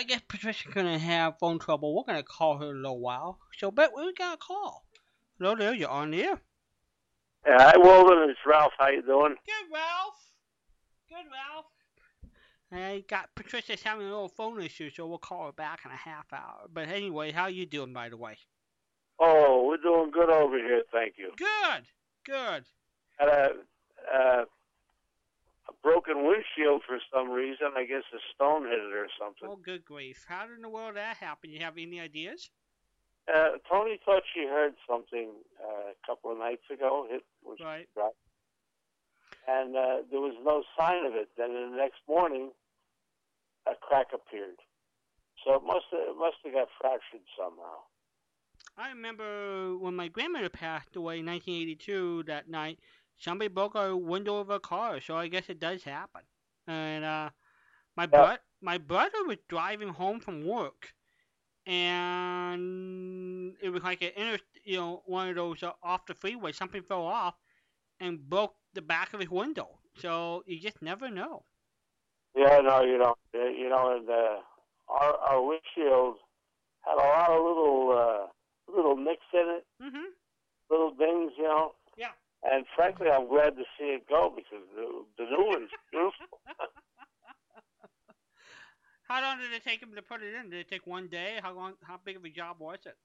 [0.00, 1.94] I guess Patricia's gonna have phone trouble.
[1.94, 3.38] We're gonna call her in a little while.
[3.58, 4.86] So, bet we got a call.
[5.38, 6.40] Hello there, you're on the air.
[7.46, 8.30] Yeah, hi, Walden.
[8.30, 8.72] It's Ralph.
[8.78, 9.34] How you doing?
[9.44, 10.32] Good, Ralph.
[11.06, 11.66] Good, Ralph.
[12.72, 15.96] I got Patricia's having a little phone issue, so we'll call her back in a
[15.96, 16.66] half hour.
[16.72, 18.38] But anyway, how you doing, by the way?
[19.18, 20.82] Oh, we're doing good over here.
[20.90, 21.32] Thank you.
[21.36, 21.84] Good.
[22.24, 22.64] Good.
[23.18, 23.50] Had a,
[24.16, 24.44] uh,
[25.70, 27.72] a broken windshield for some reason.
[27.76, 29.48] I guess a stone hit it or something.
[29.48, 30.24] Oh, good grief.
[30.28, 31.50] How in the world did that happen?
[31.50, 32.50] You have any ideas?
[33.32, 35.30] Uh, Tony thought she heard something
[35.62, 37.06] uh, a couple of nights ago.
[37.08, 37.86] It was Right.
[39.46, 41.28] And uh, there was no sign of it.
[41.36, 42.50] Then the next morning,
[43.66, 44.56] a crack appeared.
[45.44, 47.86] So it must have, it must have got fractured somehow.
[48.76, 52.78] I remember when my grandmother passed away in 1982 that night,
[53.20, 56.22] somebody broke a window of a car, so I guess it does happen.
[56.66, 57.30] And uh,
[57.96, 60.94] my bro- my brother was driving home from work,
[61.66, 66.52] and it was like an inter, you know, one of those uh, off the freeway.
[66.52, 67.36] Something fell off
[68.00, 69.78] and broke the back of his window.
[69.98, 71.44] So you just never know.
[72.36, 73.18] Yeah, no, you don't.
[73.34, 74.40] Uh, You know, and uh,
[74.88, 76.16] our our windshield
[76.82, 78.26] had a lot of little uh,
[78.74, 80.12] little nicks in it, Mhm.
[80.70, 81.74] little dings, you know.
[81.96, 82.12] Yeah.
[82.42, 86.40] And frankly, I'm glad to see it go because the, the new one's beautiful.
[89.08, 90.50] How long did it take him to put it in?
[90.50, 91.38] Did it take one day?
[91.42, 91.74] How long?
[91.82, 92.96] How big of a job was it?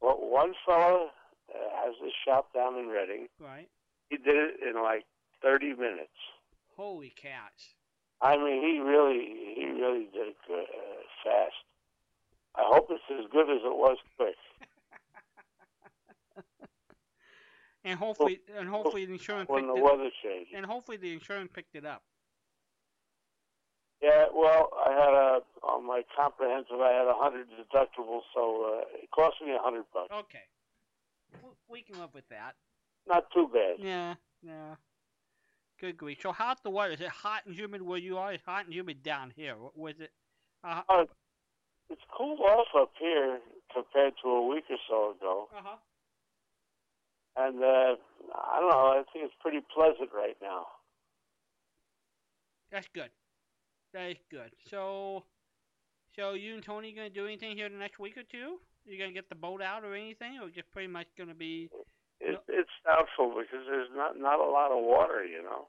[0.00, 1.10] Well, one fellow
[1.54, 3.28] uh, has a shop down in Reading.
[3.38, 3.68] Right.
[4.08, 5.04] He did it in like
[5.42, 6.16] 30 minutes.
[6.76, 7.74] Holy cats.
[8.20, 11.54] I mean, he really, he really did it good, uh, fast.
[12.54, 14.36] I hope it's as good as it was quick.
[17.84, 20.52] And hopefully, and hopefully the insurance when picked the it, weather changed.
[20.54, 22.02] and hopefully the insurance picked it up.
[24.02, 26.80] Yeah, well, I had a on my comprehensive.
[26.80, 30.08] I had a hundred deductible, so uh, it cost me a hundred bucks.
[30.12, 30.42] Okay.
[31.34, 32.54] W- We can live with that.
[33.06, 33.76] Not too bad.
[33.78, 34.74] Yeah, yeah.
[35.80, 36.18] Good grief.
[36.22, 36.94] So how's the weather?
[36.94, 38.32] Is it hot and humid where you are?
[38.32, 39.54] It's hot and humid down here.
[39.54, 40.12] Wh- Was it?
[40.62, 41.04] Uh Uh,
[41.90, 43.38] it's cooled off up here
[43.72, 45.76] compared to a week or so ago, huh.
[47.36, 47.96] And uh,
[48.34, 48.86] I don't know.
[48.98, 50.66] I think it's pretty pleasant right now.
[52.70, 53.10] That's good.
[53.92, 54.50] That is good.
[54.68, 55.24] So,
[56.16, 58.58] so you and Tony gonna do anything here the next week or two?
[58.84, 61.70] You gonna get the boat out or anything, or just pretty much gonna be?
[62.20, 62.38] It, No.
[62.48, 65.68] It's doubtful because there's not not a lot of water, you know.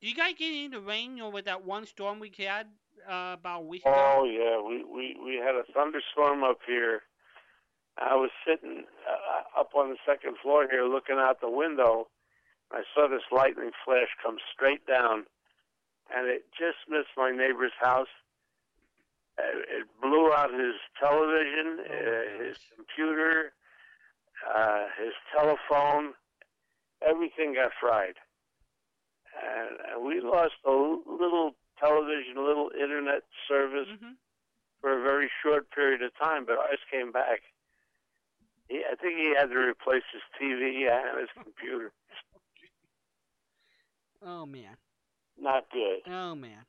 [0.00, 1.16] Do you guys get any of the rain?
[1.16, 2.66] You know, with that one storm we had
[3.08, 3.94] uh, about a week ago.
[3.94, 7.02] Oh yeah, we we we had a thunderstorm up here.
[7.98, 8.84] I was sitting
[9.58, 12.08] up on the second floor here, looking out the window.
[12.72, 15.26] I saw this lightning flash come straight down,
[16.14, 18.08] and it just missed my neighbor's house.
[19.38, 23.52] Uh, It blew out his television, Oh, uh, his computer,
[24.54, 26.14] uh, his telephone.
[27.06, 28.14] Everything got fried,
[29.42, 34.12] and, and we lost a little television, a little internet service hmm
[34.80, 37.42] for a very short period of time, but ours came back.
[38.68, 41.92] He, I think he had to replace his TV and his computer.
[44.24, 44.76] Oh man.
[45.38, 46.00] Not good.
[46.12, 46.64] Oh man.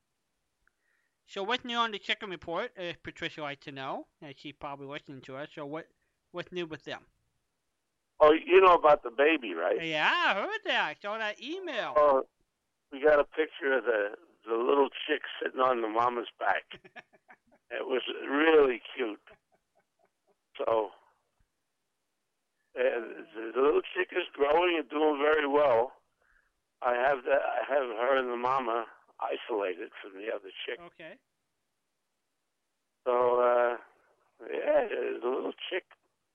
[1.28, 2.72] So what's new on the chicken report?
[2.76, 5.50] If Patricia would like to know, and she's probably listening to us.
[5.56, 5.88] So what
[6.32, 7.02] what's new with them?
[8.20, 9.84] Oh, you know about the baby, right?
[9.84, 10.82] Yeah, I heard that.
[10.82, 11.94] I saw that email.
[11.98, 12.24] Oh,
[12.92, 14.10] we got a picture of the
[14.46, 16.64] the little chick sitting on the mama's back.
[17.72, 19.20] it was really cute.
[20.58, 20.90] So,
[22.78, 25.94] uh, the little chick is growing and doing very well.
[26.82, 28.86] I have the, I have her and the mama
[29.22, 30.80] isolated from the other chick.
[30.80, 31.16] Okay.
[33.06, 33.78] So, uh,
[34.52, 34.88] yeah,
[35.22, 35.84] the little chick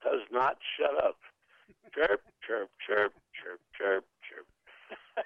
[0.03, 1.17] does not shut up.
[1.93, 4.47] Chirp, chirp, chirp, chirp, chirp, chirp.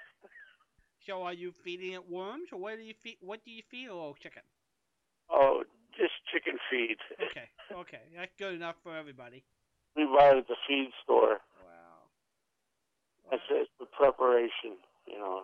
[1.06, 3.18] So are you feeding it worms, or what do you feed?
[3.20, 4.42] What do you feed a little chicken?
[5.30, 5.62] oh,
[5.96, 6.96] just chicken feed.
[7.30, 9.44] Okay, okay, that's good enough for everybody.
[9.96, 11.38] We buy it at the feed store.
[11.62, 12.10] Wow.
[13.30, 15.42] That's it, the preparation, you know.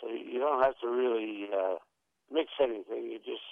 [0.00, 1.76] So you don't have to really uh,
[2.32, 3.10] mix anything.
[3.10, 3.48] You just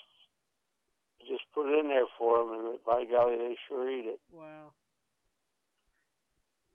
[1.21, 4.21] you just put it in there for them, and by golly, they sure eat it.
[4.33, 4.73] Wow.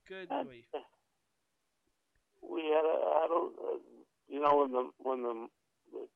[0.07, 0.65] Good grief.
[2.41, 3.77] we had a, I don't, uh,
[4.27, 5.47] you know, when the when the,
[5.93, 6.07] the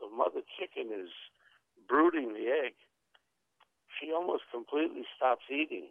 [0.00, 1.10] the mother chicken is
[1.88, 2.74] brooding the egg,
[4.00, 5.88] she almost completely stops eating,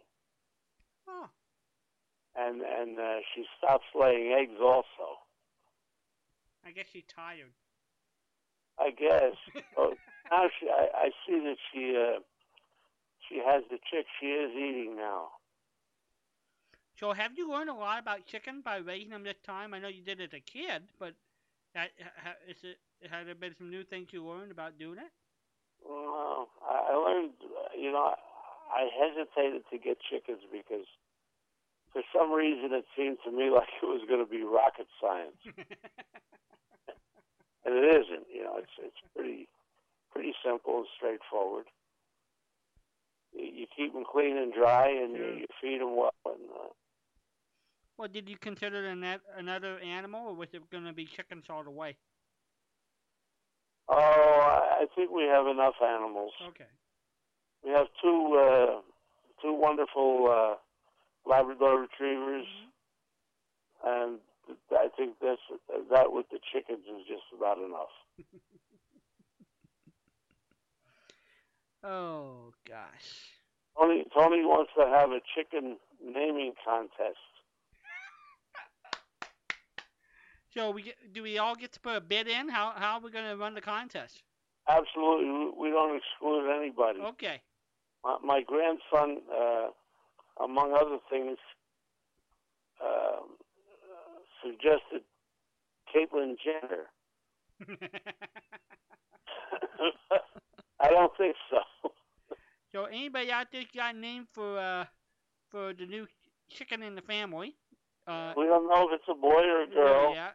[1.08, 1.28] Oh,
[2.36, 5.18] and and uh, she stops laying eggs also.
[6.64, 7.52] I guess she's tired.
[8.78, 9.34] I guess.
[9.76, 9.94] oh,
[10.30, 12.20] now she, I, I see that she, uh,
[13.28, 14.06] she has the chick.
[14.20, 15.28] She is eating now.
[16.98, 19.72] So have you learned a lot about chicken by raising them this time?
[19.72, 21.14] I know you did as a kid, but
[21.74, 21.90] that,
[22.24, 22.78] ha, is it,
[23.08, 25.12] have there been some new things you learned about doing it?
[25.88, 27.34] Well, I learned,
[27.78, 28.14] you know,
[28.68, 30.86] I hesitated to get chickens because
[31.92, 35.40] for some reason it seemed to me like it was going to be rocket science.
[37.64, 38.26] and it isn't.
[38.32, 39.48] You know, it's it's pretty
[40.12, 41.66] pretty simple and straightforward.
[43.32, 46.12] You, you keep them clean and dry, and you, you feed them well.
[46.24, 46.68] And uh,
[47.96, 49.04] well, did you consider an,
[49.36, 51.96] another animal, or was it going to be chickens all the way?
[53.88, 56.32] Oh, I think we have enough animals.
[56.48, 56.68] Okay.
[57.68, 58.80] We have two uh,
[59.42, 60.54] two wonderful uh,
[61.28, 62.46] Labrador retrievers,
[63.84, 64.20] and
[64.72, 65.42] I think that's
[65.92, 67.92] that with the chickens is just about enough.
[71.84, 73.36] oh gosh.
[73.78, 77.18] Tony Tony wants to have a chicken naming contest.
[80.54, 82.48] So we get, do we all get to put a bid in?
[82.48, 84.22] How how are we going to run the contest?
[84.66, 87.00] Absolutely, we don't exclude anybody.
[87.00, 87.42] Okay.
[88.04, 89.68] My, my grandson, uh,
[90.42, 91.38] among other things,
[92.82, 93.20] uh,
[94.42, 95.02] suggested
[95.94, 96.90] Caitlyn Jenner.
[100.80, 101.90] I don't think so.
[102.72, 104.84] So anybody out there got a name for uh,
[105.50, 106.06] for the new
[106.50, 107.56] chicken in the family?
[108.06, 110.14] Uh, we don't know if it's a boy or a girl.
[110.14, 110.30] Yeah.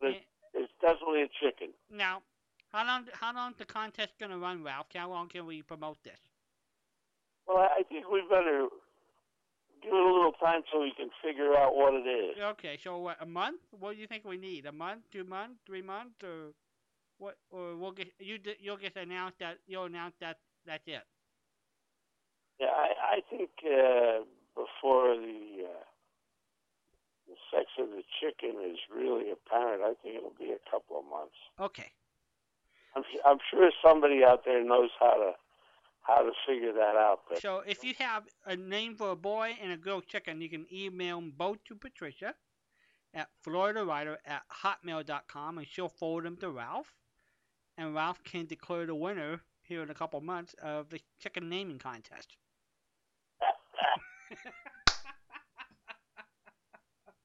[0.00, 0.10] But
[0.54, 1.68] it's definitely a chicken.
[1.90, 2.22] Now,
[2.72, 4.86] how long how long the contest gonna run, Ralph?
[4.94, 6.20] How long can we promote this?
[7.48, 8.68] Well, I think we better
[9.82, 12.36] give it a little time so we can figure out what it is.
[12.38, 13.60] Okay, so what, a month?
[13.78, 14.66] What do you think we need?
[14.66, 16.52] A month, two months, three months, or
[17.18, 17.38] what?
[17.50, 21.02] Or we'll get you you'll just announce that you'll announce that that's it.
[22.60, 24.24] Yeah, I I think uh,
[24.54, 25.84] before the uh,
[27.28, 31.04] the sex of the chicken is really apparent, I think it'll be a couple of
[31.08, 31.36] months.
[31.58, 31.92] Okay.
[32.94, 35.32] I'm I'm sure somebody out there knows how to
[36.08, 37.20] how to figure that out.
[37.28, 40.48] But so if you have a name for a boy and a girl chicken, you
[40.48, 42.34] can email them both to Patricia
[43.12, 46.94] at floridawriter at hotmail.com and she'll forward them to Ralph.
[47.76, 51.78] And Ralph can declare the winner here in a couple months of the chicken naming
[51.78, 52.36] contest.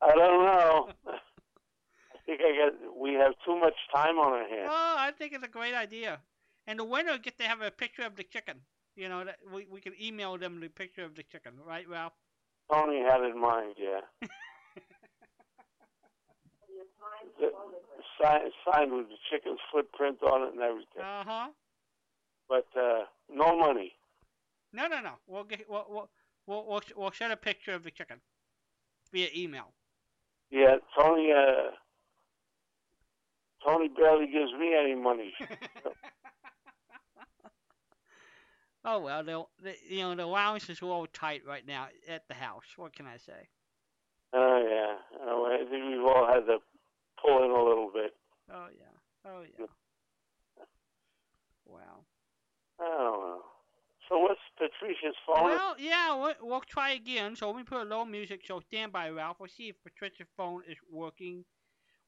[0.01, 0.89] I don't know.
[1.07, 2.97] I think I got.
[2.99, 4.69] We have too much time on our hands.
[4.69, 6.19] Oh, I think it's a great idea.
[6.67, 8.61] And the winner gets to have a picture of the chicken.
[8.95, 12.13] You know, that we we can email them the picture of the chicken, right, Ralph?
[12.71, 14.01] Tony had in mind, yeah.
[17.39, 17.51] the,
[18.21, 21.01] signed, signed with the chicken's footprint on it and everything.
[21.01, 21.47] Uh huh.
[22.47, 23.93] But uh, no money.
[24.71, 25.13] No, no, no.
[25.27, 26.09] We'll get we'll we'll
[26.45, 28.21] we'll, we'll, we'll send a picture of the chicken
[29.11, 29.73] via email.
[30.51, 31.31] Yeah, Tony.
[31.31, 31.71] Uh,
[33.65, 35.33] Tony barely gives me any money.
[38.85, 42.27] oh well, the, the you know the allowance is a little tight right now at
[42.27, 42.65] the house.
[42.75, 43.47] What can I say?
[44.33, 44.95] Oh yeah,
[45.27, 46.57] oh, I think we've all had to
[47.21, 48.11] pull in a little bit.
[48.51, 49.65] Oh yeah, oh yeah.
[51.65, 52.05] Wow.
[52.79, 53.41] I don't know.
[54.09, 55.45] So what's Patricia's phone?
[55.45, 57.35] Well, yeah, we'll, we'll try again.
[57.35, 58.41] So let me put a little music.
[58.45, 59.37] So stand by, Ralph.
[59.39, 61.45] We'll see if Patricia's phone is working.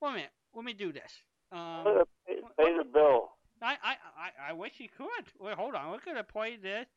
[0.02, 0.32] Wait a minute.
[0.54, 1.24] Let me do this.
[1.52, 3.30] Um, pay, pay the bill.
[3.62, 5.08] I, I, I, I wish he could.
[5.40, 5.92] Wait, hold on.
[5.92, 6.88] We're gonna play this.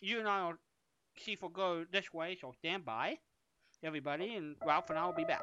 [0.00, 0.54] You and I will
[1.16, 2.36] see if we'll go this way.
[2.40, 3.18] So stand by,
[3.82, 5.42] everybody, and Ralph and I will be back.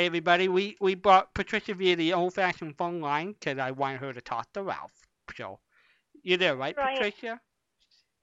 [0.00, 0.48] All right, everybody.
[0.48, 4.48] We we brought Patricia via the old-fashioned phone line because I wanted her to talk
[4.56, 4.96] to Ralph.
[5.36, 5.60] So,
[6.24, 6.96] you're there, right, right.
[6.96, 7.36] Patricia?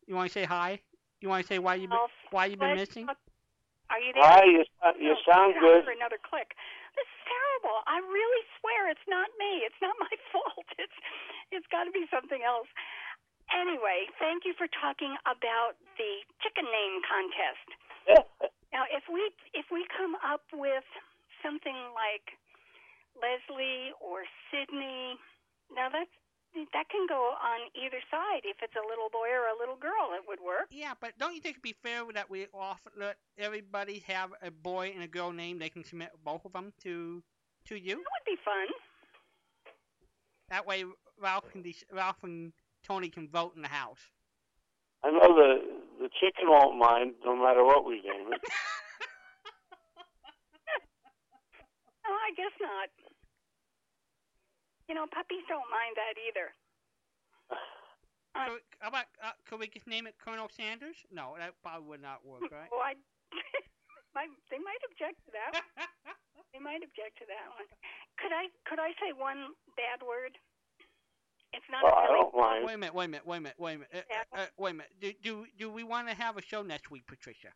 [0.09, 0.81] You want to say hi?
[1.21, 2.01] You want to say why you been,
[2.33, 3.05] why you been missing?
[3.05, 4.25] Are you there?
[4.25, 4.65] Hi, you,
[4.97, 5.85] you Oh, sound good.
[5.85, 6.57] For another click.
[6.97, 7.77] This is terrible.
[7.85, 9.61] I really swear it's not me.
[9.61, 10.65] It's not my fault.
[10.81, 10.97] It's
[11.53, 12.73] it's got to be something else.
[13.53, 17.69] Anyway, thank you for talking about the chicken name contest.
[18.73, 20.83] Now, if we if we come up with
[21.47, 22.27] something like
[23.15, 25.15] Leslie or Sydney,
[25.71, 26.11] now that's
[26.73, 28.41] that can go on either side.
[28.43, 30.67] If it's a little boy or a little girl, it would work.
[30.71, 34.51] Yeah, but don't you think it'd be fair that we offer let everybody have a
[34.51, 35.59] boy and a girl name?
[35.59, 37.23] They can submit both of them to
[37.65, 37.95] to you.
[37.95, 38.67] That would be fun.
[40.49, 40.85] That way,
[41.21, 44.01] Ralph can de- Ralph and Tony can vote in the house.
[45.03, 45.61] I know the
[45.99, 48.41] the chicken won't mind no matter what we name it.
[52.07, 52.89] No, I guess not.
[54.87, 56.47] You know, puppies don't mind that either.
[57.51, 60.95] Uh, Could we, how about uh, could we just name it Colonel Sanders?
[61.11, 62.69] No, that probably would not work, right?
[62.71, 62.93] Oh, I,
[64.15, 65.63] might, they might object to that.
[66.55, 67.67] They might object to that one.
[68.17, 70.31] Could I could I say one bad word?
[71.53, 72.17] It's not Well, I really.
[72.23, 72.65] don't mind.
[72.65, 73.93] wait a minute, wait a minute, wait a minute, wait a minute.
[73.93, 74.93] Uh, uh, uh, wait a minute.
[75.01, 77.49] Do do do we want to have a show next week, Patricia?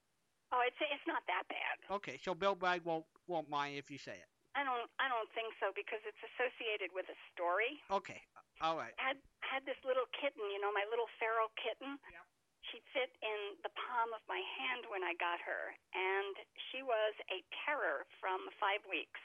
[0.52, 1.96] Oh, it's it's not that bad.
[1.96, 4.28] Okay, so Bill Bragg won't won't mind if you say it.
[4.56, 7.80] I don't I don't think so because it's associated with a story.
[7.88, 8.20] Okay,
[8.60, 8.92] all right.
[9.00, 11.96] had had this little kitten, you know, my little feral kitten.
[12.12, 12.26] Yep.
[12.70, 16.36] She fit in the palm of my hand when I got her, and
[16.72, 19.20] she was a terror from five weeks.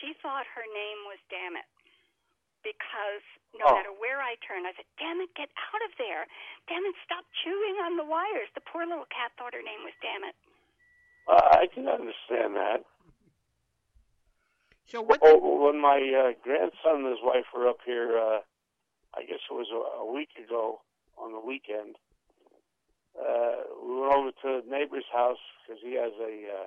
[0.00, 1.68] She thought her name was Damn It.
[2.62, 3.24] Because
[3.58, 3.74] no Oh.
[3.74, 6.24] matter where I turned, I said, Damn it, get out of there.
[6.70, 8.48] Damn it, stop chewing on the wires.
[8.54, 10.36] The poor little cat thought her name was Damn It.
[11.28, 12.86] Uh, I can understand that.
[14.88, 15.20] So what?
[15.22, 18.40] Oh, when my uh, grandson and his wife were up here, uh,
[19.14, 20.80] I guess it was a, a week ago
[21.16, 21.96] on the weekend.
[23.12, 26.66] Uh, we went over to the neighbor's house because he has a uh,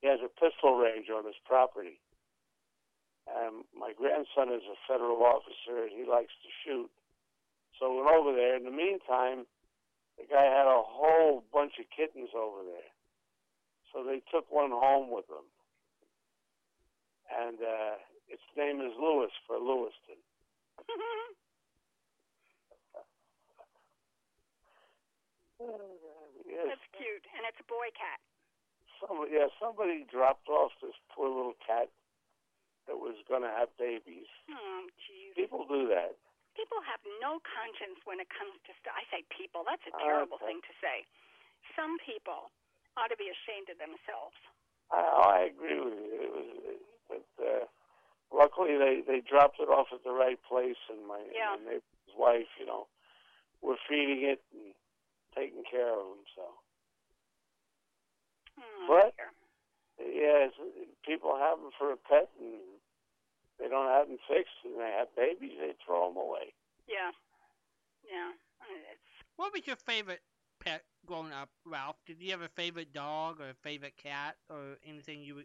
[0.00, 2.00] he has a pistol range on his property.
[3.24, 6.90] And my grandson is a federal officer and he likes to shoot.
[7.80, 8.54] So we went over there.
[8.54, 9.48] In the meantime,
[10.20, 12.92] the guy had a whole bunch of kittens over there.
[13.92, 15.48] So they took one home with them
[17.44, 20.16] and uh, its name is Lewis for Lewiston.
[26.48, 28.16] yes, That's cute, and it's a boy cat.
[28.96, 31.92] somebody, yeah, somebody dropped off this poor little cat
[32.88, 34.28] that was going to have babies.
[34.48, 35.36] Oh, jeez.
[35.36, 36.16] People do that.
[36.56, 38.94] People have no conscience when it comes to stuff.
[38.94, 39.66] I say people.
[39.66, 40.54] That's a terrible okay.
[40.54, 41.02] thing to say.
[41.74, 42.54] Some people
[42.94, 44.38] ought to be ashamed of themselves.
[44.92, 46.43] I, I agree with you.
[47.14, 47.66] It was, but uh,
[48.34, 51.56] luckily they they dropped it off at the right place, and my, Yeah.
[51.56, 52.86] my neighbor's wife, you know,
[53.62, 54.74] we're feeding it and
[55.34, 56.24] taking care of him.
[56.34, 56.42] So.
[58.58, 59.14] Oh, What?
[59.16, 59.30] dear.
[59.98, 60.52] Yes,
[61.06, 62.60] people have them for a pet, and
[63.58, 66.52] they don't have them fixed, and they have babies, they throw them away.
[66.88, 67.12] Yeah.
[68.04, 68.32] Yeah.
[68.90, 69.00] It's
[69.36, 70.22] What was your favorite
[70.60, 71.96] pet growing up, Ralph?
[72.06, 75.44] Did you have a favorite dog or a favorite cat or anything you were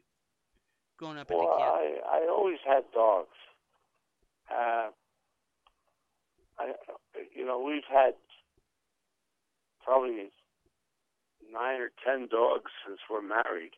[1.00, 2.04] growing up as Well, a kid?
[2.12, 3.38] I I always had dogs.
[4.52, 4.90] Uh,
[6.60, 6.74] I
[7.34, 8.14] you know we've had
[9.84, 10.30] probably
[11.52, 13.72] nine or ten dogs since we're married,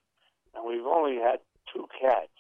[0.56, 1.40] and we've only had
[1.72, 2.34] two cats.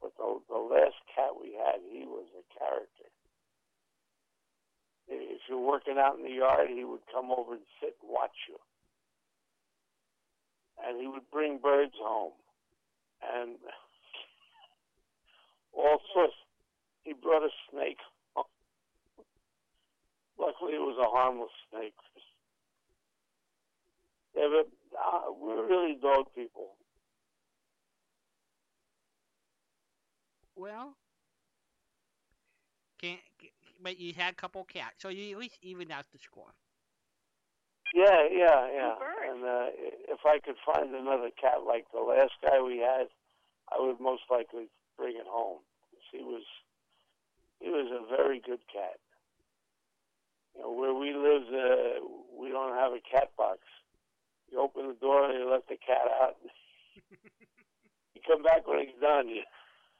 [0.00, 3.10] But the the last cat we had, he was a character.
[5.08, 8.36] If you're working out in the yard, he would come over and sit and watch
[8.48, 8.56] you.
[10.84, 12.32] And he would bring birds home.
[13.22, 13.56] And
[15.72, 16.34] all sorts.
[17.04, 17.98] He brought a snake.
[20.38, 21.94] Luckily, it was a harmless snake.
[24.36, 26.76] Yeah, but uh, we're really dog people.
[30.54, 30.94] Well,
[33.00, 33.20] can't.
[33.82, 36.52] But you had a couple cats, so you at least evened out the score.
[37.94, 38.94] Yeah, yeah, yeah.
[39.30, 39.66] And uh,
[40.08, 43.08] if I could find another cat like the last guy we had,
[43.72, 45.58] I would most likely bring it home.
[46.12, 46.44] He was
[47.60, 48.98] he was a very good cat.
[50.54, 52.00] You know, where we live, uh,
[52.38, 53.60] we don't have a cat box.
[54.50, 56.36] You open the door and you let the cat out.
[58.14, 59.28] you come back when he's done.
[59.28, 59.42] You,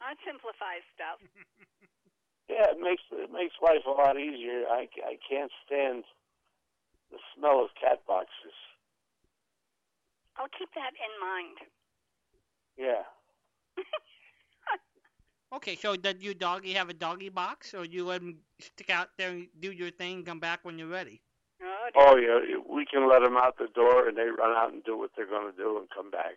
[0.01, 1.21] that simplifies stuff.
[2.49, 4.65] yeah, it makes it makes life a lot easier.
[4.71, 6.05] I, I can't stand
[7.11, 8.57] the smell of cat boxes.
[10.37, 11.59] I'll keep that in mind.
[12.77, 13.03] Yeah.
[15.51, 19.09] Okay, so did your doggy have a doggy box, or you let him stick out
[19.17, 21.23] there and do your thing, and come back when you're ready?
[21.63, 21.89] Oh.
[21.97, 24.99] Oh yeah, we can let them out the door and they run out and do
[24.99, 26.37] what they're going to do and come back.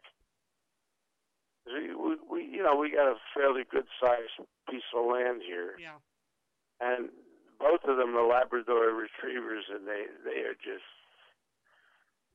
[1.67, 5.75] We, we, we, you know, we got a fairly good sized piece of land here,
[5.77, 5.99] Yeah.
[6.79, 7.09] and
[7.61, 10.89] both of them are Labrador retrievers, and they they are just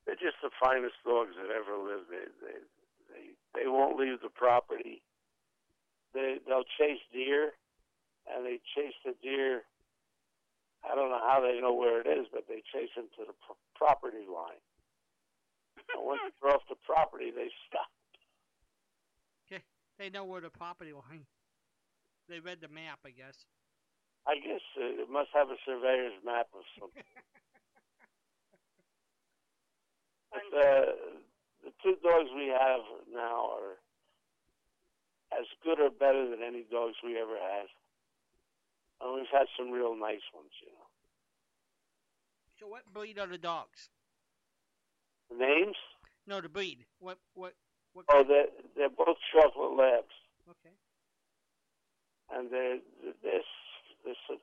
[0.07, 2.07] they're just the finest dogs that ever lived.
[2.09, 2.59] They they
[3.11, 3.25] they,
[3.59, 5.03] they won't leave the property.
[6.15, 7.59] They they'll chase deer,
[8.31, 9.67] and they chase the deer.
[10.87, 13.35] I don't know how they know where it is, but they chase them to the
[13.43, 14.63] pro- property line.
[15.95, 17.91] And once they're off the property, they stop.
[19.47, 19.63] Okay.
[19.99, 21.27] They know where the property line.
[22.29, 23.47] They read the map, I guess.
[24.27, 27.03] I guess uh, it must have a surveyor's map of something.
[30.33, 30.93] But uh,
[31.65, 32.81] the two dogs we have
[33.11, 33.79] now are
[35.33, 37.67] as good or better than any dogs we ever had.
[39.01, 40.87] And we've had some real nice ones, you know.
[42.61, 43.89] So what breed are the dogs?
[45.31, 45.77] The names?
[46.27, 46.85] No, the breed.
[46.99, 47.55] What what
[47.93, 48.05] what?
[48.11, 50.13] Oh, they're, they're both chocolate labs.
[50.51, 50.75] okay.
[52.31, 52.79] And they're,
[53.23, 53.41] they're,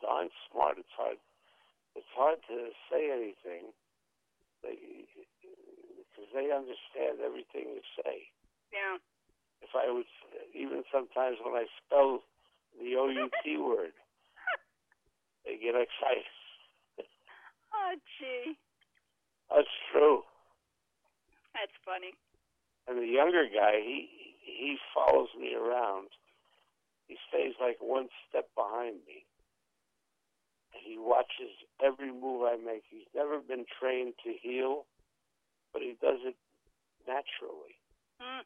[0.01, 0.75] darn smart.
[0.79, 1.17] It's hard,
[1.96, 3.72] it's hard to say anything.
[4.63, 4.75] They,
[6.13, 8.27] because they understand everything you say.
[8.74, 8.98] Yeah.
[9.62, 10.10] if I would,
[10.53, 12.24] even sometimes when I spell
[12.79, 13.93] the OUT word,
[15.46, 16.27] they get excited.
[17.74, 18.53] Oh, gee.
[19.50, 20.22] That's true.
[21.53, 22.13] That's funny.
[22.88, 24.08] And the younger guy, he
[24.46, 26.10] he follows me around.
[27.08, 29.25] He stays like one step behind me.
[30.84, 32.84] And he watches every move I make.
[32.90, 34.86] He's never been trained to heel,
[35.72, 36.36] but he does it
[37.08, 37.80] naturally.
[38.20, 38.44] Mm.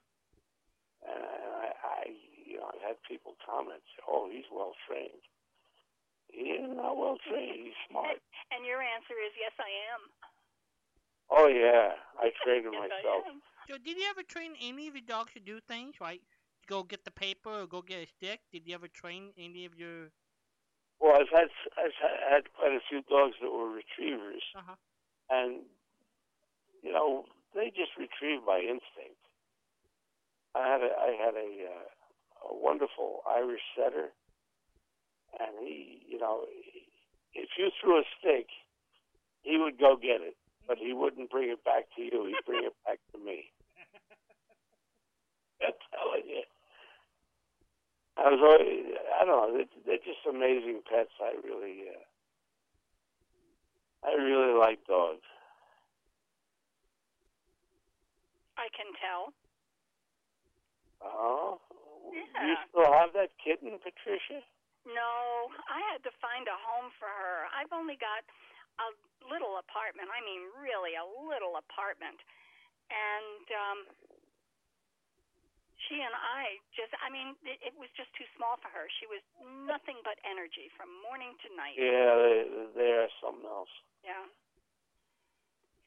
[1.08, 2.01] And I, I
[2.46, 5.25] you know, I've had people comment, say, "Oh, he's well trained."
[6.29, 7.65] He is not well trained.
[7.65, 8.22] He's smart.
[8.51, 10.01] And your answer is yes, I am.
[11.30, 13.23] Oh yeah, I trained him yes, myself.
[13.26, 13.39] I.
[13.69, 16.21] So did you ever train any of your dogs to do things like
[16.67, 18.41] go get the paper or go get a stick?
[18.52, 20.12] Did you ever train any of your?
[20.99, 21.93] Well, I've had I've
[22.29, 24.75] had quite a few dogs that were retrievers, Uh huh.
[25.29, 25.62] and
[26.83, 29.21] you know they just retrieve by instinct.
[30.55, 34.10] I had a I had a uh, a wonderful Irish setter,
[35.39, 36.45] and he you know
[37.33, 38.47] if you threw a stick,
[39.43, 40.36] he would go get it,
[40.67, 42.25] but he wouldn't bring it back to you.
[42.25, 43.51] He'd bring it back to me.
[45.62, 46.43] I'm telling you.
[48.17, 51.13] I was always, I don't know, they're, they're just amazing pets.
[51.21, 52.01] I really, uh,
[54.10, 55.25] I really like dogs.
[58.58, 59.38] I can tell.
[60.97, 61.62] Oh,
[62.10, 64.41] do you still have that kitten, Patricia?
[64.88, 67.45] No, I had to find a home for her.
[67.53, 68.25] I've only got
[68.82, 68.89] a
[69.30, 70.10] little apartment.
[70.10, 72.17] I mean, really a little apartment.
[72.88, 73.80] And um
[75.86, 78.90] she and I just I mean, it, it was just too small for her.
[78.98, 79.22] She was
[79.70, 81.78] nothing but energy from morning to night.
[81.78, 82.38] Yeah, they,
[82.74, 83.72] they are something else.
[84.02, 84.26] Yeah.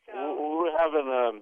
[0.07, 1.37] So, We're having um,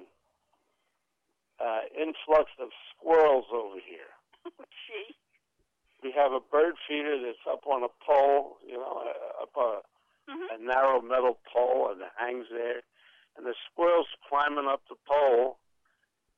[1.60, 4.12] uh, influx of squirrels over here.
[4.88, 5.14] gee.
[6.02, 9.68] We have a bird feeder that's up on a pole, you know, uh, up a,
[10.30, 12.82] hmm a narrow metal pole, and it hangs there.
[13.36, 15.58] And the squirrels climbing up the pole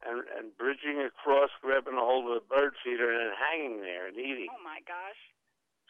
[0.06, 4.08] and and bridging across, grabbing a hold of the bird feeder, and then hanging there
[4.08, 4.48] and eating.
[4.48, 5.20] Oh my gosh.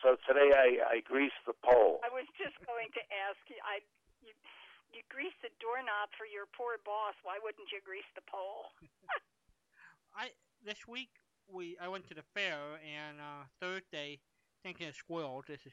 [0.02, 2.00] So today I, I greased the pole.
[2.00, 3.84] I was just going to ask you I
[4.24, 4.32] you
[4.90, 7.14] you grease the doorknob for your poor boss.
[7.22, 8.72] Why wouldn't you grease the pole?
[10.16, 11.10] I this week
[11.52, 14.18] we I went to the fair and uh, Thursday,
[14.62, 15.72] thinking of squirrels, this is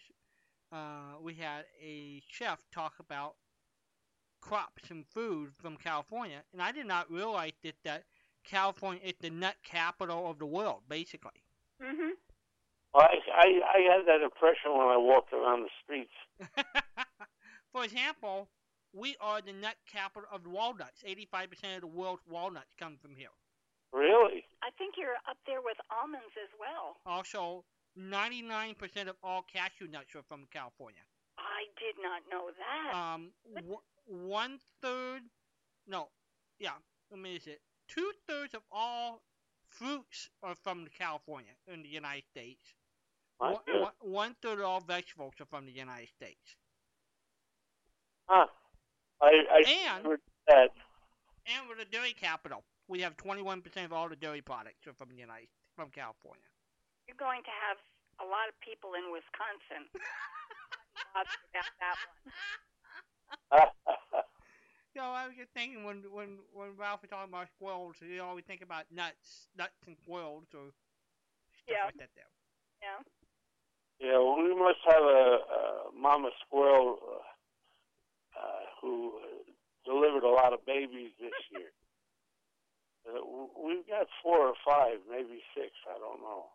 [0.71, 3.35] uh, we had a chef talk about
[4.41, 8.03] crops and food from California, and I did not realize that that
[8.47, 11.43] California is the nut capital of the world, basically.
[11.81, 12.11] Mhm.
[12.95, 16.13] I, I I had that impression when I walked around the streets.
[17.71, 18.49] For example,
[18.93, 21.03] we are the nut capital of the walnuts.
[21.05, 23.29] 85% of the world's walnuts come from here.
[23.93, 24.45] Really?
[24.63, 26.97] I think you're up there with almonds as well.
[27.05, 27.65] Also,
[27.99, 31.01] 99% of all cashew nuts are from California.
[31.37, 32.95] I did not know that.
[32.95, 35.21] Um, w- one third,
[35.87, 36.09] no,
[36.59, 36.71] yeah,
[37.11, 37.61] let me see it.
[37.87, 39.21] Two thirds of all
[39.67, 42.73] fruits are from California in the United States.
[43.39, 46.55] My One, one, one third of all vegetables are from the United States.
[48.27, 48.47] Huh.
[49.21, 50.69] I I And remembered that.
[51.45, 52.63] and we're the dairy capital.
[52.87, 56.43] We have 21% of all the dairy products are from the United from California.
[57.07, 57.77] You're going to have
[58.19, 59.87] a lot of people in Wisconsin.
[61.15, 62.33] about that one.
[64.97, 68.45] So I was just thinking when when when Ralph was talking about squirrels, you always
[68.49, 70.73] think about nuts, nuts and squirrels or
[71.53, 71.85] stuff Yeah.
[71.85, 72.09] like that.
[72.17, 72.33] There.
[72.81, 72.99] Yeah.
[74.01, 75.61] Yeah, well, we must have a, a
[75.93, 79.45] mama squirrel uh, uh, who uh,
[79.85, 81.69] delivered a lot of babies this year.
[83.05, 83.21] Uh,
[83.53, 85.73] we've got four or five, maybe six.
[85.85, 86.49] I don't know.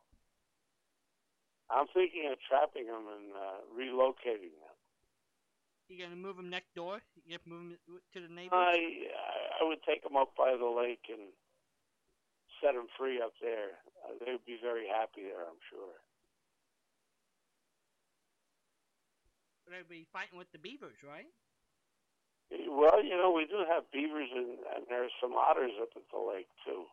[1.71, 4.72] I'm thinking of trapping them and uh, relocating them.
[5.93, 7.05] You gonna move them next door?
[7.29, 8.57] You have to move them to the neighbors?
[8.57, 9.13] I
[9.61, 11.37] I would take them up by the lake and
[12.65, 13.77] set them free up there.
[14.01, 16.01] Uh, they would be very happy there, I'm sure.
[19.69, 21.29] They'd be fighting with the beavers, right?
[22.73, 26.21] Well, you know, we do have beavers and, and there's some otters up at the
[26.25, 26.89] lake too.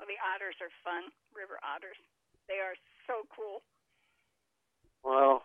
[0.00, 1.12] Well, the otters are fun.
[1.36, 2.00] River otters.
[2.48, 3.60] They are so cool.
[5.04, 5.44] Well,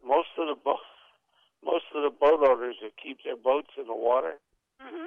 [0.00, 0.80] most of the boat
[1.64, 4.38] most of the boat owners that keep their boats in the water
[4.80, 5.06] Mhm.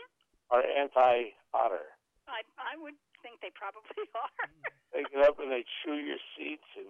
[0.49, 1.85] are anti-otter.
[2.27, 4.49] I I would think they probably are.
[4.91, 6.87] They get up and they chew your seats and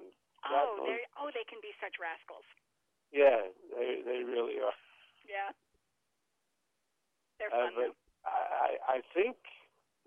[0.50, 2.46] oh, they oh they can be such rascals.
[3.12, 4.74] yeah, they they really are.
[5.28, 5.52] Yeah.
[7.40, 7.74] They're Uh, fun.
[7.76, 7.96] but.
[8.26, 9.38] I I I think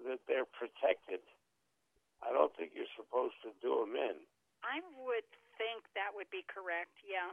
[0.04, 1.20] that they're protected.
[2.22, 4.16] I don't think you're supposed to do them in.
[4.62, 5.24] I would
[5.56, 6.92] think that would be correct.
[7.02, 7.32] Yeah.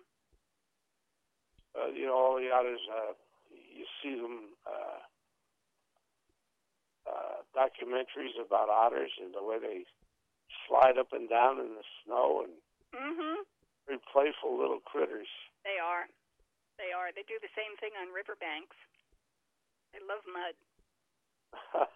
[1.75, 3.13] Uh, you know, all the others, uh,
[3.51, 4.99] you see them, uh,
[7.07, 9.85] uh, documentaries about otters and the way they
[10.67, 12.61] slide up and down in the snow and
[12.93, 13.45] Mhm.
[13.85, 15.29] very playful little critters.
[15.63, 16.07] They are.
[16.77, 17.11] They are.
[17.11, 18.75] They do the same thing on riverbanks.
[19.93, 20.55] They love mud.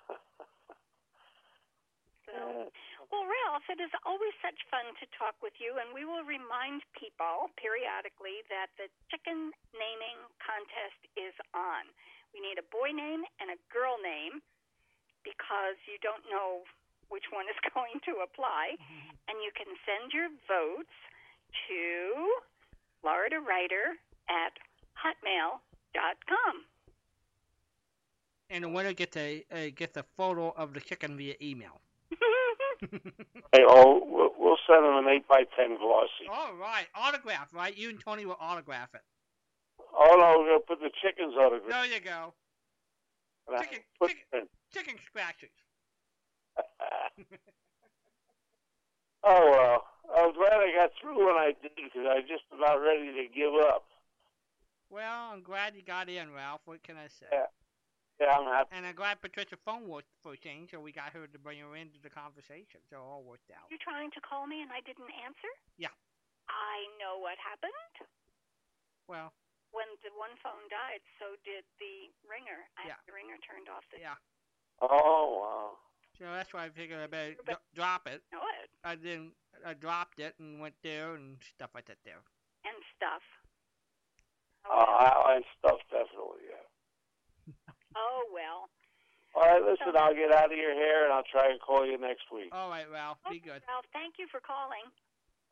[2.25, 2.71] So,
[3.12, 6.80] well, Ralph, it is always such fun to talk with you, and we will remind
[6.95, 11.91] people periodically that the chicken naming contest is on.
[12.32, 14.39] We need a boy name and a girl name
[15.28, 16.63] because you don't know
[17.12, 18.80] which one is going to apply,
[19.28, 20.95] and you can send your votes
[21.67, 21.84] to
[23.04, 24.00] Florida Writer
[24.32, 24.56] at
[24.95, 26.63] hotmail.com.
[28.50, 31.80] And the winner gets a uh, gets a photo of the chicken via email.
[33.53, 36.27] hey, oh, we'll, we'll send them an eight by ten glossy.
[36.31, 37.75] All right, autograph, right?
[37.77, 39.01] You and Tony will autograph it.
[39.93, 41.69] Oh no, we're gonna put the chickens autograph.
[41.69, 42.33] There you go.
[43.59, 45.49] Chicken- chicken- Chicken scratches.
[49.23, 49.83] oh well,
[50.15, 53.11] I was glad I got through when I did because I was just about ready
[53.11, 53.83] to give up.
[54.89, 56.61] Well, I'm glad you got in, Ralph.
[56.65, 57.27] What can I say?
[57.31, 57.45] Yeah.
[58.21, 58.69] Yeah, I'm happy.
[58.77, 61.57] And I'm glad Patricia phone worked for a change, so we got her to bring
[61.57, 62.77] her into the conversation.
[62.93, 63.65] So it all worked out.
[63.73, 65.49] you trying to call me and I didn't answer?
[65.81, 65.89] Yeah.
[66.45, 67.73] I know what happened.
[69.10, 69.34] Well,
[69.73, 72.69] When the one phone died, so did the ringer.
[72.77, 73.01] I Yeah.
[73.10, 73.81] the ringer turned off.
[73.89, 74.19] The, yeah.
[74.84, 75.69] Oh wow.
[76.19, 78.21] So that's why I figured I better dro- drop it.
[78.31, 79.34] know it I didn't.
[79.65, 82.21] I dropped it and went there and stuff like that there.
[82.67, 83.23] and stuff.
[84.69, 86.45] Oh, I, and stuff definitely.
[86.51, 86.61] Yeah.
[87.95, 88.69] Oh well.
[89.32, 91.95] All right, listen, I'll get out of your hair and I'll try and call you
[91.95, 92.51] next week.
[92.51, 93.23] All right, Ralph.
[93.32, 93.63] Be good.
[93.63, 94.84] Ralph, thank you for calling.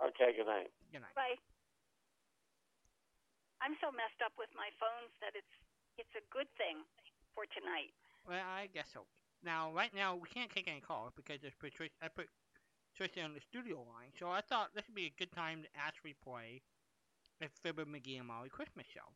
[0.03, 0.67] Okay, good night.
[0.91, 1.15] Good night.
[1.15, 1.39] Bye.
[3.63, 5.55] I'm so messed up with my phones that it's
[5.99, 6.83] it's a good thing
[7.35, 7.91] for tonight.
[8.27, 9.03] Well, I guess so.
[9.43, 11.95] Now, right now, we can't take any calls because there's Patricia.
[12.03, 12.27] I put
[12.91, 15.69] Patricia on the studio line, so I thought this would be a good time to
[15.75, 16.63] actually play
[17.41, 19.07] a Fibber McGee and Molly Christmas show.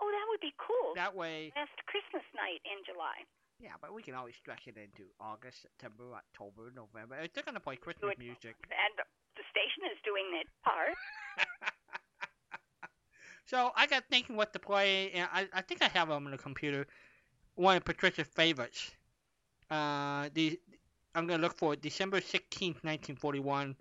[0.00, 0.94] Oh, that would be cool.
[0.94, 3.22] That way, Last Christmas night in July.
[3.60, 7.16] yeah, but we can always stretch it into August, September, October, November.
[7.22, 8.18] If they're gonna play Christmas it.
[8.18, 8.56] music.
[8.70, 8.94] And
[9.36, 10.94] the station is doing its part.
[13.46, 16.30] so I got thinking what to play, and I, I think I have them on
[16.32, 16.86] the computer.
[17.56, 18.90] One of Patricia's favorites.
[19.70, 20.58] Uh, the
[21.14, 23.76] I'm gonna look for December sixteenth, nineteen forty-one,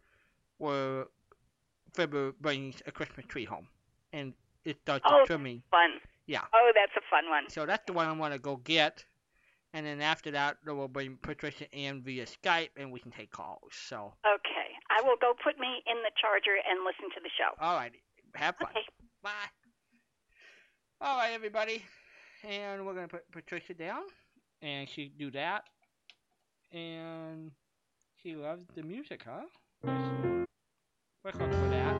[0.58, 1.06] where
[1.94, 3.68] Fibber brings a Christmas tree home,
[4.12, 4.34] and
[4.66, 5.26] it starts Oh.
[5.26, 5.62] trimming.
[5.72, 6.00] Fun.
[6.26, 6.46] Yeah.
[6.54, 7.50] Oh, that's a fun one.
[7.50, 9.04] So that's the one I want to go get,
[9.74, 13.32] and then after that, they will bring Patricia in via Skype, and we can take
[13.32, 13.74] calls.
[13.74, 14.70] So, Okay.
[14.90, 17.56] I will go put me in the charger and listen to the show.
[17.60, 17.92] all right,
[18.36, 18.70] have fun.
[18.72, 18.86] Okay.
[19.22, 19.32] Bye.
[21.02, 21.84] All right, everybody.
[22.44, 24.04] And we're going to put Patricia down.
[24.62, 25.64] And she do that.
[26.72, 27.52] And
[28.22, 29.44] she loves the music, huh?
[31.26, 32.00] Look for that.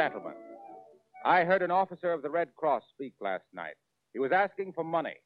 [0.00, 0.32] Gentlemen,
[1.26, 3.74] I heard an officer of the Red Cross speak last night.
[4.14, 5.16] He was asking for money.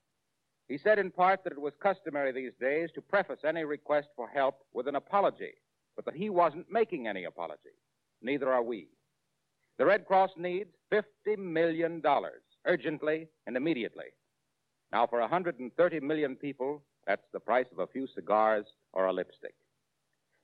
[0.66, 4.26] He said in part that it was customary these days to preface any request for
[4.26, 5.52] help with an apology,
[5.94, 7.76] but that he wasn't making any apology.
[8.20, 8.88] Neither are we.
[9.78, 12.02] The Red Cross needs $50 million,
[12.66, 14.10] urgently and immediately.
[14.90, 19.54] Now, for 130 million people, that's the price of a few cigars or a lipstick.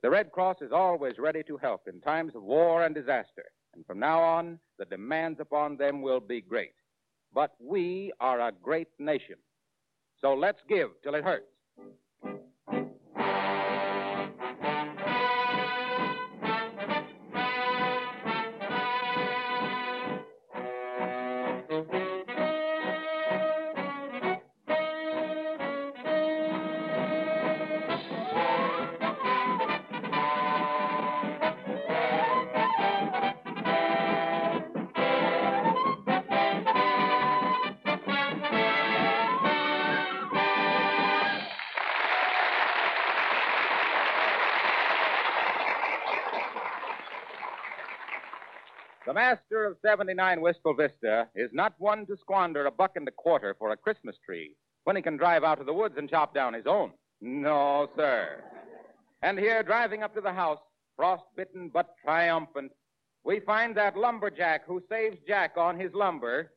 [0.05, 3.47] The Red Cross is always ready to help in times of war and disaster.
[3.75, 6.73] And from now on, the demands upon them will be great.
[7.33, 9.37] But we are a great nation.
[10.21, 11.47] So let's give till it hurts.
[49.91, 53.77] 79 Wistful Vista is not one to squander a buck and a quarter for a
[53.77, 56.93] Christmas tree when he can drive out to the woods and chop down his own.
[57.21, 58.41] No, sir.
[59.23, 60.61] And here, driving up to the house,
[60.95, 62.71] frostbitten but triumphant,
[63.25, 66.53] we find that lumberjack who saves Jack on his lumber,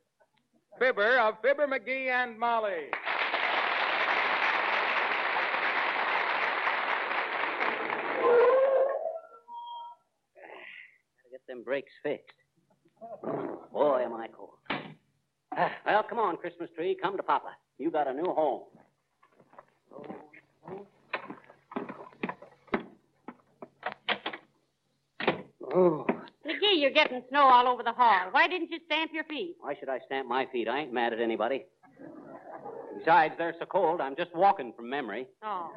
[0.78, 2.86] Fibber of Fibber McGee and Molly.
[11.16, 12.43] Gotta get them brakes fixed.
[13.72, 14.50] Boy, am I cold.
[15.56, 16.96] Ah, well, come on, Christmas tree.
[17.00, 17.50] Come to Papa.
[17.78, 18.62] You got a new home.
[25.76, 26.06] Oh,
[26.46, 28.28] McGee, you're getting snow all over the hall.
[28.30, 29.56] Why didn't you stamp your feet?
[29.58, 30.68] why should I stamp my feet?
[30.68, 31.64] I ain't mad at anybody.
[32.98, 35.26] Besides, they're so cold, I'm just walking from memory.
[35.42, 35.70] Oh.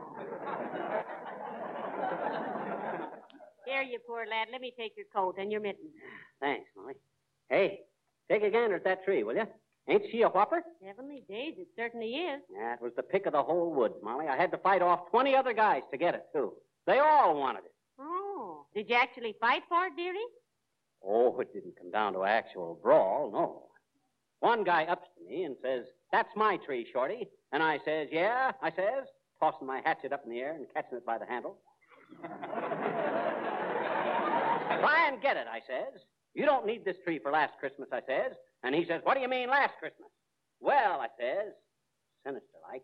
[3.65, 4.47] Here, you poor lad.
[4.51, 5.91] Let me take your coat and your mittens.
[6.39, 6.93] Thanks, Molly.
[7.49, 7.79] Hey,
[8.29, 9.45] take a gander at that tree, will you?
[9.89, 10.61] Ain't she a whopper?
[10.85, 12.41] Heavenly days, it certainly is.
[12.53, 14.27] Yeah, it was the pick of the whole woods, Molly.
[14.27, 16.53] I had to fight off 20 other guys to get it, too.
[16.85, 17.73] They all wanted it.
[17.99, 18.65] Oh.
[18.75, 20.17] Did you actually fight for it, dearie?
[21.05, 23.63] Oh, it didn't come down to actual brawl, no.
[24.39, 27.27] One guy ups to me and says, That's my tree, Shorty.
[27.53, 29.07] And I says, Yeah, I says,
[29.39, 31.57] tossing my hatchet up in the air and catching it by the handle.
[32.21, 32.29] Try
[35.07, 36.01] and get it, I says.
[36.37, 38.33] You don't need this tree for last Christmas, I says.
[38.63, 40.07] And he says, What do you mean last Christmas?
[40.59, 41.51] Well, I says,
[42.23, 42.83] sinister like,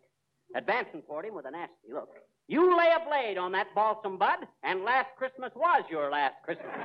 [0.55, 2.09] advancing toward him with a nasty look.
[2.47, 6.65] You lay a blade on that balsam bud, and last Christmas was your last Christmas.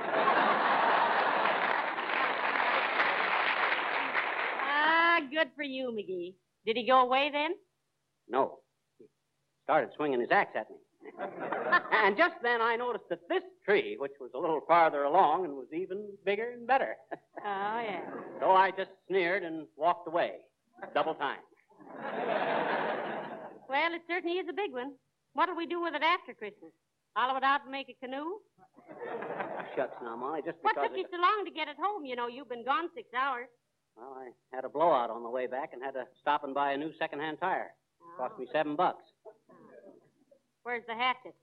[4.71, 6.33] Ah, good for you, McGee.
[6.65, 7.51] Did he go away then?
[8.29, 8.59] No.
[8.97, 9.05] He
[9.63, 10.77] started swinging his axe at me.
[11.91, 15.53] and just then I noticed that this tree, which was a little farther along and
[15.53, 16.95] was even bigger and better.
[17.41, 18.01] Oh, yeah.
[18.41, 20.39] so I just sneered and walked away.
[20.93, 21.39] Double time.
[23.69, 24.97] Well, it certainly is a big one.
[25.33, 26.73] What'll we do with it after Christmas?
[27.15, 28.41] Hollow it out and make a canoe?
[29.77, 30.75] Shucks now, Molly, just because.
[30.75, 32.03] What took you so long to get it home?
[32.03, 33.45] You know, you've been gone six hours.
[33.95, 36.71] Well, I had a blowout on the way back and had to stop and buy
[36.73, 37.69] a new second-hand tire.
[38.17, 38.51] Cost me oh.
[38.51, 39.03] seven bucks.
[40.63, 41.35] Where's the hatchet?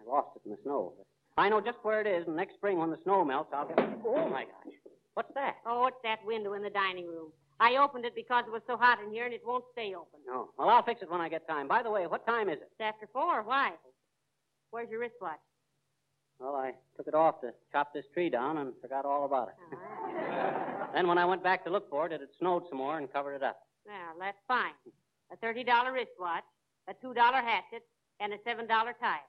[0.00, 0.92] I lost it in the snow.
[1.36, 3.78] I know just where it is, and next spring when the snow melts, I'll get.
[3.78, 3.88] it.
[4.06, 4.74] Oh my gosh!
[5.14, 5.56] What's that?
[5.66, 7.30] Oh, it's that window in the dining room.
[7.60, 10.20] I opened it because it was so hot in here and it won't stay open.
[10.26, 10.48] No.
[10.58, 11.68] Well, I'll fix it when I get time.
[11.68, 12.68] By the way, what time is it?
[12.72, 13.42] It's after four.
[13.42, 13.72] Why?
[14.70, 15.38] Where's your wristwatch?
[16.40, 19.54] Well, I took it off to chop this tree down and forgot all about it.
[19.72, 20.88] Ah.
[20.94, 23.10] Then when I went back to look for it, it had snowed some more and
[23.10, 23.60] covered it up.
[23.86, 24.72] Well, that's fine.
[25.32, 26.44] A thirty dollar wristwatch,
[26.88, 27.82] a two dollar hatchet,
[28.20, 29.20] and a seven dollar tie.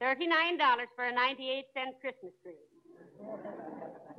[0.00, 2.54] Thirty-nine dollars for a ninety-eight cent Christmas tree.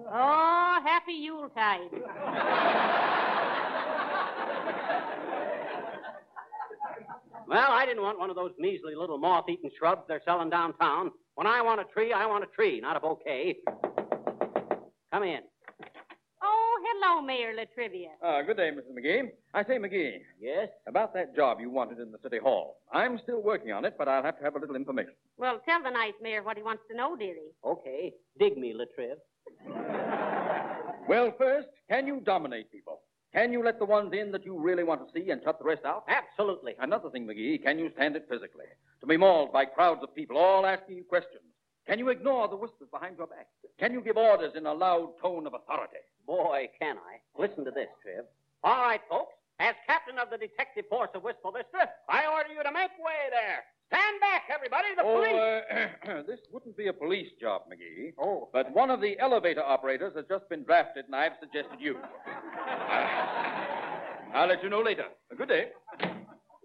[0.07, 1.91] Oh, happy Yuletide.
[7.47, 11.11] Well, I didn't want one of those measly little moth-eaten shrubs they're selling downtown.
[11.35, 13.57] When I want a tree, I want a tree, not a bouquet.
[15.11, 15.41] Come in.
[16.83, 18.09] Hello, Mayor La Trivia.
[18.23, 18.93] Uh, good day, Mrs.
[18.97, 19.29] McGee.
[19.53, 20.69] I say, McGee, Yes?
[20.87, 22.77] about that job you wanted in the City Hall.
[22.91, 25.13] I'm still working on it, but I'll have to have a little information.
[25.37, 27.51] Well, tell the nice mayor what he wants to know, dearie.
[27.65, 28.13] Okay.
[28.39, 29.15] Dig me, Latriv.
[31.09, 33.01] Well, first, can you dominate people?
[33.33, 35.65] Can you let the ones in that you really want to see and shut the
[35.65, 36.05] rest out?
[36.07, 36.73] Absolutely.
[36.79, 38.65] Another thing, McGee, can you stand it physically?
[39.01, 41.41] To be mauled by crowds of people all asking you questions.
[41.91, 43.47] Can you ignore the whispers behind your back?
[43.77, 45.99] Can you give orders in a loud tone of authority?
[46.25, 47.19] Boy, can I.
[47.37, 48.23] Listen to this, Triv.
[48.63, 49.33] All right, folks.
[49.59, 53.27] As captain of the detective force of Wistful Vista, I order you to make way
[53.29, 53.65] there.
[53.89, 54.95] Stand back, everybody.
[54.95, 55.35] The oh, police.
[55.35, 58.13] uh, this wouldn't be a police job, McGee.
[58.17, 58.47] Oh.
[58.53, 61.97] But one of the elevator operators has just been drafted, and I've suggested you.
[64.33, 65.07] I'll let you know later.
[65.37, 65.71] Good day.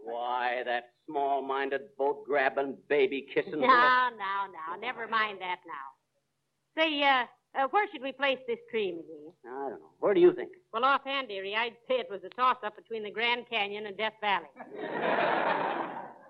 [0.07, 3.61] Why, that small-minded, boat-grabbing, baby-kissing...
[3.61, 4.81] No, no, no.
[4.81, 6.81] Never mind that now.
[6.81, 7.25] Say, uh,
[7.59, 9.33] uh, where should we place this tree, McGee?
[9.51, 9.91] I don't know.
[9.99, 10.51] Where do you think?
[10.73, 14.15] Well, offhand, dearie, I'd say it was a toss-up between the Grand Canyon and Death
[14.21, 14.47] Valley.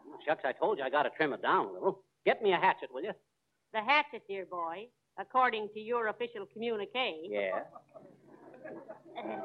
[0.09, 2.01] Oh, shucks, I told you I got to trim it down a little.
[2.25, 3.13] Get me a hatchet, will you?
[3.75, 4.87] The hatchet, dear boy,
[5.19, 7.61] according to your official communique, Yeah.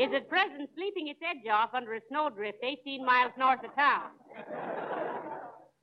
[0.00, 4.10] is at present sleeping its edge off under a snowdrift 18 miles north of town.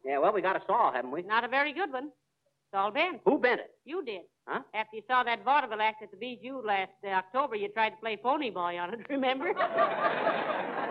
[0.03, 1.21] Yeah, well, we got a saw, haven't we?
[1.21, 2.05] Not a very good one.
[2.05, 3.21] It's all bent.
[3.25, 3.71] Who bent it?
[3.85, 4.21] You did.
[4.47, 4.61] Huh?
[4.73, 7.97] After you saw that vaudeville act at the Bijou last uh, October, you tried to
[7.97, 9.53] play phony boy on it, remember?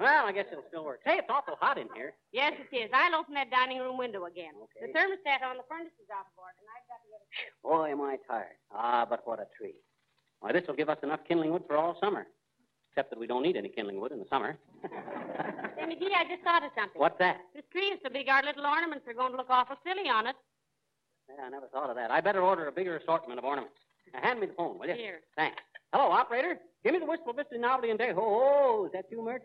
[0.00, 1.00] Well, I guess it'll still work.
[1.06, 2.14] Say, it's awful hot in here.
[2.32, 2.90] yes, it is.
[2.92, 4.50] I'll open that dining room window again.
[4.58, 4.90] Okay.
[4.90, 7.54] The thermostat on the furnace is off of order, and I've got to get it.
[7.62, 8.58] Boy, am I tired.
[8.74, 9.78] Ah, but what a tree.
[10.44, 12.26] Why, this will give us enough kindling wood for all summer.
[12.90, 14.58] Except that we don't need any kindling wood in the summer.
[14.82, 14.88] Say,
[15.88, 17.00] McGee, I just thought of something.
[17.00, 17.38] What's that?
[17.54, 20.26] This tree is so big, our little ornaments are going to look awful silly on
[20.26, 20.36] it.
[21.30, 22.10] Yeah, I never thought of that.
[22.10, 23.74] I better order a bigger assortment of ornaments.
[24.12, 24.92] Now, hand me the phone, will you?
[24.92, 25.20] Here.
[25.34, 25.56] Thanks.
[25.94, 26.58] Hello, operator.
[26.84, 28.12] Give me the Wistful Vista novelty and day.
[28.14, 29.44] Oh, is that you, Myrt?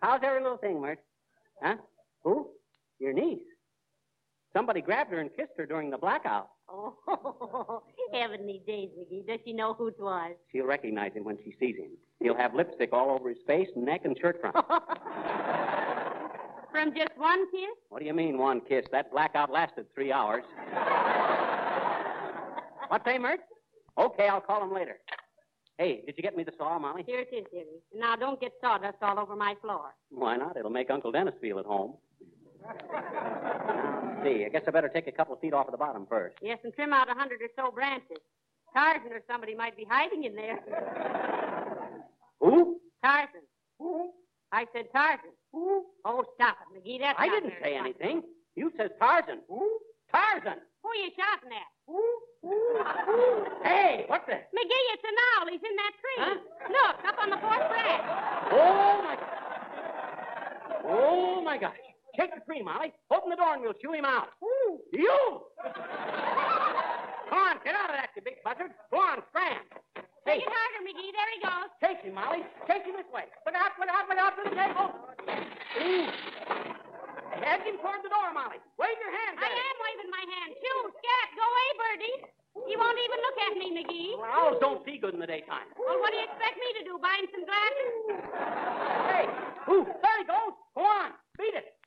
[0.00, 1.00] How's every little thing, Myrt?
[1.62, 1.74] Huh?
[2.24, 2.48] Who?
[2.98, 3.40] Your niece.
[4.58, 6.48] Somebody grabbed her and kissed her during the blackout.
[7.10, 7.82] Oh,
[8.12, 9.26] heavenly days, McGee.
[9.26, 10.32] Does she know who it was?
[10.50, 11.90] She'll recognize him when she sees him.
[12.20, 14.56] He'll have lipstick all over his face, neck, and shirt front.
[16.72, 17.76] From just one kiss?
[17.90, 18.84] What do you mean, one kiss?
[18.92, 20.44] That blackout lasted three hours.
[22.88, 23.40] what say, Myrt?
[23.98, 24.96] Okay, I'll call him later.
[25.78, 27.02] Hey, did you get me the saw, Molly?
[27.06, 27.66] Here it is, dearie.
[27.94, 29.94] Now don't get sawdust all over my floor.
[30.10, 30.56] Why not?
[30.56, 31.94] It'll make Uncle Dennis feel at home.
[34.22, 34.44] Let's see.
[34.44, 36.36] I guess I better take a couple of feet off of the bottom first.
[36.42, 38.18] Yes, and trim out a hundred or so branches.
[38.74, 40.58] Tarzan or somebody might be hiding in there.
[42.40, 42.80] Who?
[43.02, 43.42] Tarzan.
[43.78, 44.10] Who?
[44.52, 45.30] I said Tarzan.
[45.52, 45.84] Who?
[46.04, 47.00] Oh, stop it, McGee.
[47.00, 48.22] That's I didn't say anything.
[48.56, 49.40] You said Tarzan.
[49.48, 49.78] Who?
[50.12, 50.60] Tarzan.
[50.82, 51.68] Who are you shouting at?
[51.86, 52.02] Who?
[53.64, 54.34] Hey, what the?
[54.34, 55.48] McGee, it's an owl.
[55.50, 56.18] He's in that tree.
[56.18, 56.36] Huh?
[56.68, 58.02] Look, up on the fourth branch.
[58.52, 59.16] Oh, my.
[60.84, 61.76] Oh, my gosh.
[62.18, 62.90] Shake the tree, Molly.
[63.14, 64.34] Open the door and we'll shoo him out.
[64.90, 65.46] You!
[67.30, 68.74] Come on, get out of that, you big buzzard.
[68.90, 69.62] Go on, scram.
[70.26, 71.14] Take it harder, McGee.
[71.14, 71.70] There he goes.
[71.78, 72.42] Chase him, Molly.
[72.66, 73.30] Chase him this way.
[73.46, 74.98] Look out, look out, look out to the table.
[75.78, 76.10] Ooh.
[77.38, 78.58] Head him toward the door, Molly.
[78.82, 80.58] Wave your hand I am waving my hand.
[80.58, 82.18] Shoo, scat, go away, Birdie.
[82.66, 84.18] He won't even look at me, McGee.
[84.18, 85.70] Well, owls don't see good in the daytime.
[85.78, 86.98] Well, what do you expect me to do?
[86.98, 87.94] Buy him some glasses?
[89.06, 89.24] Hey,
[89.70, 90.58] ooh, there he goes.
[90.74, 91.14] Go on.
[91.38, 91.77] Beat it.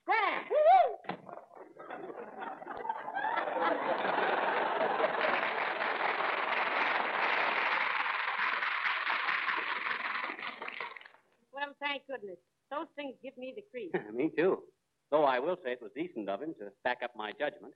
[11.53, 12.37] Well, thank goodness.
[12.69, 13.93] those things give me the creep.
[14.13, 14.63] Me too.
[15.11, 17.73] Though I will say it was decent of him to back up my judgment.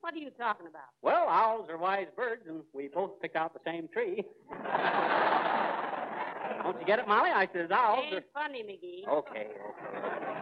[0.00, 0.90] What are you talking about?
[1.02, 4.24] Well, owls are wise birds, and we both picked out the same tree.
[6.62, 7.30] Don't you get it, Molly?
[7.30, 8.16] I says owls are...
[8.16, 9.08] Ain't funny, McGee.
[9.08, 10.35] Okay, okay.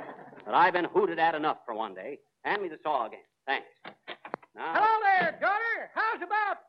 [0.45, 2.19] But I've been hooted at enough for one day.
[2.45, 3.25] Hand me the saw again.
[3.47, 3.67] Thanks.
[4.55, 5.91] Now, Hello there, daughter.
[5.95, 6.69] How's about?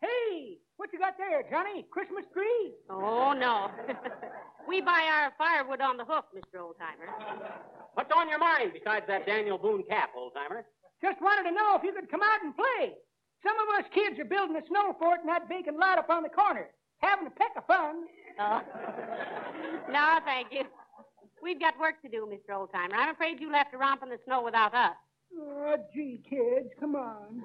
[0.00, 1.86] Hey, what you got there, Johnny?
[1.90, 2.72] Christmas tree?
[2.90, 3.70] Oh, no.
[4.68, 6.60] we buy our firewood on the hook, Mr.
[6.60, 7.08] Oldtimer.
[7.94, 10.64] what's on your mind besides that Daniel Boone cap, Oldtimer?
[11.00, 12.92] Just wanted to know if you could come out and play.
[13.42, 16.22] Some of us kids are building a snow fort in that vacant lot up on
[16.22, 16.68] the corner.
[17.00, 18.04] Having a peck of fun.
[18.40, 18.60] Oh.
[19.92, 20.64] no, thank you.
[21.44, 22.56] We've got work to do, Mr.
[22.56, 22.94] Oldtimer.
[22.96, 24.96] I'm afraid you'll have to romp in the snow without us.
[25.38, 27.42] Oh, gee, kids, come on.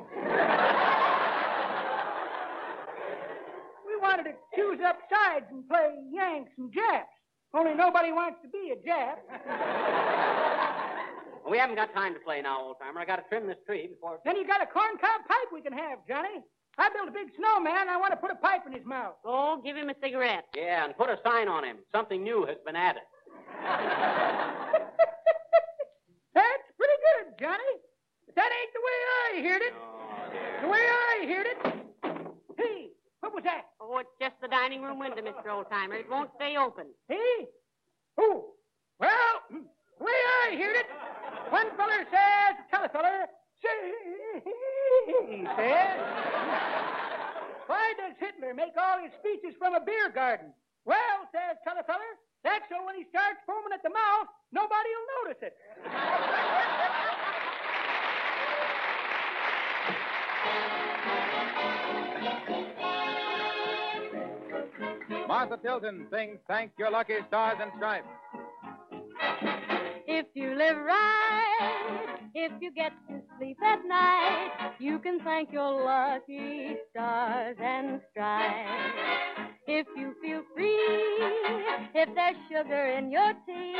[3.85, 7.11] we wanted to choose up sides and play Yanks and Japs.
[7.53, 9.17] Only nobody wants to be a Jap.
[11.49, 13.01] We haven't got time to play now, old timer.
[13.01, 14.19] I got to trim this tree before.
[14.23, 16.43] Then you got a corncob pipe we can have, Johnny.
[16.77, 17.89] I built a big snowman.
[17.89, 19.15] I want to put a pipe in his mouth.
[19.25, 20.45] Oh, give him a cigarette.
[20.55, 21.77] Yeah, and put a sign on him.
[21.91, 23.01] Something new has been added.
[26.33, 27.73] That's pretty good, Johnny.
[28.25, 29.73] But that ain't the way I heard it.
[29.75, 29.85] Oh.
[30.61, 31.57] The way I heard it.
[32.57, 32.89] Hey,
[33.21, 33.65] what was that?
[33.81, 35.47] Oh, it's just the dining room window, Mr.
[35.47, 35.99] Oldtimer.
[35.99, 36.87] It won't stay open.
[37.07, 37.47] Hey?
[38.17, 38.53] Oh,
[38.99, 40.85] well, the way I heard it,
[41.49, 43.27] one feller says to t'other feller,
[43.63, 43.93] say,
[45.29, 45.99] he says,
[47.67, 50.53] why does Hitler make all his speeches from a beer garden?
[50.85, 55.41] Well, says t'other feller, that's so when he starts foaming at the mouth, nobody'll notice
[55.41, 55.55] it.
[65.27, 68.07] Martha Tilton sings Thank Your Lucky Stars and Stripes.
[70.07, 75.83] If you live right, if you get to sleep at night, you can thank your
[75.85, 79.53] lucky stars and stripes.
[79.67, 80.79] If you feel free,
[81.93, 83.75] if there's sugar in your tea,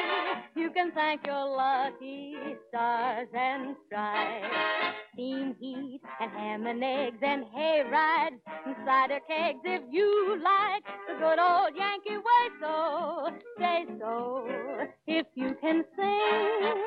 [0.55, 2.35] you can thank your lucky
[2.69, 4.55] stars and stripes.
[5.13, 8.35] Steam heat and ham and eggs and hay rides
[8.65, 12.45] and cider kegs if you like the good old Yankee way.
[12.61, 14.47] So say so
[15.07, 16.83] if you can sing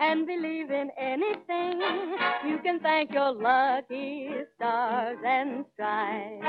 [0.00, 2.05] and believe in anything.
[2.46, 6.46] You can thank your lucky stars and stripes.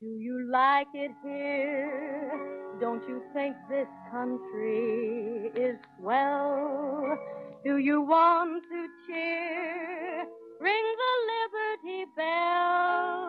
[0.00, 2.78] Do you like it here?
[2.80, 7.18] Don't you think this country is swell?
[7.64, 10.24] Do you want to cheer?
[10.60, 13.27] Ring the Liberty Bell.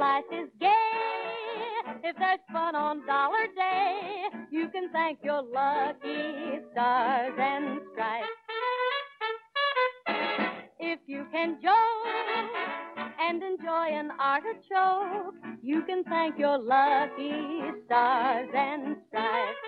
[0.00, 0.70] Life is gay,
[2.02, 8.26] if there's fun on Dollar Day, you can thank your lucky stars and stripes.
[10.78, 12.06] If you can joke
[13.20, 19.58] and enjoy an artichoke, you can thank your lucky stars and stripes.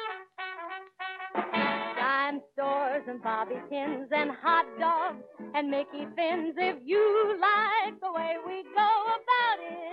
[2.01, 5.23] Dime stores and bobby pins and hot dogs
[5.55, 6.55] and Mickey fins.
[6.57, 9.92] If you like the way we go about it,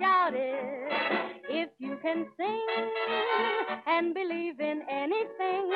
[0.00, 0.92] shout it.
[1.48, 2.66] If you can sing
[3.86, 5.70] and believe in anything,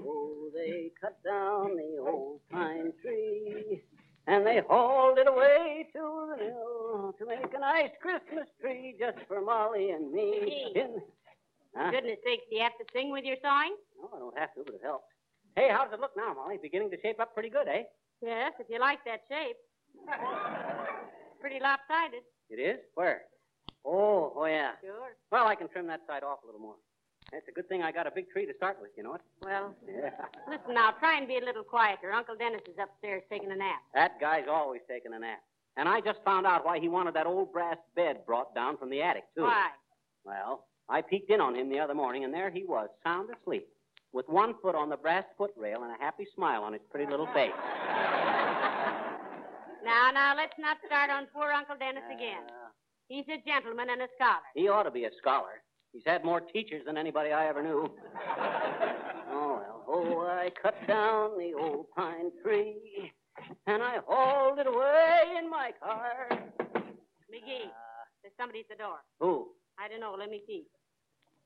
[0.05, 3.81] Oh, they cut down the old pine tree,
[4.27, 9.17] and they hauled it away to the mill to make a nice Christmas tree just
[9.27, 10.71] for Molly and me.
[10.73, 10.79] Gee.
[10.79, 11.01] In...
[11.75, 11.91] Huh?
[11.91, 13.75] Goodness sakes, do you have to sing with your sawing?
[13.99, 15.05] No, I don't have to, but it helps.
[15.55, 16.57] Hey, how does it look now, Molly?
[16.61, 17.83] Beginning to shape up pretty good, eh?
[18.21, 19.57] Yes, if you like that shape.
[21.41, 22.23] Pretty lopsided.
[22.49, 22.79] It is?
[22.95, 23.23] Where?
[23.85, 24.71] Oh, oh yeah.
[24.81, 25.11] Sure.
[25.31, 26.75] Well, I can trim that side off a little more.
[27.31, 29.21] It's a good thing I got a big tree to start with, you know it?
[29.41, 30.11] Well, Yeah.
[30.47, 32.11] listen now, try and be a little quieter.
[32.11, 33.81] Uncle Dennis is upstairs taking a nap.
[33.93, 35.41] That guy's always taking a nap.
[35.77, 38.89] And I just found out why he wanted that old brass bed brought down from
[38.89, 39.41] the attic, too.
[39.43, 39.69] Why?
[40.23, 43.67] Well, I peeked in on him the other morning, and there he was, sound asleep,
[44.11, 47.27] with one foot on the brass footrail and a happy smile on his pretty little
[47.33, 47.51] face.
[49.83, 52.43] Now, now, let's not start on poor Uncle Dennis again.
[52.47, 52.69] Uh,
[53.09, 54.39] He's a gentleman and a scholar.
[54.55, 55.61] he ought to be a scholar.
[55.93, 57.91] He's had more teachers than anybody I ever knew.
[59.31, 59.83] oh, well.
[59.87, 63.11] Oh, I cut down the old pine tree,
[63.67, 66.27] and I hauled it away in my car.
[67.29, 68.97] McGee, uh, there's somebody at the door.
[69.19, 69.49] Who?
[69.79, 70.15] I don't know.
[70.17, 70.65] Let me see.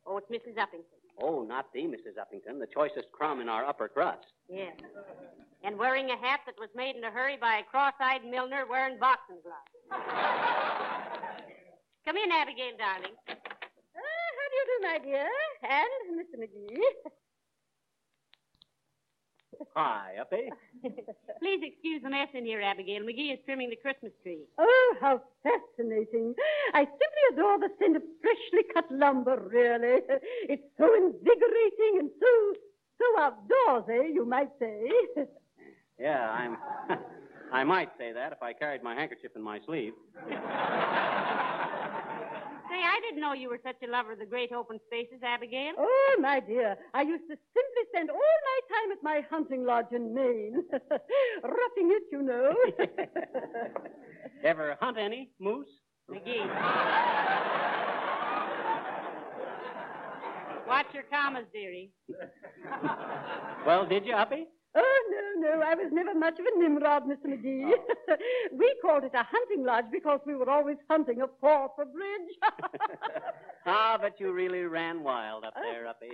[0.05, 0.55] Oh, it's Mrs.
[0.55, 0.97] Uppington.
[1.21, 2.15] Oh, not the Mrs.
[2.15, 4.27] Uppington, the choicest crumb in our upper crust.
[4.47, 4.75] Yes.
[5.63, 8.99] And wearing a hat that was made in a hurry by a cross-eyed milliner wearing
[8.99, 9.73] boxing gloves.
[12.05, 13.17] Come in, Abigail, darling.
[13.27, 15.28] Uh, how do you do, my dear?
[15.63, 16.39] And Mr.
[16.41, 16.80] McGee.
[19.75, 20.49] Hi, Uppy.
[21.39, 23.01] Please excuse the mess in here, Abigail.
[23.01, 24.43] McGee is trimming the Christmas tree.
[24.59, 26.36] Oh, how fascinating.
[26.73, 30.01] I simply adore the scent of freshly cut lumber, really.
[30.49, 32.53] It's so invigorating and so,
[32.99, 34.91] so outdoorsy, eh, you might say.
[35.99, 36.57] Yeah, I'm.
[37.51, 39.93] I might say that if I carried my handkerchief in my sleeve.
[42.70, 45.74] Say, I didn't know you were such a lover of the great open spaces, Abigail.
[45.78, 49.91] Oh, my dear, I used to simply spend all my time at my hunting lodge
[49.91, 50.63] in Maine.
[50.72, 52.53] Roughing it, you know.
[54.43, 55.68] Ever hunt any moose?
[56.09, 56.45] McGee.
[60.68, 61.91] Watch your commas, dearie.
[63.65, 64.47] Well, did you, Uppy?
[64.80, 64.99] Oh,
[65.41, 67.25] no, no, I was never much of a Nimrod, Mr.
[67.25, 67.71] McGee.
[68.53, 72.30] we called it a hunting lodge because we were always hunting a fall for bridge.
[73.69, 76.11] Ah, but you really ran wild up there, Uppy.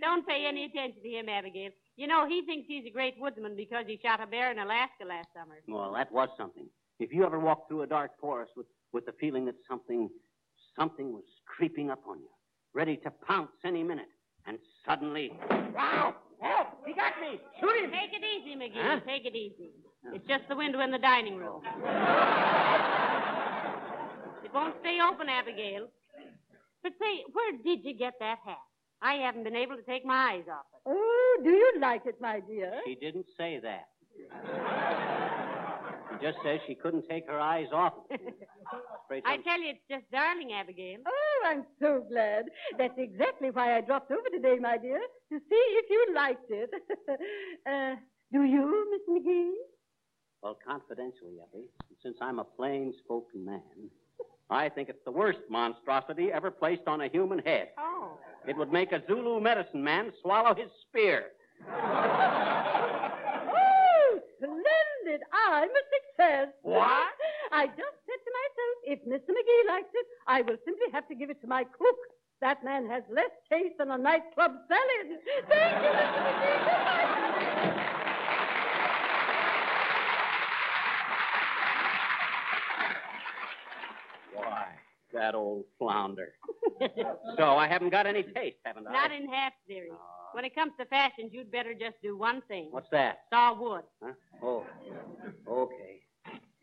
[0.00, 1.70] Don't pay any attention to him, Abigail.
[1.96, 5.04] You know, he thinks he's a great woodsman because he shot a bear in Alaska
[5.06, 5.54] last summer.
[5.68, 6.66] well, that was something.
[6.98, 10.08] If you ever walked through a dark forest with, with the feeling that something,
[10.74, 12.28] something was creeping up on you,
[12.74, 14.08] ready to pounce any minute,
[14.48, 15.30] and suddenly,
[15.76, 16.16] Wow!
[16.40, 16.68] Help!
[16.86, 17.40] He got me!
[17.60, 17.90] Shoot him!
[17.90, 18.82] Take it easy, McGee.
[18.82, 19.00] Huh?
[19.06, 19.70] Take it easy.
[20.12, 21.62] It's just the window in the dining room.
[24.44, 25.88] it won't stay open, Abigail.
[26.82, 28.58] But say, where did you get that hat?
[29.02, 30.80] I haven't been able to take my eyes off it.
[30.86, 32.80] oh, do you like it, my dear?
[32.86, 33.88] she didn't say that.
[36.18, 38.20] She just says she couldn't take her eyes off it.
[39.24, 40.98] I tell you, it's just darling, Abigail.
[41.06, 42.46] Oh, I'm so glad.
[42.78, 46.70] That's exactly why I dropped over today, my dear, to see if you liked it.
[47.66, 47.94] uh,
[48.32, 49.52] do you, Miss McGee?
[50.42, 51.64] Well, confidentially, Uppy,
[52.02, 53.90] since I'm a plain spoken man,
[54.50, 57.68] I think it's the worst monstrosity ever placed on a human head.
[57.78, 58.18] Oh.
[58.46, 61.26] It would make a Zulu medicine man swallow his spear.
[63.48, 64.20] Oh,
[65.06, 65.22] splendid.
[65.32, 66.48] I'm a success.
[66.62, 67.08] What?
[67.52, 69.30] I just said to myself, if Mr.
[69.30, 71.96] McGee likes it, I will simply have to give it to my cook.
[72.40, 75.18] That man has less taste than a nightclub salad.
[75.48, 76.22] Thank you, Mr.
[76.22, 76.66] McGee.
[84.34, 84.66] Why,
[85.14, 86.34] that old flounder.
[87.38, 88.92] so I haven't got any taste, haven't I?
[88.92, 89.88] Not in half, dearie.
[89.92, 90.15] Oh.
[90.32, 92.68] When it comes to fashions, you'd better just do one thing.
[92.70, 93.20] What's that?
[93.32, 93.82] Saw wood.
[94.02, 94.12] Huh?
[94.42, 94.64] Oh,
[95.48, 96.00] okay.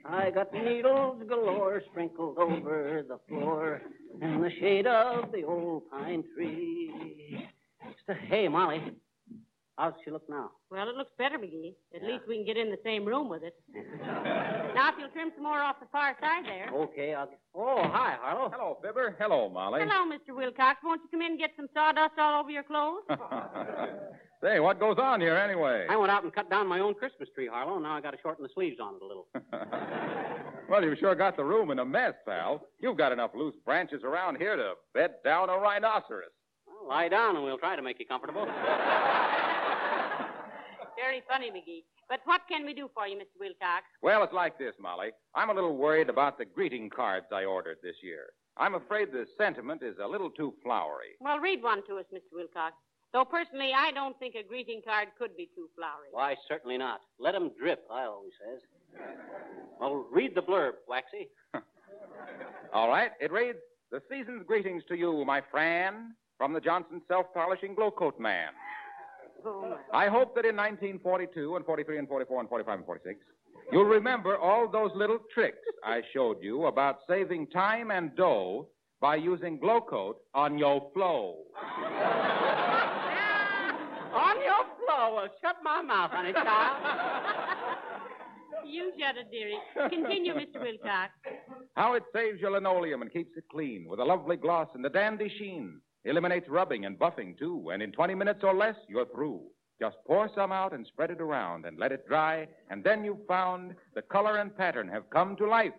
[0.05, 3.81] I got needles galore sprinkled over the floor
[4.21, 7.47] in the shade of the old pine tree.
[8.27, 8.81] Hey, Molly,
[9.77, 10.51] how's she look now?
[10.69, 11.73] Well, it looks better, McGee.
[11.95, 12.07] At Yeah.
[12.09, 13.55] least we can get in the same room with it.
[14.73, 16.67] Now, if you'll trim some more off the far side there.
[16.73, 17.29] Okay, I'll.
[17.53, 18.49] Oh, hi, Harlow.
[18.49, 19.15] Hello, Fibber.
[19.19, 19.81] Hello, Molly.
[19.83, 20.35] Hello, Mr.
[20.35, 20.79] Wilcox.
[20.83, 23.03] Won't you come in and get some sawdust all over your clothes?
[24.41, 25.85] Say, what goes on here anyway?
[25.89, 27.75] I went out and cut down my own Christmas tree, Harlow.
[27.75, 29.27] and Now I got to shorten the sleeves on it a little.
[30.69, 32.65] well, you've sure got the room in a mess, pal.
[32.79, 36.31] You've got enough loose branches around here to bed down a rhinoceros.
[36.67, 38.47] Well, lie down and we'll try to make you comfortable.
[40.95, 41.83] Very funny, McGee.
[42.09, 43.39] But what can we do for you, Mr.
[43.39, 43.85] Wilcox?
[44.01, 45.09] Well, it's like this, Molly.
[45.35, 48.27] I'm a little worried about the greeting cards I ordered this year.
[48.57, 51.17] I'm afraid the sentiment is a little too flowery.
[51.19, 52.29] Well, read one to us, Mr.
[52.33, 52.75] Wilcox.
[53.13, 56.09] Though personally, I don't think a greeting card could be too flowery.
[56.11, 57.01] Why, certainly not.
[57.19, 58.61] Let 'em drip, I always says.
[59.79, 61.29] Well, read the blurb, Waxy.
[62.73, 63.59] All right, it reads
[63.91, 68.49] The season's greetings to you, my friend, from the Johnson Self Polishing Glo-Coat Man.
[69.45, 69.77] My.
[69.93, 73.19] I hope that in 1942 and 43 and 44 and 45 and 46,
[73.71, 78.67] you'll remember all those little tricks I showed you about saving time and dough
[79.01, 81.37] by using Glo-Coat on your flow.
[84.13, 85.15] On your floor.
[85.15, 86.77] Well, shut my mouth, honey child.
[88.65, 89.57] You shut it, dearie.
[89.89, 90.61] Continue, Mr.
[90.61, 91.11] Wilcox.
[91.75, 94.89] How it saves your linoleum and keeps it clean with a lovely gloss and a
[94.89, 95.81] dandy sheen.
[96.05, 99.41] Eliminates rubbing and buffing, too, and in 20 minutes or less, you're through.
[99.79, 103.25] Just pour some out and spread it around and let it dry, and then you've
[103.27, 105.73] found the color and pattern have come to life.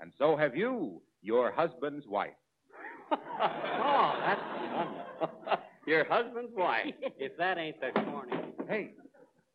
[0.00, 2.30] And so have you, your husband's wife.
[3.12, 4.40] oh, that's
[4.74, 5.58] wonderful.
[5.86, 6.94] Your husband's wife.
[7.18, 8.32] if that ain't the corny.
[8.68, 8.90] Hey,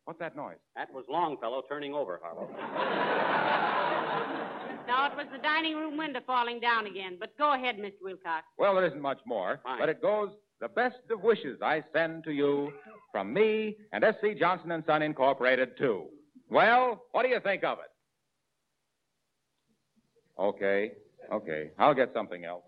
[0.04, 0.56] what's that noise?
[0.74, 2.48] That was Longfellow turning over, Harlow.
[4.86, 7.16] No, it was the dining room window falling down again.
[7.18, 7.92] But go ahead, Mr.
[8.02, 8.44] Wilcox.
[8.58, 9.78] Well, there isn't much more, Fine.
[9.78, 10.30] but it goes
[10.60, 12.72] the best of wishes I send to you
[13.10, 14.34] from me and S.C.
[14.38, 16.06] Johnson and Son Incorporated, too.
[16.50, 17.90] Well, what do you think of it?
[20.40, 20.92] Okay,
[21.32, 21.70] okay.
[21.78, 22.62] I'll get something else.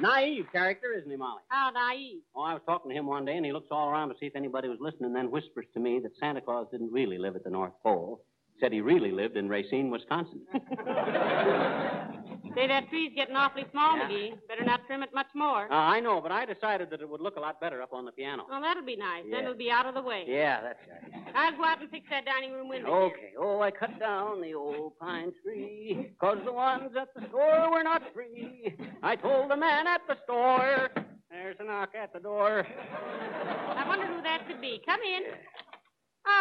[0.00, 1.42] Naive character, isn't he, Molly?
[1.48, 2.20] How naive.
[2.34, 4.26] Oh, I was talking to him one day, and he looks all around to see
[4.26, 7.36] if anybody was listening, and then whispers to me that Santa Claus didn't really live
[7.36, 8.22] at the North Pole.
[8.60, 10.42] Said he really lived in Racine, Wisconsin.
[12.54, 14.08] Say, that tree's getting awfully small, Yeah.
[14.08, 14.32] McGee.
[14.48, 15.70] Better not trim it much more.
[15.70, 18.04] Uh, I know, but I decided that it would look a lot better up on
[18.04, 18.44] the piano.
[18.50, 19.24] Well, that'll be nice.
[19.30, 20.24] Then it'll be out of the way.
[20.26, 21.24] Yeah, that's right.
[21.34, 22.88] I'll go out and fix that dining room window.
[22.90, 23.32] Okay.
[23.38, 27.82] Oh, I cut down the old pine tree, cause the ones at the store were
[27.84, 28.74] not free.
[29.02, 30.90] I told the man at the store,
[31.30, 32.66] there's a knock at the door.
[33.76, 34.80] I wonder who that could be.
[34.84, 35.22] Come in.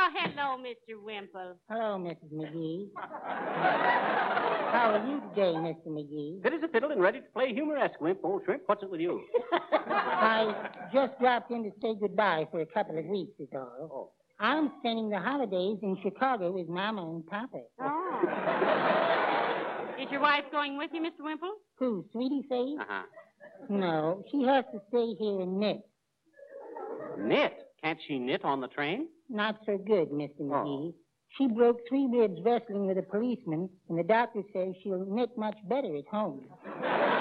[0.01, 0.95] Oh, hello, Mr.
[1.03, 1.57] Wimple.
[1.69, 2.31] Hello, Mrs.
[2.33, 2.87] McGee.
[4.71, 5.87] How are you today, Mr.
[5.87, 6.41] McGee?
[6.41, 8.19] Fit as a fiddle and ready to play humoresque, Wimp.
[8.23, 9.21] Old shrimp, what's it with you?
[9.51, 13.89] I just dropped in to say goodbye for a couple of weeks, is all.
[13.91, 14.11] Oh.
[14.39, 17.59] I'm spending the holidays in Chicago with Mama and Papa.
[17.81, 18.21] Oh.
[20.01, 21.25] Is your wife going with you, Mr.
[21.25, 21.51] Wimple?
[21.77, 22.79] Who, Sweetie Face?
[22.79, 23.03] Uh-huh.
[23.67, 25.81] No, she has to stay here and knit.
[27.17, 27.51] Knit?
[27.83, 29.09] Can't she knit on the train?
[29.29, 30.31] Not so good, Mr.
[30.41, 30.43] Oh.
[30.43, 30.93] McGee.
[31.37, 35.55] She broke three ribs wrestling with a policeman, and the doctor says she'll knit much
[35.69, 36.47] better at home.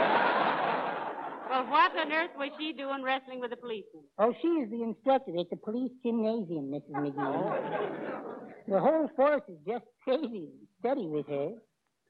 [1.50, 4.02] Well, what on earth was she doing wrestling with a policeman?
[4.18, 6.82] Oh, she is the instructor at the police gymnasium, Mrs.
[6.90, 7.00] Oh.
[7.00, 8.68] McGee.
[8.68, 11.52] The whole force is just crazy and steady with her.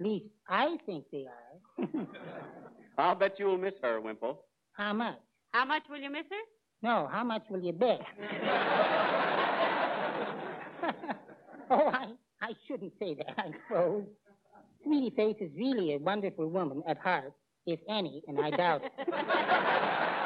[0.00, 1.88] At least I think they are.
[2.98, 4.38] I'll bet you'll miss her, Wimple.
[4.72, 5.18] how much?
[5.52, 6.42] How much will you miss her?
[6.82, 8.00] No, how much will you bet?
[11.70, 12.06] oh, I,
[12.40, 14.04] I shouldn't say that, I suppose.
[14.84, 17.32] Sweetie Face is really a wonderful woman at heart,
[17.66, 18.92] if any, and I doubt it.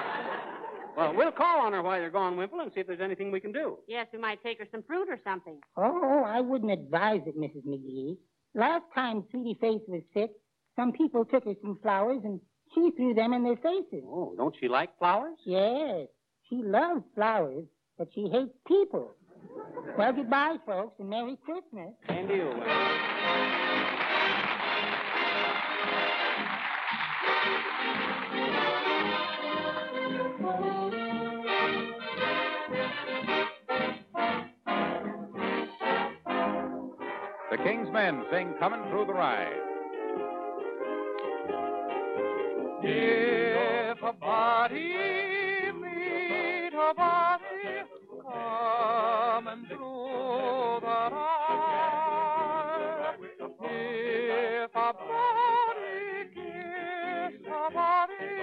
[0.96, 3.40] Well, we'll call on her while you're gone, Wimple, and see if there's anything we
[3.40, 3.78] can do.
[3.88, 5.58] Yes, we might take her some fruit or something.
[5.76, 7.66] Oh, I wouldn't advise it, Mrs.
[7.66, 8.18] McGee.
[8.54, 10.30] Last time Sweetie Face was sick,
[10.76, 12.40] some people took her some flowers and
[12.74, 14.04] she threw them in their faces.
[14.06, 15.38] Oh, don't she like flowers?
[15.46, 16.08] Yes,
[16.48, 17.64] she loves flowers,
[17.96, 19.16] but she hates people.
[19.98, 21.92] Well, goodbye, folks, and Merry Christmas.
[22.08, 22.52] And you,
[37.50, 39.52] The King's Men sing Coming Through the Rye.
[42.82, 44.96] If a body
[45.74, 47.21] meet a body
[48.52, 53.14] coming through the rye,
[53.60, 58.36] if a body kiss a body,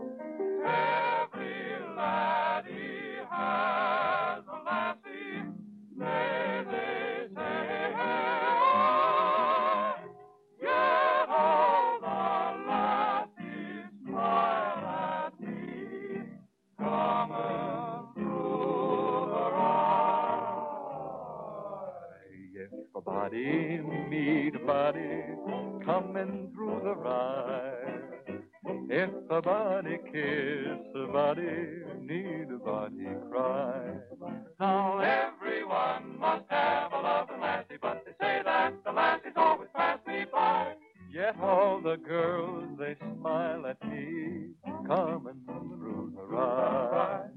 [0.64, 1.64] Every
[1.96, 5.42] laddie has a lassie,
[5.96, 7.92] may they say,
[23.28, 25.22] a body meet a body
[25.84, 27.72] coming through the rye,
[28.90, 31.42] if a body kiss a body,
[32.00, 33.90] need a body cry.
[34.58, 39.98] Now everyone must have a loving lassie, but they say that the lassies always pass
[40.06, 40.74] me by.
[41.12, 44.50] Yet all the girls, they smile at me,
[44.86, 47.28] coming through the rye.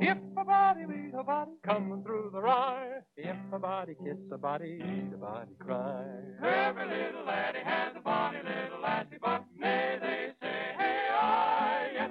[0.00, 4.36] If a body meet a body coming through the rye, if a body kiss a
[4.36, 4.78] body,
[5.10, 6.04] the body cry.
[6.42, 12.10] Every little laddie has a body, little lassie, but may they say, hey, I, yes.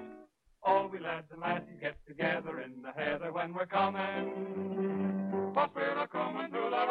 [0.64, 5.97] All we lads and lassies get together in the heather when we're coming, but we're
[5.97, 6.86] a coming through the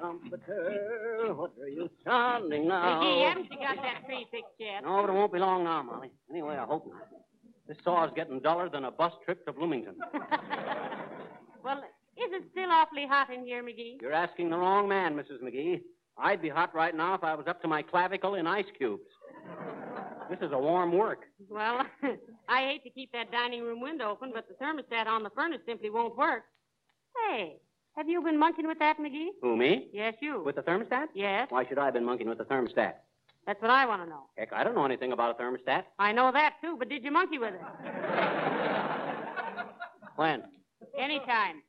[0.00, 3.00] Trumpeter, what are you sounding now?
[3.02, 4.82] McGee, haven't you got that tree fixed yet?
[4.82, 6.10] No, but it won't be long now, Molly.
[6.30, 7.02] Anyway, I hope not.
[7.68, 9.96] This saw's getting duller than a bus trip to Bloomington.
[11.62, 11.76] Well,
[12.16, 14.00] Is it still awfully hot in here, McGee?
[14.00, 15.42] You're asking the wrong man, Mrs.
[15.44, 15.82] McGee.
[16.16, 19.02] I'd be hot right now if I was up to my clavicle in ice cubes.
[20.30, 21.24] This is a warm work.
[21.50, 21.82] Well,
[22.48, 25.60] I hate to keep that dining room window open, but the thermostat on the furnace
[25.66, 26.44] simply won't work.
[27.28, 27.56] Hey,
[27.96, 29.28] have you been monkeying with that, McGee?
[29.42, 29.88] Who, me?
[29.92, 30.42] Yes, you.
[30.44, 31.06] With the thermostat?
[31.14, 32.94] Yes, Why should I have been monkeying with the thermostat?
[33.46, 34.24] that's what I want to know.
[34.36, 35.84] Heck, I don't know anything about a thermostat.
[35.98, 37.60] I know that, too, but did you monkey with it?
[40.16, 40.42] When?
[40.98, 41.62] Anytime.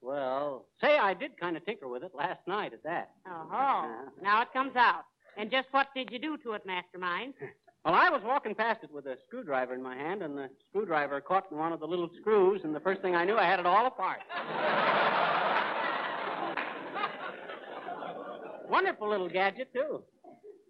[0.00, 3.10] Well, say I did kind of tinker with it last night at that.
[3.26, 5.04] Oh, now it comes out.
[5.38, 7.34] And just what did you do to it, Mastermind?
[7.84, 11.20] Well, I was walking past it with a screwdriver in my hand, and the screwdriver
[11.20, 13.58] caught in one of the little screws, and the first thing I knew, I had
[13.58, 14.20] it all apart.
[18.68, 20.04] Wonderful little gadget, too.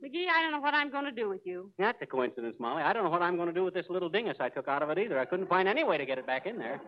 [0.03, 1.71] McGee, I don't know what I'm going to do with you.
[1.79, 2.83] That's a coincidence, Molly.
[2.83, 4.83] I don't know what I'm going to do with this little dingus I took out
[4.83, 5.21] of it either.
[5.21, 6.81] I couldn't find any way to get it back in there.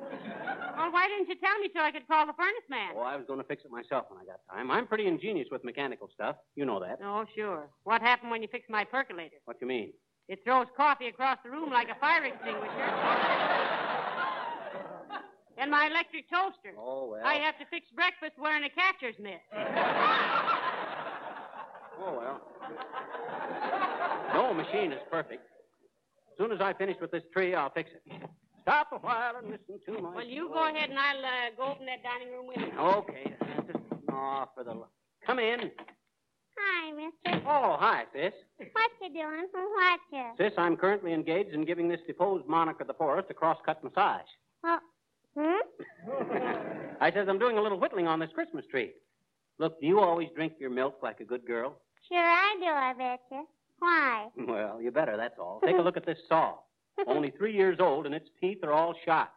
[0.77, 2.91] Well, why didn't you tell me so I could call the furnace man?
[2.97, 4.68] Oh, I was going to fix it myself when I got time.
[4.70, 6.35] I'm pretty ingenious with mechanical stuff.
[6.57, 6.99] You know that.
[7.05, 7.68] Oh, sure.
[7.85, 9.37] What happened when you fixed my percolator?
[9.45, 9.93] What do you mean?
[10.29, 12.91] It throws coffee across the room like a fire extinguisher.
[15.59, 16.75] and my electric toaster.
[16.79, 17.22] Oh, well.
[17.25, 19.41] I have to fix breakfast wearing a catcher's mitt.
[22.01, 22.41] Oh, well.
[24.35, 25.43] No machine is perfect.
[26.33, 28.03] As soon as I finish with this tree, I'll fix it.
[28.62, 30.16] Stop a while and listen to my.
[30.16, 33.05] Well, you go ahead and I'll uh, go open that dining room window.
[33.05, 33.37] Okay.
[33.66, 33.79] Just,
[34.11, 34.75] oh, for the.
[35.27, 35.70] Come in.
[36.59, 37.42] Hi, mister.
[37.48, 38.32] Oh, hi, sis.
[38.59, 39.46] What you doing?
[39.52, 40.24] What you?
[40.38, 44.26] Sis, I'm currently engaged in giving this deposed monarch of the forest a cross-cut massage.
[44.64, 44.78] Oh,
[45.36, 47.00] hmm?
[47.00, 48.92] I says I'm doing a little whittling on this Christmas tree.
[49.59, 51.78] Look, do you always drink your milk like a good girl?
[52.09, 53.46] Sure I do, I bet you.
[53.78, 54.28] Why?
[54.36, 55.61] Well, you better, that's all.
[55.64, 56.55] Take a look at this saw.
[57.07, 59.32] Only three years old, and its teeth are all shot.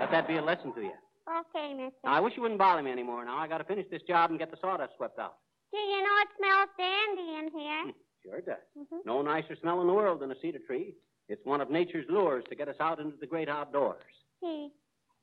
[0.00, 0.92] Let that be a lesson to you.
[1.28, 1.96] Okay, mister.
[2.04, 3.38] Now, I wish you wouldn't bother me anymore now.
[3.38, 5.36] I got to finish this job and get the sawdust swept out.
[5.74, 7.94] Do you know it smells dandy in here?
[8.22, 8.62] Sure it does.
[8.78, 9.04] Mhm.
[9.04, 10.94] No nicer smell in the world than a cedar tree.
[11.28, 14.04] It's one of nature's lures to get us out into the great outdoors.
[14.40, 14.70] Gee.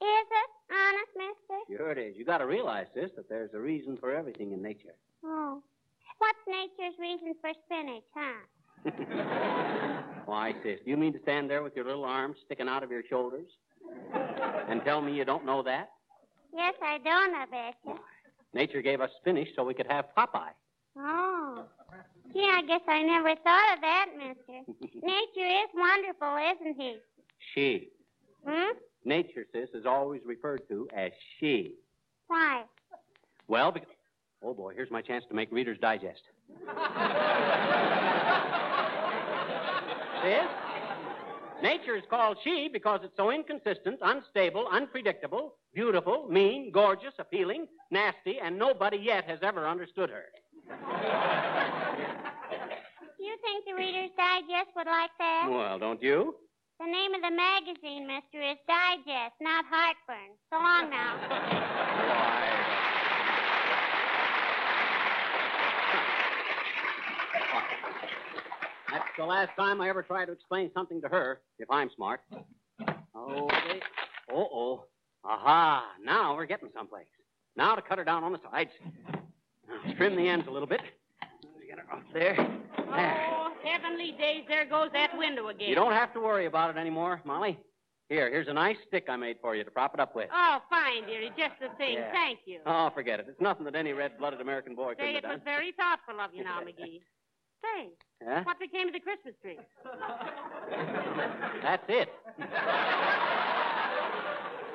[0.02, 0.50] Is it?
[0.70, 1.78] Honest, mister?
[1.78, 2.18] Sure it is.
[2.18, 4.96] You got to realize this that there's a reason for everything in nature.
[5.24, 5.64] Oh.
[6.18, 8.42] What's nature's reason for spinach, huh?
[10.26, 12.92] Why, sis, do you mean to stand there with your little arms sticking out of
[12.92, 13.50] your shoulders
[14.68, 15.92] and tell me you don't know that?
[16.54, 17.98] Yes, I don't, I bet you.
[18.54, 20.52] Nature gave us spinach so we could have Popeye.
[20.98, 21.64] Oh.
[22.34, 24.64] Gee, I guess I never thought of that, mister.
[25.04, 26.98] Nature is wonderful, isn't he?
[27.54, 27.90] She.
[28.46, 28.72] Hmm?
[29.04, 31.76] Nature, sis, is always referred to as she.
[32.28, 32.64] Why?
[33.48, 33.90] Well, because.
[34.44, 36.22] Oh, boy, here's my chance to make Reader's Digest.
[40.24, 40.48] Sis?
[41.62, 48.40] Nature is called she because it's so inconsistent, unstable, unpredictable, beautiful, mean, gorgeous, appealing, nasty,
[48.44, 50.26] and nobody yet has ever understood her.
[53.20, 55.48] You think the Reader's Digest would like that?
[55.50, 56.36] Well, don't you?
[56.80, 60.36] The name of the magazine, mister, is Digest, not Heartburn.
[60.52, 61.18] So long now.
[68.92, 72.22] That's the last time I ever try to explain something to her, if I'm smart.
[73.16, 73.80] Oh, they...
[74.34, 74.86] Uh-oh.
[75.24, 75.86] Aha.
[76.04, 77.06] Now we're getting someplace.
[77.56, 78.72] Now to cut her down on the sides.
[79.68, 80.82] Now, trim the ends a little bit.
[81.68, 82.36] Get her up there.
[82.36, 83.28] There.
[83.30, 85.70] Oh, heavenly days, there goes that window again.
[85.70, 87.58] You don't have to worry about it anymore, Molly.
[88.10, 90.28] Here, here's a nice stick I made for you to prop it up with.
[90.34, 91.32] Oh, fine, dearie.
[91.38, 91.94] Just the thing.
[91.94, 92.12] Yeah.
[92.12, 92.60] Thank you.
[92.66, 93.28] Oh, forget it.
[93.30, 96.44] It's nothing that any red-blooded American boy couldn't it have was very thoughtful of you
[96.44, 97.00] now, McGee.
[97.64, 97.90] Say,
[98.28, 98.42] Huh?
[98.44, 99.58] what became of the Christmas tree?
[101.64, 102.10] That's it.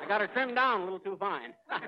[0.07, 1.53] Got her trimmed down a little too fine.
[1.69, 1.81] well,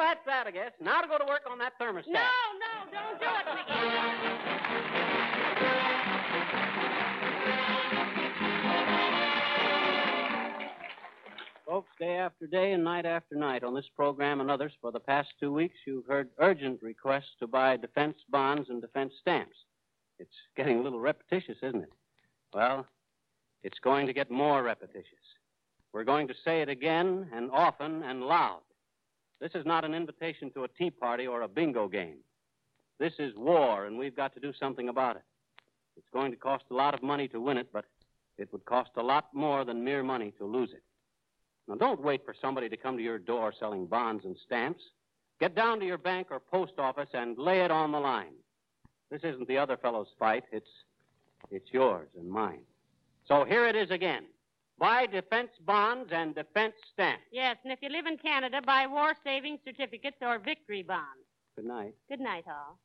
[0.00, 0.72] that's that, I guess.
[0.80, 2.08] Now to go to work on that thermostat.
[2.08, 2.20] No,
[2.58, 4.32] no, don't do it, McGee.
[11.64, 15.00] Folks, day after day and night after night on this program and others for the
[15.00, 19.56] past two weeks, you've heard urgent requests to buy defense bonds and defense stamps.
[20.18, 21.92] It's getting a little repetitious, isn't it?
[22.52, 22.86] Well,
[23.62, 25.06] it's going to get more repetitious.
[25.92, 28.60] We're going to say it again and often and loud.
[29.40, 32.18] This is not an invitation to a tea party or a bingo game.
[32.98, 35.22] This is war, and we've got to do something about it.
[35.96, 37.84] It's going to cost a lot of money to win it, but
[38.38, 40.82] it would cost a lot more than mere money to lose it.
[41.68, 44.82] Now, don't wait for somebody to come to your door selling bonds and stamps.
[45.40, 48.34] Get down to your bank or post office and lay it on the line.
[49.10, 50.44] This isn't the other fellow's fight.
[50.52, 50.70] It's,
[51.50, 52.62] it's yours and mine.
[53.26, 54.24] So here it is again.
[54.78, 57.22] Buy defense bonds and defense stamps.
[57.32, 61.24] Yes, and if you live in Canada, buy war savings certificates or victory bonds.
[61.56, 61.94] Good night.
[62.08, 62.78] Good night, all.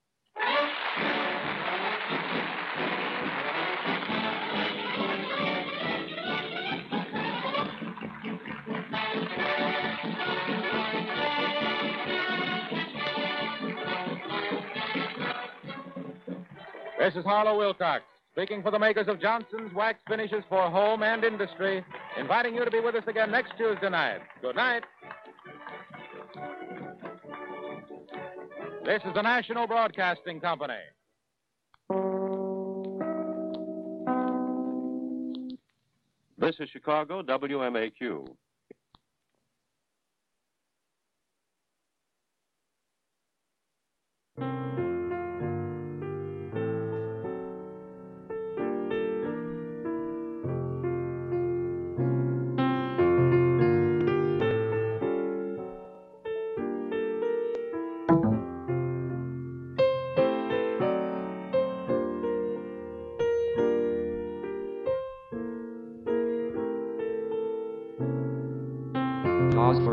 [16.99, 18.03] This is Harlow Wilcox,
[18.37, 21.83] speaking for the makers of Johnson's Wax Finishes for Home and Industry,
[22.19, 24.19] inviting you to be with us again next Tuesday night.
[24.43, 24.83] Good night.
[28.85, 30.75] This is the National Broadcasting Company.
[36.37, 38.27] This is Chicago WMAQ.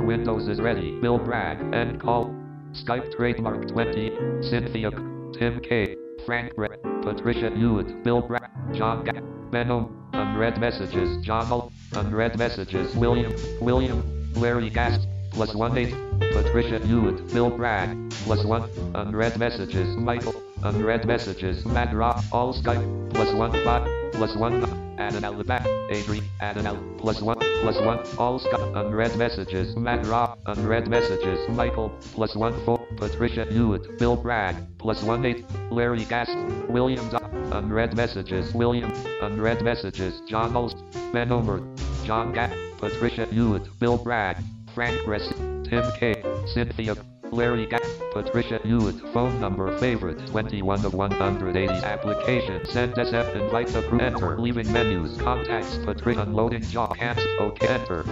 [0.04, 1.00] Windows is ready.
[1.00, 1.60] Bill Bragg.
[1.74, 2.34] End call.
[2.72, 4.42] Skype trademark 20.
[4.42, 4.90] Cynthia.
[5.38, 5.96] Tim K.
[6.26, 6.82] Frank Brett.
[7.02, 8.02] Patricia Hewitt.
[8.04, 8.50] Bill Bragg.
[8.74, 9.90] John Ga- Benno.
[10.12, 11.24] Unread messages.
[11.24, 11.70] John.
[11.94, 12.94] Unread messages.
[12.96, 13.32] William.
[13.60, 14.32] William.
[14.34, 15.06] Larry Gast.
[15.30, 15.94] Plus one eight.
[16.32, 17.32] Patricia Hewitt.
[17.32, 18.10] Bill Bragg.
[18.24, 18.68] Plus one.
[18.94, 19.96] Unread messages.
[19.96, 20.33] Michael.
[20.64, 21.62] Unread messages.
[21.66, 22.24] Matt Rock.
[22.32, 23.12] All Skype.
[23.12, 23.86] Plus one five.
[24.12, 24.64] Plus one.
[24.98, 25.66] Add an back.
[25.90, 26.22] Adri.
[26.40, 26.82] Add an L.
[26.96, 27.36] Plus one.
[27.60, 27.98] Plus one.
[28.16, 28.74] All Skype.
[28.74, 29.76] Unread messages.
[29.76, 30.38] Matt Rock.
[30.46, 31.38] Unread messages.
[31.50, 31.90] Michael.
[32.14, 32.78] Plus one four.
[32.96, 33.98] Patricia Hewitt.
[33.98, 34.56] Bill Bragg.
[34.78, 35.44] Plus one eight.
[35.70, 36.34] Larry Gast.
[36.70, 37.10] William.
[37.52, 38.54] Unread messages.
[38.54, 38.90] William.
[39.20, 40.22] Unread messages.
[40.26, 40.78] John Holst.
[41.12, 41.60] Ben Omer.
[42.06, 42.56] John Gatt.
[42.78, 43.68] Patricia Hewitt.
[43.78, 44.38] Bill Bragg.
[44.74, 45.28] Frank Ress.
[45.64, 46.22] Tim K.
[46.46, 47.13] Cynthia.
[47.34, 47.82] Larry Gatt.
[48.12, 49.00] Patricia Hewitt.
[49.12, 52.64] Phone number favorite 21 of 180 application.
[52.66, 54.38] Send SF invite the crew enter.
[54.38, 55.16] Leaving menus.
[55.20, 55.76] Contacts.
[55.84, 56.96] Patricia unloading job.
[56.96, 57.26] Cancel.
[57.40, 58.04] OK enter.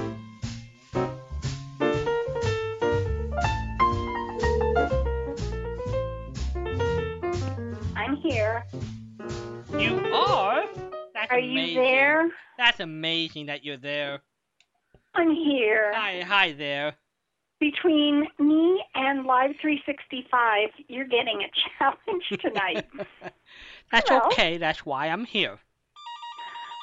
[7.96, 8.64] I'm here.
[9.78, 10.64] You are?
[11.14, 11.68] That's Are amazing.
[11.68, 12.30] you there?
[12.58, 14.20] That's amazing that you're there.
[15.14, 15.92] I'm here.
[15.94, 16.94] Hi, hi there.
[17.62, 22.84] Between me and Live 365, you're getting a challenge tonight.
[23.92, 24.26] That's Hello.
[24.26, 24.56] okay.
[24.58, 25.58] That's why I'm here.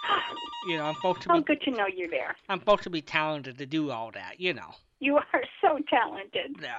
[0.68, 1.44] You know, I'm supposed to oh, be.
[1.44, 2.36] good to know you're there.
[2.50, 4.40] I'm supposed to be talented to do all that.
[4.40, 4.74] You know.
[5.00, 6.62] You are so talented.
[6.62, 6.76] No,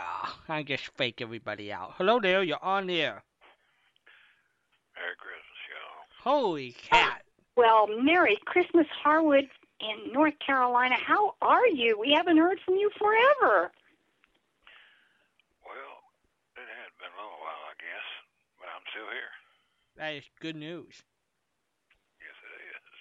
[0.50, 1.94] I just fake everybody out.
[1.96, 2.42] Hello there.
[2.42, 3.22] You're on there.
[4.94, 6.32] Merry Christmas, y'all.
[6.32, 7.22] Holy oh, cat.
[7.56, 9.48] Well, Merry Christmas, Harwood
[9.80, 10.96] in North Carolina.
[10.96, 11.98] How are you?
[11.98, 13.72] We haven't heard from you forever.
[15.70, 16.02] Well,
[16.58, 18.08] it had been a little while, I guess,
[18.58, 19.32] but I'm still here.
[19.96, 21.02] That is good news.
[22.20, 22.92] Yes, it is.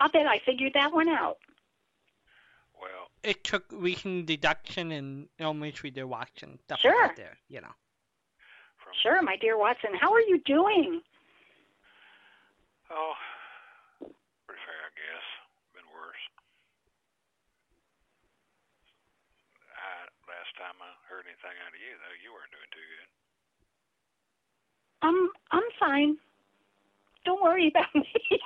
[0.00, 1.38] I'll bet I figured that one out.
[2.80, 7.06] Well, It took recent deduction and elementary their watch and stuff Sure.
[7.06, 7.38] like there.
[7.48, 7.74] You know.
[9.02, 9.94] Sure, my dear Watson.
[9.94, 11.02] How are you doing?
[12.90, 13.14] oh,
[14.00, 15.26] pretty fair, I guess.
[15.76, 16.24] Been worse.
[19.76, 23.08] I, last time I heard anything out of you, though, you weren't doing too good.
[25.02, 26.16] I'm I'm fine.
[27.24, 28.10] Don't worry about me.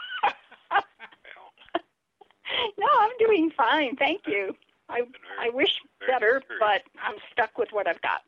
[2.78, 3.96] no, I'm doing fine.
[3.96, 4.54] Thank you.
[4.88, 5.02] I
[5.40, 8.22] I wish better, but I'm stuck with what I've got.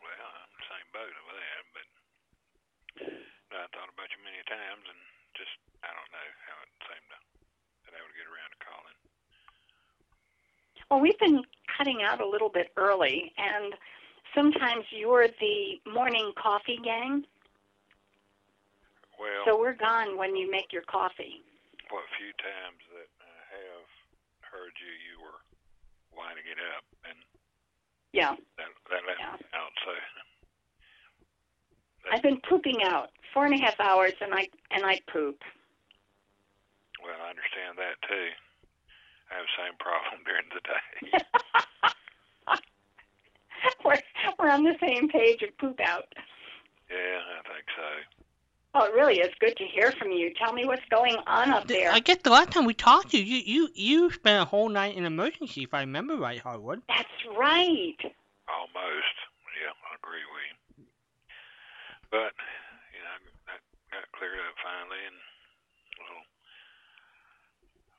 [0.00, 1.86] Well, I'm the same boat over there, but
[3.58, 5.00] I thought about you many times and
[5.34, 5.50] just,
[5.82, 7.18] I don't know how it seemed to,
[7.84, 8.96] that I would get around to calling.
[10.88, 13.74] Well, we've been cutting out a little bit early, and
[14.34, 17.24] sometimes you're the morning coffee gang,
[19.18, 21.42] Well, so we're gone when you make your coffee.
[21.90, 23.88] what few times that I have
[24.52, 25.40] heard you, you were
[26.14, 27.18] winding it up, and
[28.12, 29.24] Yeah, that that let me
[29.54, 29.72] out.
[29.84, 29.92] So
[32.12, 35.42] I've been pooping out four and a half hours, and I and I poop.
[37.02, 38.28] well, I understand that too.
[39.30, 40.84] I have the same problem during the day.
[43.84, 44.00] we're
[44.38, 46.06] we're on the same page of poop out.
[46.90, 48.18] Yeah, I think so.
[48.74, 50.32] Oh, it really is good to hear from you.
[50.34, 51.90] Tell me what's going on up there.
[51.90, 54.68] I guess the last time we talked to you, you you, you spent a whole
[54.68, 56.82] night in emergency, if I remember right, Harwood.
[56.88, 57.96] That's right.
[58.46, 59.16] Almost.
[59.58, 60.86] Yeah, I agree with you.
[62.12, 62.32] But
[62.94, 63.16] you know,
[63.50, 65.18] that got cleared up finally, and
[65.98, 66.22] well,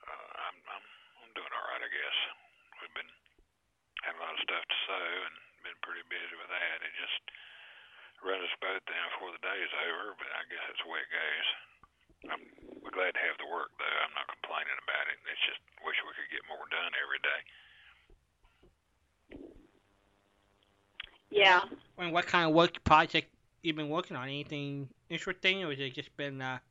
[0.07, 0.85] uh, I'm I'm
[1.25, 2.17] I'm doing all right, I guess.
[2.79, 3.11] We've been
[4.05, 5.48] had a lot of stuff to sew and
[5.89, 6.85] pretty busy with that.
[6.85, 7.17] It just
[8.21, 11.01] run us both down before the day is over, but I guess that's the way
[11.01, 11.49] it goes.
[12.29, 12.43] I'm
[12.85, 13.97] we're glad to have the work though.
[14.05, 15.17] I'm not complaining about it.
[15.25, 17.41] It's just wish we could get more done every day.
[21.33, 21.65] Yeah.
[21.97, 23.33] I mean, what kind of work project
[23.65, 24.29] you been working on?
[24.29, 26.61] Anything interesting, or has it just been uh,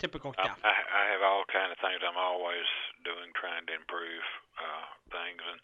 [0.00, 0.58] typical stuff?
[0.60, 2.02] I, I, I have all kind of things.
[2.04, 2.66] I'm always
[3.06, 4.24] doing, trying to improve
[4.58, 5.60] uh, things, and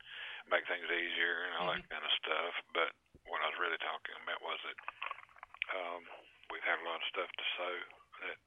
[0.48, 2.54] make things easier and all that kind of stuff.
[2.72, 2.90] But
[3.28, 4.78] what I was really talking about was that
[5.76, 6.02] um,
[6.48, 7.74] we've had a lot of stuff to sew
[8.24, 8.38] that,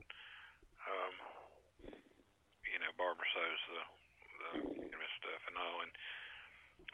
[0.89, 1.13] um,
[2.67, 3.81] you know, Barbara sews the
[4.43, 5.93] the know, stuff and all, and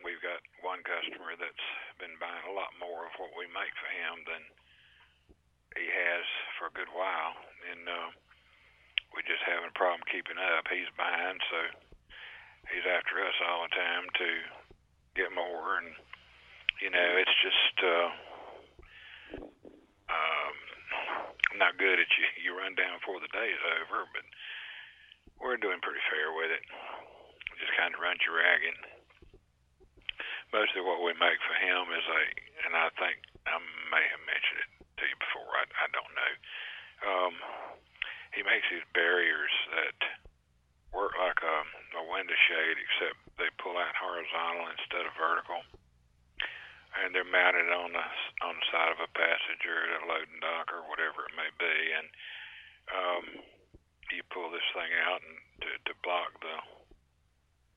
[0.05, 3.89] we've got one customer that's been buying a lot more of what we make for
[3.89, 4.43] him than
[5.77, 6.25] he has
[6.57, 7.33] for a good while,
[7.73, 8.09] and uh,
[9.13, 10.69] we just having a problem keeping up.
[10.69, 11.59] He's buying, so
[12.69, 14.29] he's after us all the time to
[15.15, 15.93] get more, and
[16.81, 18.09] you know, it's just uh,
[20.09, 20.55] um,
[21.57, 24.25] not good that you you run down before the day is over, but
[25.39, 26.63] we're doing pretty fair with it.
[27.59, 28.77] Just kind of runs you ragged.
[30.55, 32.21] Most of what we make for him is a,
[32.65, 33.59] and I think I
[33.91, 35.51] may have mentioned it to you before.
[35.53, 36.33] I I don't know.
[36.99, 37.33] Um,
[38.35, 39.99] he makes these barriers that
[40.93, 41.57] work like a,
[41.95, 45.61] a window shade, except they pull out horizontal instead of vertical,
[47.01, 48.07] and they're mounted on the
[48.45, 51.77] on the side of a passenger at a loading dock or whatever it may be,
[51.95, 52.07] and
[52.89, 53.23] um,
[54.13, 56.57] you pull this thing out and to, to block the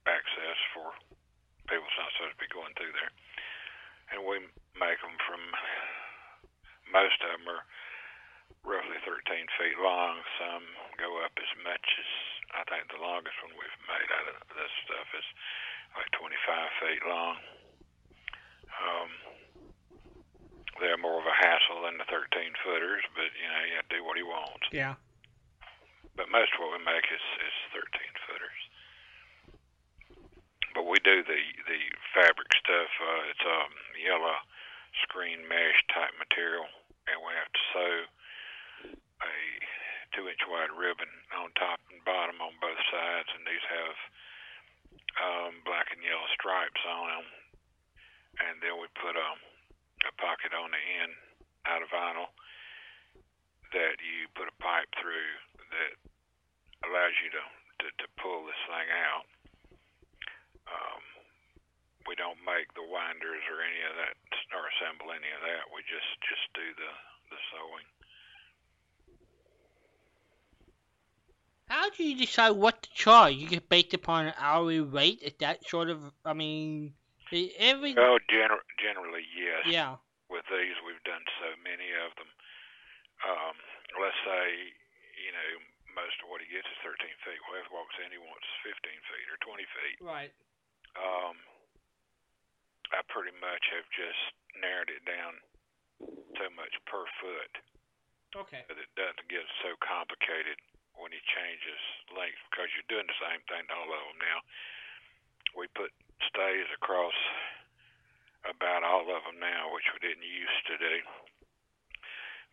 [0.09, 0.93] access for
[1.69, 3.13] people that's not supposed to be going through there,
[4.13, 4.41] and we
[4.77, 5.41] make them from
[6.93, 7.65] most of them are
[8.61, 10.21] roughly 13 feet long.
[10.39, 10.65] Some
[11.01, 12.11] go up as much as
[12.53, 15.29] I think the longest one we've made out of this stuff is
[15.97, 17.37] like 25 feet long.
[18.73, 19.11] Um,
[20.81, 22.29] they're more of a hassle than the 13
[22.65, 24.67] footers, but you know you have to do what he wants.
[24.73, 24.97] Yeah.
[26.17, 27.89] But most of what we make is is 13
[28.29, 28.61] footers.
[30.75, 31.83] But we do the the
[32.17, 32.91] fabric stuff.
[33.01, 34.37] Uh, it's a um, yellow
[35.05, 36.69] screen mesh type material,
[37.09, 37.93] and we have to sew
[39.23, 39.37] a
[40.15, 41.09] two inch wide ribbon
[41.39, 43.97] on top and bottom on both sides, and these have
[45.23, 47.27] um, black and yellow stripes on them.
[48.49, 49.31] And then we put a,
[50.09, 51.13] a pocket on the end
[51.69, 52.33] out of vinyl
[53.73, 55.33] that you put a pipe through
[55.73, 55.95] that
[56.85, 57.45] allows you to,
[57.81, 59.27] to, to pull this thing out.
[60.69, 61.03] Um,
[62.05, 64.17] we don't make the winders or any of that
[64.53, 65.71] or assemble any of that.
[65.73, 66.93] We just just do the
[67.33, 67.89] the sewing.
[71.73, 73.35] How do you decide what to charge?
[73.35, 75.21] You get based upon an hourly rate?
[75.23, 76.01] Is that sort of?
[76.25, 76.95] I mean,
[77.59, 79.67] every Oh, gener- generally yes.
[79.67, 79.97] yeah.
[80.29, 82.31] With these, we've done so many of them.
[83.29, 83.57] Um,
[84.01, 84.45] let's say,
[85.21, 85.51] you know,
[85.95, 87.41] most of what he gets is 13 feet.
[87.47, 89.99] Well, if he walks in, he wants 15 feet or 20 feet.
[90.01, 90.33] Right.
[90.97, 91.37] Um,
[92.93, 94.23] I pretty much have just
[94.61, 95.37] narrowed it down
[96.41, 97.53] so much per foot
[98.49, 98.65] Okay.
[98.69, 100.57] that it doesn't get so complicated
[101.03, 101.83] when he changes
[102.15, 104.39] length because you're doing the same thing to all of them now.
[105.59, 105.91] We put
[106.31, 107.19] stays across
[108.47, 110.97] about all of them now, which we didn't used to do.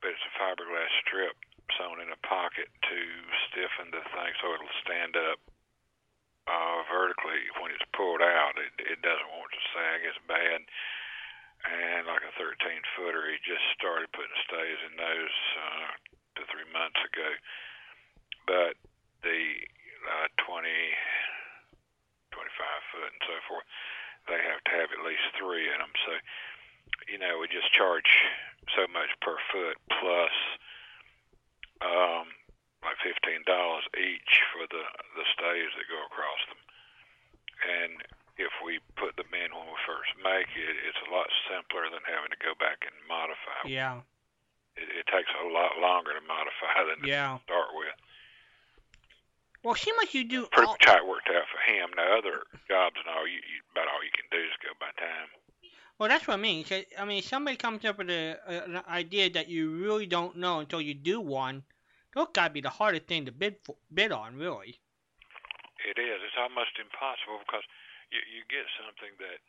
[0.01, 1.37] But it's a fiberglass strip
[1.77, 2.99] sewn in a pocket to
[3.49, 5.39] stiffen the thing so it'll stand up
[6.49, 8.57] uh, vertically when it's pulled out.
[8.57, 10.59] It, it doesn't want to sag as bad.
[11.59, 12.55] And like a 13
[12.95, 15.89] footer, he just started putting stays in those uh,
[16.39, 17.29] two, three months ago.
[18.49, 18.73] But
[19.21, 19.41] the
[20.09, 20.65] uh, 20,
[22.33, 23.67] 25 foot and so forth,
[24.25, 25.93] they have to have at least three in them.
[26.09, 26.11] So,
[27.05, 28.09] you know, we just charge
[28.73, 30.33] so much per foot plus
[31.85, 32.25] um,
[32.81, 34.83] like fifteen dollars each for the
[35.15, 36.61] the stays that go across them.
[37.59, 37.91] And
[38.41, 42.01] if we put them in when we first make it, it's a lot simpler than
[42.07, 43.61] having to go back and modify.
[43.67, 44.01] Yeah.
[44.79, 47.39] It, it takes a lot longer to modify than Yeah.
[47.39, 47.95] to start with.
[49.63, 50.47] Well, it seems like you do.
[50.51, 51.89] Pretty all- much how it worked out for him.
[51.95, 54.91] Now other jobs and all, you, you about all you can do is go by
[54.95, 55.27] time.
[55.99, 56.63] Well, that's what I mean.
[56.97, 60.63] I mean, somebody comes up with a, a, an idea that you really don't know
[60.63, 61.63] until you do one.
[62.15, 64.79] Those gotta be the hardest thing to bid for, bid on, really.
[65.83, 66.19] It is.
[66.23, 67.67] It's almost impossible because
[68.15, 69.39] you you get something that,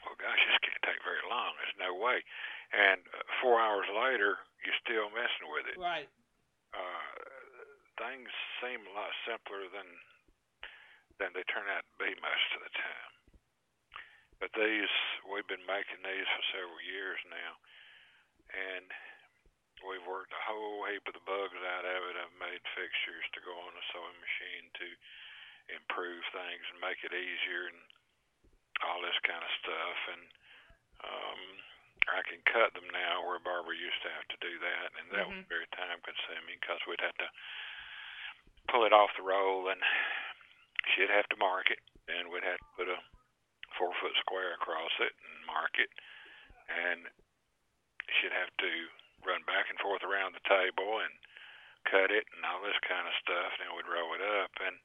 [0.00, 1.52] well, gosh, this can't take very long.
[1.60, 2.24] There's no way.
[2.72, 5.76] And uh, four hours later, you're still messing with it.
[5.76, 6.08] Right.
[6.72, 7.39] Uh,
[8.00, 8.32] things
[8.64, 9.88] seem a lot simpler than
[11.20, 13.12] than they turn out to be most of the time.
[14.40, 14.88] But these,
[15.28, 17.52] we've been making these for several years now,
[18.56, 18.88] and
[19.84, 22.16] we've worked a whole heap of the bugs out of it.
[22.16, 24.88] I've made fixtures to go on a sewing machine to
[25.76, 27.80] improve things and make it easier and
[28.80, 29.98] all this kind of stuff.
[30.16, 30.24] And
[31.04, 31.42] um,
[32.16, 35.28] I can cut them now where Barbara used to have to do that, and that
[35.28, 37.28] was very time consuming because we'd have to
[38.68, 39.80] pull it off the roll and
[40.92, 41.80] she'd have to mark it,
[42.10, 42.98] and we'd have to put a
[43.78, 45.90] four foot square across it and mark it,
[46.68, 47.06] and
[48.18, 48.70] she'd have to
[49.24, 51.12] run back and forth around the table and
[51.88, 53.50] cut it and all this kind of stuff.
[53.56, 54.76] Then we'd roll it up, and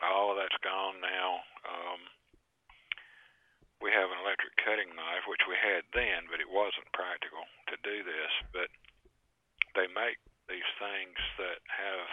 [0.00, 1.44] all of that's gone now.
[1.68, 2.00] Um,
[3.82, 7.76] we have an electric cutting knife, which we had then, but it wasn't practical to
[7.82, 8.32] do this.
[8.54, 8.70] But
[9.74, 12.06] they make these things that have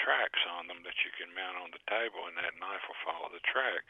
[0.00, 3.28] tracks on them that you can mount on the table, and that knife will follow
[3.30, 3.82] the track.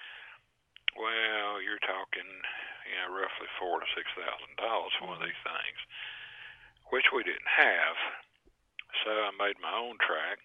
[0.97, 2.27] Well, you're talking,
[2.89, 5.81] you know, roughly four to six thousand dollars for one of these things,
[6.91, 7.97] which we didn't have.
[9.05, 10.41] So I made my own track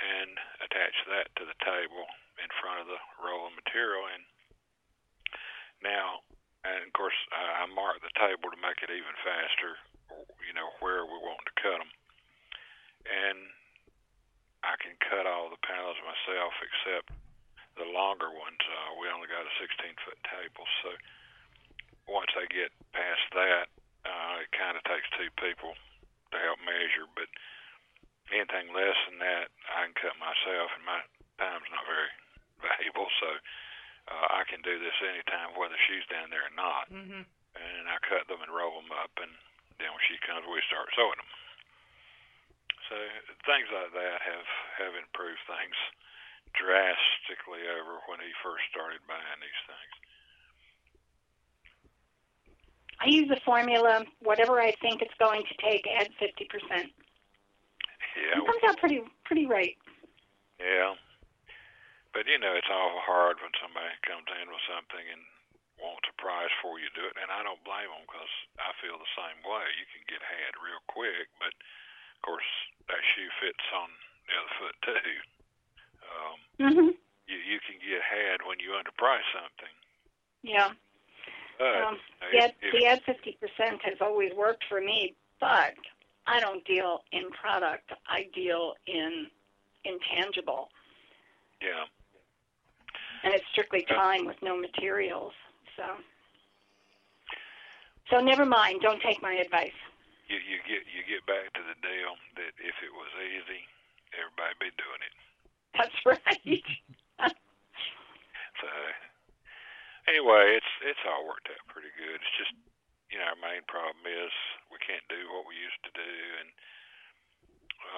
[0.00, 0.32] and
[0.64, 2.08] attached that to the table
[2.40, 4.24] in front of the roll of material, and
[5.84, 6.24] now,
[6.64, 9.76] and of course, I I marked the table to make it even faster.
[10.42, 11.92] You know where we want to cut them,
[13.04, 13.38] and
[14.60, 17.08] I can cut all the panels myself except
[17.80, 18.60] the longer ones.
[18.60, 20.90] Uh, we only got a 16 foot table, so
[22.10, 23.66] once they get past that,
[24.04, 25.72] uh, it kind of takes two people
[26.32, 27.08] to help measure.
[27.16, 27.30] But
[28.28, 31.00] anything less than that, I can cut myself, and my
[31.40, 32.12] time's not very
[32.66, 33.30] valuable, so
[34.12, 36.90] uh, I can do this anytime, whether she's down there or not.
[36.92, 37.24] Mm-hmm.
[37.50, 39.32] And I cut them and roll them up, and
[39.82, 41.30] then when she comes, we start sewing them.
[42.90, 42.98] So
[43.46, 44.48] things like that have
[44.82, 45.78] have improved things
[46.58, 49.94] drastically over when he first started buying these things.
[53.00, 54.04] I use a formula.
[54.20, 56.90] Whatever I think it's going to take, add fifty percent.
[58.18, 59.78] Yeah, It comes out pretty pretty right.
[60.58, 60.98] yeah.
[62.10, 65.22] But you know, it's awful hard when somebody comes in with something and
[65.78, 68.98] wants a price before you do it, and I don't blame them because I feel
[68.98, 69.64] the same way.
[69.78, 71.54] You can get had real quick, but
[72.20, 72.44] of course
[72.88, 73.88] that shoe fits on
[74.28, 75.16] the other foot too.
[76.04, 76.38] Um,
[76.76, 76.96] Mhm.
[77.26, 79.72] you you can get had when you underprice something.
[80.42, 80.74] Yeah.
[81.58, 82.00] But Um,
[82.32, 85.74] if, the ad fifty percent has always worked for me, but
[86.26, 87.90] I don't deal in product.
[88.06, 89.30] I deal in
[89.84, 90.70] intangible,
[91.60, 91.86] yeah,
[93.22, 95.32] and it's strictly time with no materials.
[95.76, 96.02] So,
[98.10, 98.82] so never mind.
[98.82, 99.72] Don't take my advice.
[100.30, 103.66] You you get you get back to the deal that if it was easy,
[104.14, 105.14] everybody would be doing it.
[105.74, 106.62] That's right.
[108.60, 108.68] So
[110.04, 112.20] anyway, it's it's all worked out pretty good.
[112.20, 112.52] It's just
[113.08, 114.28] you know our main problem is
[114.68, 116.12] we can't do what we used to do,
[116.44, 116.48] and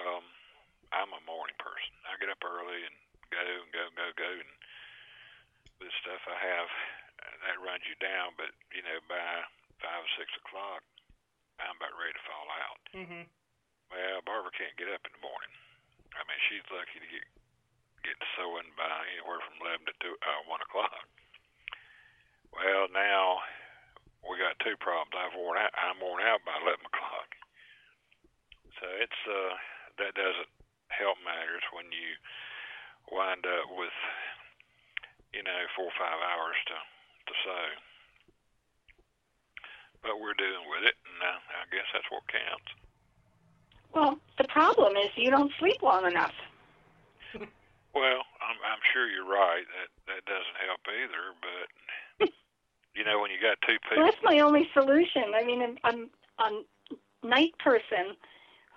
[0.06, 0.24] um,
[0.94, 1.98] I'm a morning person.
[2.06, 2.94] I get up early and
[3.34, 4.52] go and go and go go, and
[5.82, 6.70] the stuff I have
[7.42, 8.38] that runs you down.
[8.38, 9.18] But you know by
[9.82, 10.86] five or six o'clock,
[11.60, 12.80] I'm about ready to fall out.
[12.96, 13.24] Mm-hmm.
[13.92, 15.52] Well, Barbara can't get up in the morning.
[16.16, 17.24] I mean, she's lucky to get
[18.02, 21.06] get sewing by anywhere from eleven to two, uh, one o'clock.
[22.52, 23.40] Well, now
[24.26, 25.14] we got two problems.
[25.14, 25.72] I've worn out.
[25.76, 27.28] I'm worn out by eleven o'clock.
[28.80, 29.54] So it's uh
[30.00, 30.52] that doesn't
[30.88, 32.16] help matters when you
[33.12, 33.96] wind up with
[35.32, 37.64] you know four or five hours to to sew.
[40.02, 42.70] But we're dealing with it, and uh, I guess that's what counts.
[43.94, 46.34] well, the problem is you don't sleep long enough.
[47.94, 49.64] Well, I'm I'm sure you're right.
[49.68, 51.22] That that doesn't help either.
[51.44, 52.28] But
[52.96, 55.34] you know, when you got two Well, people, that's my only solution.
[55.34, 56.10] I mean, I'm
[56.40, 56.64] I'm
[57.22, 58.16] a night person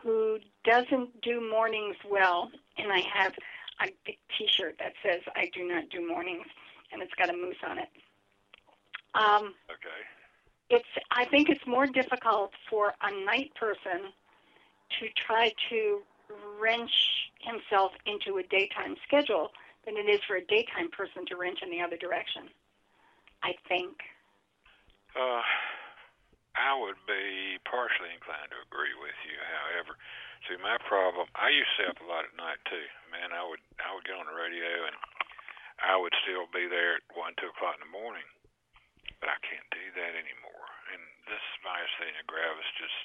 [0.04, 3.34] who doesn't do mornings well, and I have
[3.82, 6.46] a big T-shirt that says I do not do mornings,
[6.92, 7.90] and it's got a moose on it.
[9.16, 10.02] Um, okay,
[10.70, 14.12] it's I think it's more difficult for a night person
[15.00, 16.02] to try to
[16.60, 16.94] wrench
[17.40, 19.52] himself into a daytime schedule
[19.86, 22.50] than it is for a daytime person to wrench in the other direction.
[23.44, 23.98] I think.
[25.16, 25.44] uh,
[26.56, 29.38] I would be partially inclined to agree with you.
[29.44, 30.00] However,
[30.48, 32.88] see, my problem, I used to stay up a lot at night too.
[33.12, 34.98] Man, I would I would get on the radio and
[35.84, 38.26] I would still be there at one, two o'clock in the morning.
[39.20, 40.55] But I can't do that anymore.
[41.26, 43.00] This myasthenia gravis just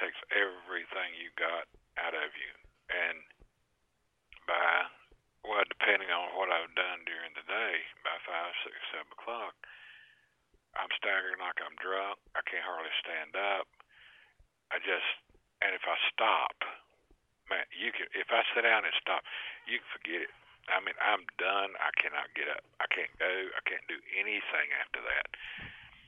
[0.00, 1.68] takes everything you got
[2.00, 2.52] out of you.
[2.88, 3.20] And
[4.48, 4.88] by
[5.42, 7.74] well, depending on what I've done during the day,
[8.06, 9.58] by five, six, seven o'clock,
[10.78, 12.22] I'm staggering like I'm drunk.
[12.38, 13.66] I can't hardly stand up.
[14.70, 15.10] I just,
[15.60, 16.56] and if I stop,
[17.50, 18.08] man, you can.
[18.16, 19.26] If I sit down and stop,
[19.68, 20.32] you can forget it.
[20.70, 21.74] I mean, I'm done.
[21.82, 22.62] I cannot get up.
[22.78, 23.28] I can't go.
[23.28, 25.26] I can't do anything after that.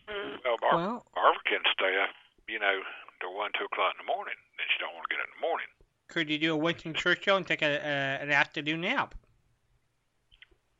[0.08, 2.10] Well, Bar- Well- Barbara can stay up,
[2.48, 2.82] you know,
[3.20, 4.34] till one, two o'clock in the morning.
[4.58, 5.66] Then she don't want to get up in the morning.
[6.08, 9.14] Could you do a Winston Churchill and take a, uh, an afternoon nap?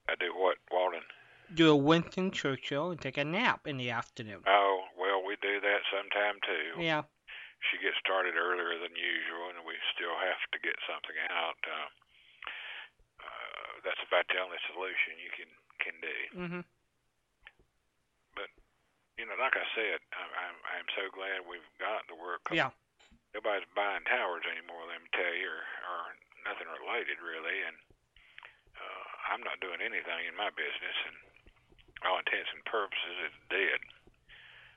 [0.08, 1.00] I do what, Walden?
[1.54, 4.42] Do a Winston Churchill and take a nap in the afternoon.
[4.46, 6.82] Oh, well, we do that sometime too.
[6.82, 7.02] Yeah.
[7.72, 11.56] She gets started earlier than usual, and we still have to get something out.
[11.64, 11.88] Uh,
[13.24, 15.48] uh, that's about the only solution you can
[15.80, 16.18] can do.
[16.36, 16.64] Mhm.
[19.18, 22.42] You know, like I said, I'm I'm, I'm so glad we've got the work.
[22.50, 22.74] Yeah.
[23.34, 24.86] Nobody's buying towers anymore.
[24.86, 26.02] Let me tell you, or, or
[26.46, 27.76] nothing related really, and
[28.78, 29.04] uh,
[29.34, 31.16] I'm not doing anything in my business, and
[32.06, 33.80] all intents and purposes, it's dead.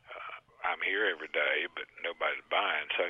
[0.09, 0.35] Uh,
[0.73, 2.89] I'm here every day, but nobody's buying.
[2.97, 3.05] So,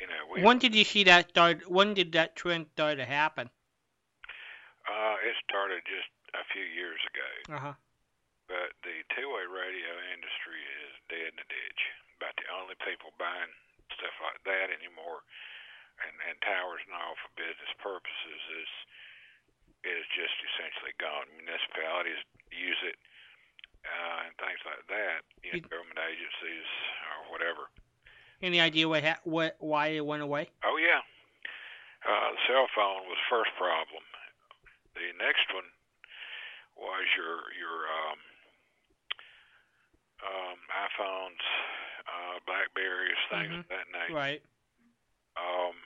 [0.00, 1.68] you know, we When did you see that start?
[1.70, 3.48] When did that trend start to happen?
[4.86, 7.30] uh, it started just a few years ago.
[7.54, 7.74] Uh huh.
[8.46, 11.82] But the two-way radio industry is dead in the ditch.
[12.16, 13.52] About the only people buying
[13.92, 15.20] stuff like that anymore,
[16.00, 18.72] and and towers and all for business purposes is
[19.84, 21.28] is just essentially gone.
[21.36, 22.96] Municipalities use it
[23.86, 25.22] uh, and things like that.
[25.42, 26.68] You know, government agencies
[27.14, 27.70] or whatever.
[28.42, 30.50] Any idea what, ha- what why it went away?
[30.64, 31.00] Oh yeah,
[32.04, 34.04] uh, the cell phone was the first problem.
[34.92, 35.68] The next one
[36.76, 38.18] was your your um,
[40.26, 41.42] um, iPhones,
[42.06, 43.60] uh, Blackberries, things Mhm.
[43.60, 44.14] of that nature.
[44.14, 44.42] Right.
[45.36, 45.76] Um,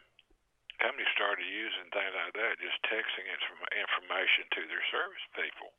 [0.79, 5.73] companies started using things like that, just texting it from information to their service people.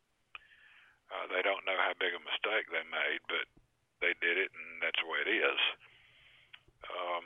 [1.12, 3.46] Uh, they don't know how big a mistake they made, but
[4.00, 5.60] they did it, and that's the way it is.
[6.90, 7.24] Um,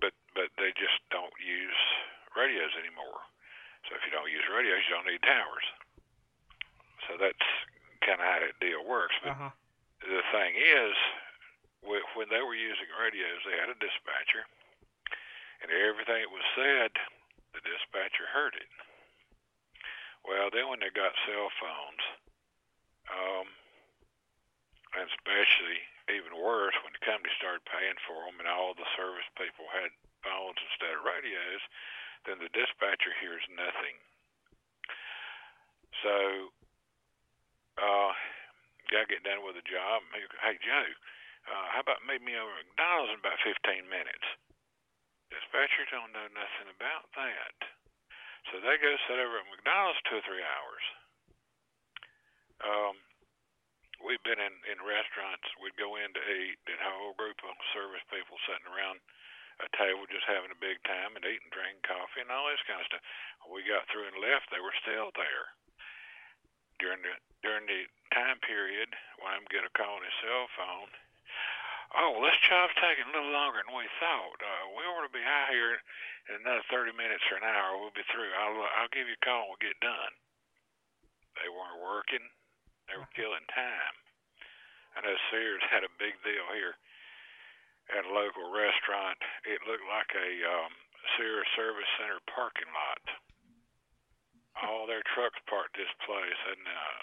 [0.00, 1.80] but but they just don't use
[2.34, 3.20] radios anymore.
[3.88, 5.64] So if you don't use radios, you don't need towers.
[7.06, 7.46] So that's
[8.02, 9.14] kind of how that deal works.
[9.22, 9.50] But Uh huh.
[10.02, 10.94] The thing is,
[11.84, 14.44] when they were using radios, they had a dispatcher,
[15.62, 16.90] and everything that was said,
[17.54, 18.68] the dispatcher heard it.
[20.26, 22.02] Well, then when they got cell phones,
[23.06, 23.46] um,
[24.98, 29.26] and especially even worse when the company started paying for them and all the service
[29.38, 29.90] people had
[30.22, 31.62] phones instead of radios,
[32.26, 33.96] then the dispatcher hears nothing.
[36.02, 36.16] So,
[37.78, 38.12] uh,
[38.90, 40.02] guy get done with the job.
[40.14, 40.86] he- Hey Joe,
[41.50, 44.26] uh, how about meet me over at McDonald's in about 15 minutes?
[45.30, 47.56] Dispatcher don't know nothing about that.
[48.52, 50.84] So they go sit over at McDonald's two or three hours.
[52.62, 52.94] Um,
[54.00, 57.54] we've been in, in restaurants, we'd go in to eat, and a whole group of
[57.74, 59.02] service people sitting around
[59.64, 62.80] a table just having a big time and eating, drinking coffee and all this kind
[62.80, 63.04] of stuff.
[63.44, 65.46] When we got through and left, they were still there.
[66.76, 68.90] During the during the time period
[69.22, 70.90] when I'm get a call on his cell phone,
[71.96, 74.38] oh, well, this job's taking a little longer than we thought.
[74.38, 75.78] Uh, we ought to be out here
[76.28, 77.78] in another 30 minutes or an hour.
[77.78, 78.32] We'll be through.
[78.34, 80.12] I'll I'll give you a call when we get done.
[81.38, 82.24] They weren't working.
[82.88, 83.94] They were killing time.
[84.96, 86.74] I know Sears had a big deal here
[87.92, 89.20] at a local restaurant.
[89.44, 90.72] It looked like a um,
[91.14, 93.04] Sears Service Center parking lot.
[94.64, 96.98] All their trucks parked this place, and uh,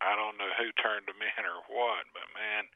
[0.00, 2.68] I don't know who turned them in or what, but man,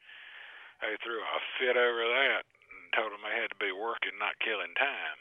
[0.81, 4.41] they threw a fit over that and told them they had to be working, not
[4.41, 5.19] killing time.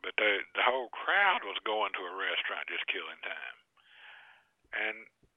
[0.00, 3.56] But they, the whole crowd was going to a restaurant just killing time,
[4.74, 4.96] and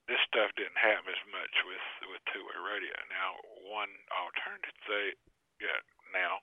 [0.10, 2.98] this stuff didn't happen as much with with two-way radio.
[3.14, 3.38] Now,
[3.70, 5.14] one alternative they
[5.62, 5.82] yeah,
[6.14, 6.42] now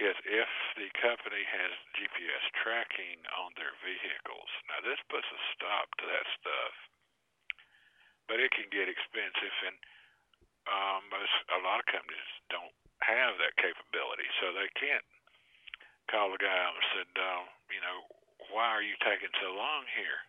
[0.00, 0.50] is if
[0.80, 4.48] the company has GPS tracking on their vehicles.
[4.70, 6.74] Now, this puts a stop to that stuff,
[8.30, 9.76] but it can get expensive, and
[10.70, 12.70] um, most a lot of companies don't
[13.02, 15.02] have that capability, so they can't
[16.06, 17.42] call the guy up and said, uh,
[17.74, 18.06] you know,
[18.54, 20.22] why are you taking so long here?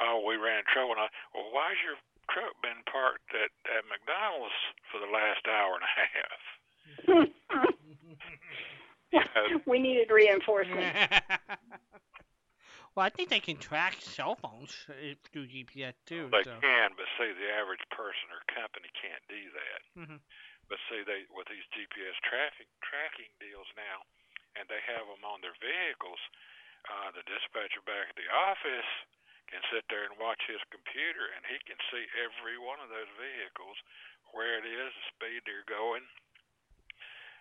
[0.00, 0.92] Oh, we ran in trouble.
[0.96, 1.96] And I, well, why's your
[2.32, 4.56] truck been parked at, at McDonald's
[4.92, 6.40] for the last hour and a half?
[9.66, 10.84] we needed reinforcement.
[12.94, 16.28] well, I think they can track cell phones uh, through GPS too.
[16.32, 16.58] They so.
[16.60, 19.80] can, but see, the average person or company can't do that.
[19.96, 20.20] Mhm.
[20.68, 24.04] But see, they with these GPS traffic tracking deals now,
[24.56, 26.20] and they have them on their vehicles.
[26.88, 28.90] Uh, the dispatcher back at the office
[29.48, 33.08] can sit there and watch his computer, and he can see every one of those
[33.16, 33.76] vehicles,
[34.36, 36.04] where it is, the speed they're going,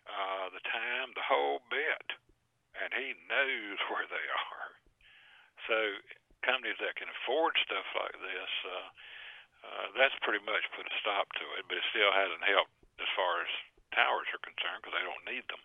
[0.07, 2.07] uh, the time, the whole bit,
[2.79, 4.66] and he knows where they are.
[5.67, 5.75] So
[6.41, 8.87] companies that can afford stuff like this, uh,
[9.67, 11.67] uh, that's pretty much put a stop to it.
[11.67, 12.71] But it still hasn't helped
[13.03, 13.51] as far as
[13.91, 15.59] towers are concerned because they don't need them.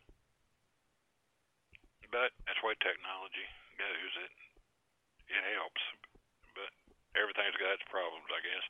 [2.11, 3.47] But that's way technology
[3.79, 4.13] goes.
[4.27, 4.33] It
[5.33, 5.81] it helps,
[6.53, 6.69] but
[7.17, 8.65] everything's got its problems, I guess.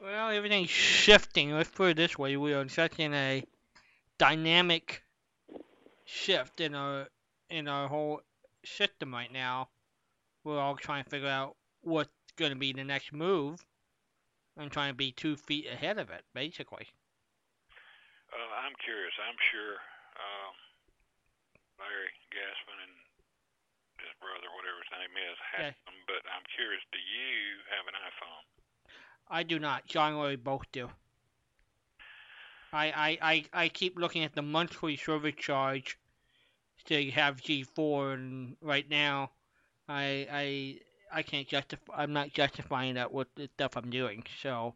[0.00, 1.52] Well, everything's shifting.
[1.52, 3.44] Let's put it this way: we are in such in a
[4.16, 5.02] dynamic
[6.06, 7.08] shift in our
[7.50, 8.22] in our whole
[8.66, 9.68] system right now.
[10.44, 13.64] We're all trying to figure out what's going to be the next move
[14.56, 16.86] and trying to be two feet ahead of it, basically.
[18.32, 19.12] Uh, I'm curious.
[19.22, 19.74] I'm sure
[20.18, 20.54] um,
[21.78, 22.96] Larry Gassman and
[24.02, 25.76] his brother, whatever his name is, have Okay.
[25.86, 25.96] them.
[26.06, 26.82] But I'm curious.
[26.92, 28.44] Do you have an iPhone?
[29.30, 29.86] I do not.
[29.86, 30.90] John and Larry both do.
[32.72, 35.96] I, I, I, I keep looking at the monthly service charge
[36.86, 39.30] to have G4, and right now,
[39.88, 40.80] I I
[41.12, 41.94] I can't justify.
[41.96, 44.24] I'm not justifying that with the stuff I'm doing.
[44.42, 44.74] So,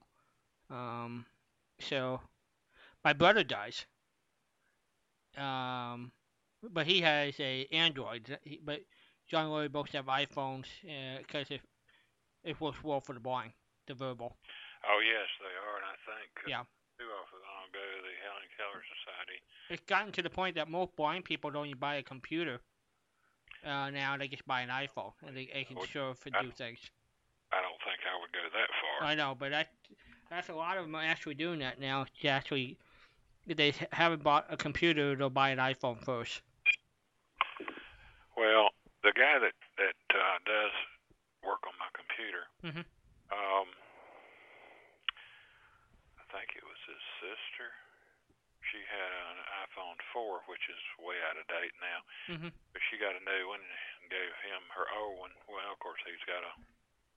[0.71, 1.27] um,
[1.81, 2.21] so
[3.05, 3.87] my brother does.
[5.37, 6.13] Um,
[6.63, 8.39] but he has a Android.
[8.65, 8.81] But
[9.29, 10.67] John and Larry both have iPhones
[11.19, 11.61] because it
[12.45, 13.53] it works well for the blind,
[13.87, 14.37] the verbal.
[14.89, 16.65] Oh yes, they are, and I think uh,
[16.99, 19.39] Too often long ago the Helen Keller Society.
[19.71, 22.61] It's gotten to the point that most blind people don't even buy a computer.
[23.65, 26.79] Uh, now they just buy an iPhone and they, they can Well, I- do things.
[27.51, 29.09] I don't think I would go that far.
[29.09, 29.69] I know, but that
[30.29, 32.05] that's a lot of them are actually doing that now.
[32.21, 32.77] To actually,
[33.47, 36.43] if they haven't bought a computer, they'll buy an iPhone first.
[38.37, 38.69] Well,
[39.03, 40.73] the guy that that uh, does
[41.43, 42.85] work on my computer, Mhm.
[43.33, 43.69] um,
[46.21, 47.69] I think it was his sister.
[48.73, 49.39] She had an
[49.69, 52.01] iPhone 4, which is way out of date now.
[52.37, 52.53] Mhm.
[52.73, 55.35] But she got a new one and gave him her old one.
[55.49, 56.53] Well, of course, he's got a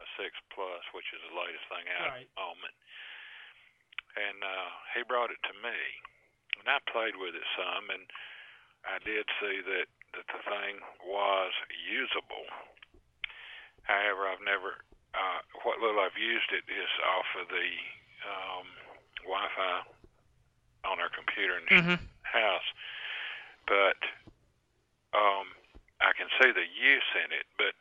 [0.01, 2.25] a 6 Plus, which is the latest thing out Right.
[2.25, 2.73] at the moment.
[4.17, 5.77] And uh, he brought it to me,
[6.57, 8.11] and I played with it some, and
[8.83, 11.53] I did see that that the thing was
[11.85, 12.47] usable.
[13.83, 14.83] However, I've never.
[15.13, 17.69] Uh, what little I've used it is off of the
[18.25, 18.67] um,
[19.23, 19.83] Wi-Fi
[20.85, 21.99] on our computer in the Mhm.
[22.23, 22.69] house,
[23.67, 23.97] but
[25.13, 25.53] um,
[25.99, 27.75] I can see the use in it, but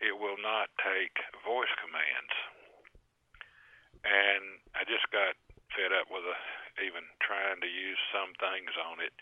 [0.00, 2.32] it will not take voice commands.
[4.04, 5.34] And I just got
[5.74, 6.34] fed up with uh
[6.82, 9.12] even trying to use some things on it.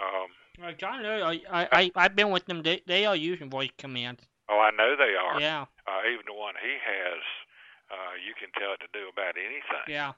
[0.00, 2.62] Um, Well, John, and Larry, I I I've been with them.
[2.62, 4.26] They they are using voice commands.
[4.48, 5.40] oh, I know they are.
[5.40, 5.66] Yeah.
[5.86, 7.22] Uh, even the one he has,
[7.90, 9.86] uh, you can tell it to do about anything.
[9.86, 10.12] Yeah.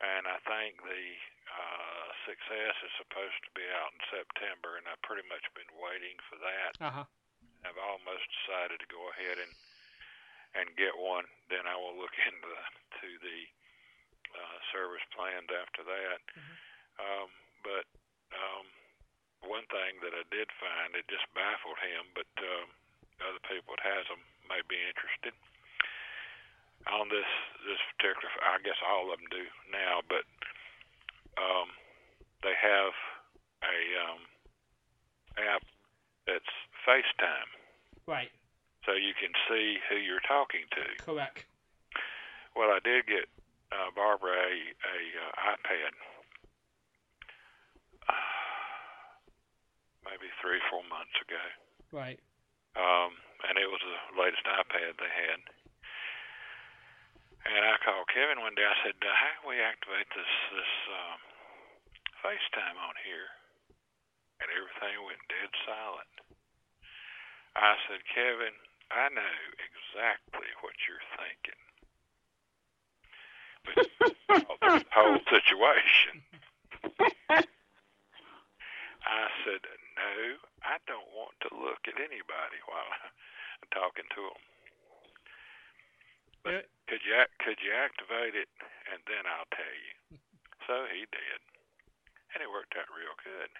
[0.00, 1.16] And I think the
[1.56, 6.16] uh, 6S is supposed to be out in September, and I've pretty much been waiting
[6.28, 6.72] for that.
[6.78, 7.06] Uh huh.
[7.64, 9.52] I've almost decided to go ahead and
[10.56, 11.28] and get one.
[11.52, 12.62] Then I will look into the,
[13.02, 13.38] to the
[14.36, 16.20] uh, service plans after that.
[16.96, 17.28] Um,
[17.60, 17.84] but
[18.32, 18.64] um,
[19.44, 22.68] one thing that I did find it just baffled him, but um,
[23.20, 25.36] other people that has them may be interested.
[26.86, 27.26] On this
[27.66, 29.42] this particular, I guess all of them do
[29.74, 30.22] now, but
[31.38, 31.68] um,
[32.42, 32.92] they have
[33.62, 34.20] a um,
[35.38, 35.62] app
[36.26, 36.52] that's
[36.86, 37.50] FaceTime,
[38.06, 38.30] Right.
[38.84, 40.84] so you can see who you're talking to.
[41.04, 41.44] Correct.
[42.56, 43.28] Well, I did get
[43.72, 45.92] uh, Barbara a a uh, iPad,
[50.06, 51.42] maybe three four months ago,
[51.92, 52.18] Right.
[52.76, 53.12] um,
[53.48, 55.40] and it was the latest iPad they had.
[57.46, 58.66] And I called Kevin one day.
[58.66, 61.18] I said, uh, "How can we activate this this um,
[62.26, 63.30] FaceTime on here?"
[64.42, 66.10] And everything went dead silent.
[67.54, 68.50] I said, "Kevin,
[68.90, 71.62] I know exactly what you're thinking."
[73.62, 73.86] But
[74.82, 76.26] the whole situation.
[79.06, 79.62] I said,
[79.94, 80.14] "No,
[80.66, 84.55] I don't want to look at anybody while I'm talking to them."
[86.86, 88.50] Could you could you activate it,
[88.94, 90.18] and then I'll tell you.
[90.66, 91.40] So he did,
[92.34, 93.52] and it worked out real good.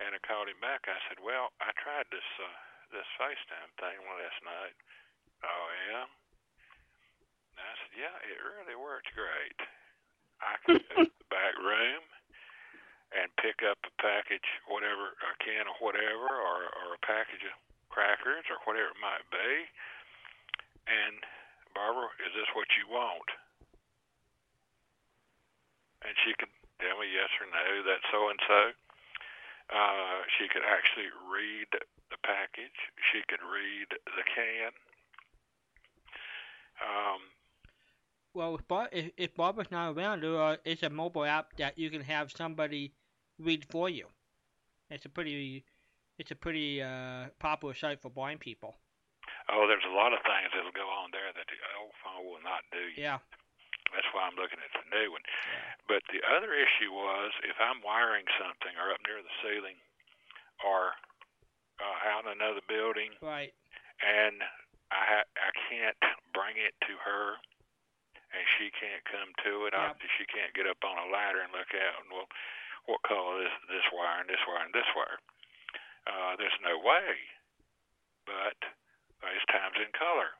[0.00, 0.88] And I called him back.
[0.88, 2.56] I said, "Well, I tried this uh,
[2.96, 4.76] this FaceTime thing last night."
[5.44, 6.08] Oh yeah.
[7.60, 9.60] And I said, "Yeah, it really worked great.
[10.40, 12.00] I could go to the back room
[13.12, 17.56] and pick up a package, whatever, a can of whatever, or or a package of
[17.92, 19.68] crackers, or whatever it might be.
[20.86, 21.18] And
[21.74, 23.28] Barbara, is this what you want?
[26.06, 27.82] And she could tell me yes or no.
[27.82, 28.60] that so and so.
[29.66, 31.66] Uh, she could actually read
[32.10, 32.78] the package.
[33.10, 34.70] She could read the can.
[36.78, 37.20] Um,
[38.32, 40.30] Well, if, Bar- if, if Barbara's not around, there
[40.82, 42.92] a mobile app that you can have somebody
[43.40, 44.06] read for you.
[44.90, 45.64] It's a pretty,
[46.18, 48.76] it's a pretty uh, popular site for blind people.
[49.52, 52.42] Oh, there's a lot of things that'll go on there that the old phone will
[52.42, 52.82] not do.
[52.98, 53.18] Yeah.
[53.94, 55.22] That's why I'm looking at the new one.
[55.86, 59.78] But the other issue was if I'm wiring something or up near the ceiling
[60.66, 60.98] or
[61.78, 63.54] uh, out in another building Right.
[64.02, 64.42] and
[64.90, 65.98] I ha- I can't
[66.34, 67.38] bring it to her
[68.34, 69.72] and she can't come to it.
[69.72, 72.26] I, she can't get up on a ladder and look out and well,
[72.90, 75.18] what color is this wire and this wire and this wire?
[76.10, 77.14] Uh, there's no way.
[78.26, 78.58] But
[79.22, 80.34] there's times in color.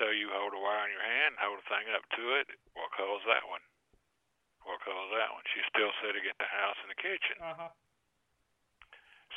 [0.00, 2.50] So you hold a wire in your hand, hold a thing up to it.
[2.74, 3.62] What color's that one?
[4.66, 5.44] What color's that one?
[5.54, 7.38] She's still sitting at the house in the kitchen.
[7.38, 7.72] Uh huh.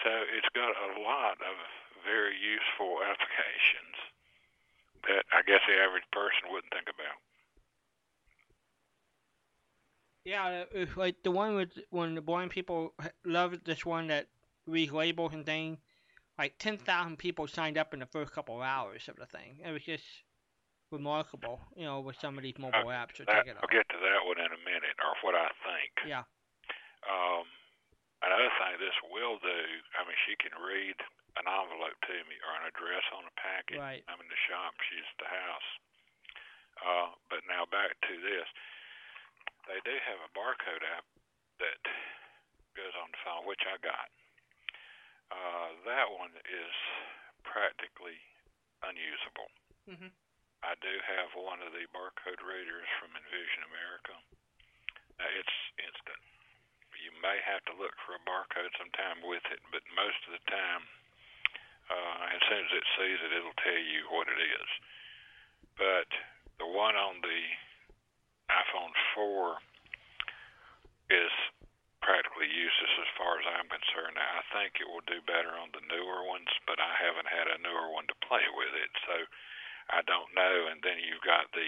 [0.03, 1.55] So it's got a lot of
[2.05, 3.97] very useful applications
[5.09, 7.17] that I guess the average person wouldn't think about.
[10.25, 12.93] Yeah, it's like the one with when the blind people
[13.23, 14.27] love this one that
[14.65, 15.77] reads labels and things.
[16.37, 19.57] Like ten thousand people signed up in the first couple of hours of the thing.
[19.65, 20.05] It was just
[20.91, 23.19] remarkable, you know, with some of these mobile apps.
[23.19, 25.49] So That, check it I'll get to that one in a minute, or what I
[25.65, 25.91] think.
[26.07, 26.23] Yeah.
[27.03, 27.43] Um,
[28.23, 29.61] another thing this will do,
[29.97, 30.95] I mean, she can read
[31.37, 33.77] an envelope to me or an address on a packet.
[33.77, 34.03] Right.
[34.07, 35.69] I'm in the shop, she's at the house.
[36.77, 38.47] Uh, but now back to this.
[39.65, 41.03] They do have a barcode app
[41.59, 41.81] that
[42.77, 44.07] goes on the phone, which I got.
[45.31, 46.75] Uh, that one is
[47.43, 48.17] practically
[48.83, 49.51] unusable.
[49.87, 50.11] Mhm.
[50.63, 54.15] I do have one of the barcode readers from Envision America.
[55.19, 56.21] Now, it's instant.
[56.97, 60.51] You may have to look for a barcode sometime with it, but most of the
[60.51, 60.87] time,
[61.89, 64.69] uh, as soon as it sees it, it'll tell you what it is.
[65.75, 66.07] But
[66.57, 67.57] the one on the
[68.49, 69.61] iPhone 4
[71.09, 71.31] is
[72.07, 74.15] practically useless as far as I'm concerned.
[74.15, 77.51] Now, I think it will do better on the newer ones, but I haven't had
[77.51, 79.15] a newer one to play with it, so
[79.91, 80.71] I don't know.
[80.71, 81.67] And then you've got the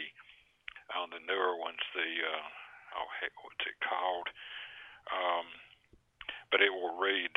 [0.95, 2.45] on the newer ones, the uh,
[3.03, 4.31] oh heck, what's it called?
[5.11, 5.45] Um,
[6.49, 7.29] but it will read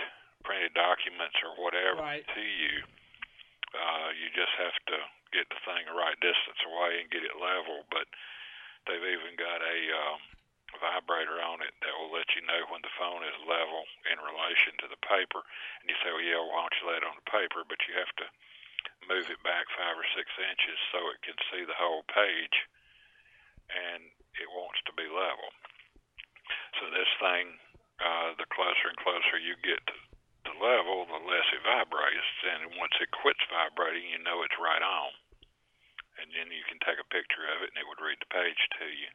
[0.47, 2.25] printed documents or whatever Right.
[2.25, 2.75] to you.
[3.75, 4.99] Uh, you just have to
[5.33, 7.85] get the thing the right distance away and get it level.
[7.91, 8.07] But
[8.87, 10.21] they've even got a um,
[10.83, 14.75] vibrator on it that will let you know when the phone is level in relation
[14.83, 15.47] to the paper.
[15.81, 17.63] And you say, well, yeah, why don't you lay it on the paper?
[17.63, 18.27] But you have to
[19.07, 22.57] move it back five or six inches so it can see the whole page,
[23.71, 24.03] and
[24.39, 25.51] it wants to be level.
[26.79, 27.59] So this thing,
[28.03, 29.97] uh, the closer and closer you get to
[30.51, 34.83] the level, the less it vibrates, and once it quits vibrating, you know it's right
[34.83, 35.15] on.
[36.19, 38.59] And then you can take a picture of it, and it would read the page
[38.79, 39.11] to you.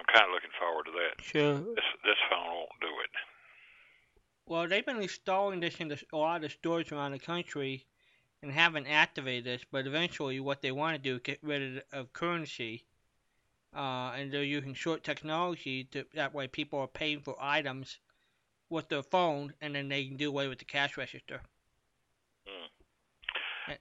[0.00, 1.22] I'm kind of looking forward to that.
[1.22, 1.74] Sure.
[1.74, 3.10] This this phone won't do it.
[4.46, 7.84] Well, they've been installing this in the, a lot of stores around the country
[8.42, 11.82] and haven't activated this, but eventually what they want to do is get rid of,
[11.92, 12.84] of currency.
[13.76, 17.98] Uh, and they're using short technology to that way people are paying for items
[18.68, 21.42] with their phone and then they can do away with the cash register.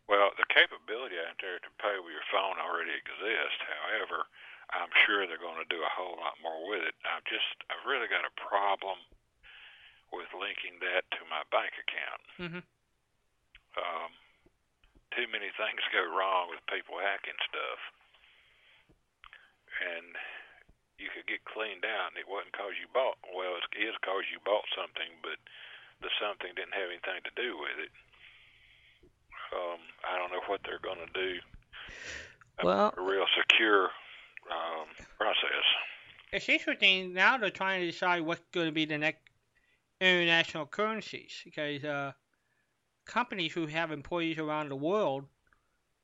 [0.05, 3.57] Well, the capability out there to pay with your phone already exists.
[3.65, 4.29] However,
[4.69, 6.93] I'm sure they're going to do a whole lot more with it.
[7.01, 9.01] I've just, I've really got a problem
[10.13, 12.21] with linking that to my bank account.
[12.37, 12.63] Mm-hmm.
[13.77, 14.11] Um,
[15.13, 17.81] too many things go wrong with people hacking stuff,
[19.89, 20.13] and
[21.01, 23.17] you could get cleaned out, and it wasn't cause you bought.
[23.33, 25.41] Well, it is cause you bought something, but
[26.01, 27.93] the something didn't have anything to do with it.
[29.49, 31.41] Um, I don't know what they're going to do.
[32.61, 33.89] Well, A real secure
[34.51, 35.65] um, process.
[36.31, 39.21] It's interesting now they're trying to decide what's going to be the next
[39.99, 42.11] international currencies because uh,
[43.05, 45.25] companies who have employees around the world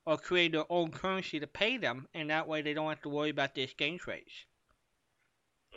[0.08, 3.10] are creating their own currency to pay them, and that way they don't have to
[3.10, 4.46] worry about the exchange rates.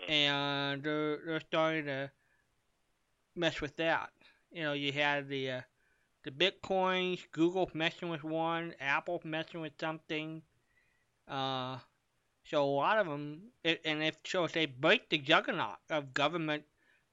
[0.08, 2.10] And they're, they're starting to
[3.34, 4.10] mess with that.
[4.50, 5.60] You know, you had the uh,
[6.24, 10.42] the bitcoins, Google messing with one, Apple messing with something.
[11.26, 11.78] Uh,
[12.50, 16.64] so a lot of them, and if so, if they break the juggernaut of government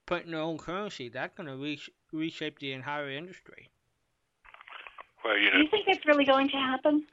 [0.06, 1.80] putting their own currency, that's going to re-
[2.12, 3.68] reshape the entire industry.
[5.24, 5.56] Well, you know.
[5.58, 7.04] Do you think that's really going to happen?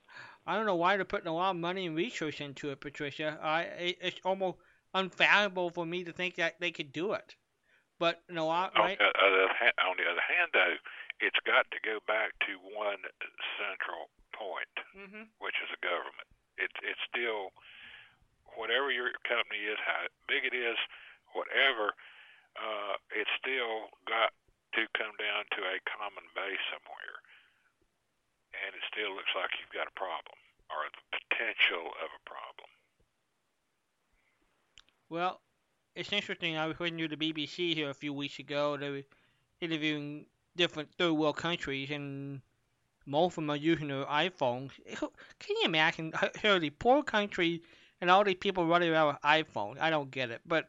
[0.45, 3.39] I don't know why they're putting a lot of money and research into it, Patricia.
[3.41, 4.57] I it, it's almost
[4.93, 7.35] unfathomable for me to think that they could do it.
[7.99, 8.97] But in a lot, On right?
[8.99, 10.75] the other hand, on the other hand, though,
[11.21, 12.99] it's got to go back to one
[13.57, 14.67] central point,
[14.97, 15.23] Mm-hmm.
[15.39, 16.27] which is a government.
[16.57, 17.55] It's it's still
[18.55, 20.77] whatever your company is, how big it is,
[21.33, 21.93] whatever.
[22.53, 24.33] Uh, it's still got
[24.77, 27.17] to come down to a common base somewhere,
[28.53, 30.37] and it still looks like you've got a problem
[30.69, 32.69] or the potential of a problem.
[35.09, 35.41] Well,
[35.95, 36.57] it's interesting.
[36.57, 38.77] I was listening to the BBC here a few weeks ago.
[38.77, 39.03] They were
[39.61, 40.25] interviewing
[40.55, 42.41] different third world countries, and
[43.05, 44.71] most of them are using their iPhones.
[45.39, 47.61] Can you imagine here the poor country
[48.03, 49.79] and all these people running around with iPhones?
[49.79, 50.67] I don't get it, but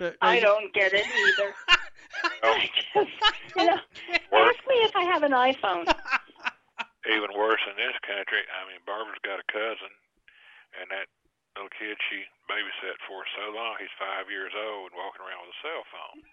[0.00, 1.52] the, I don't get it either.
[2.42, 3.12] I just,
[3.60, 3.76] you know,
[4.32, 5.84] ask me if I have an iPhone.
[7.04, 9.92] Even worse in this country, I mean, Barbara's got a cousin,
[10.80, 11.12] and that
[11.60, 15.52] little kid she babysat for so long, he's five years old and walking around with
[15.52, 16.24] a cell phone.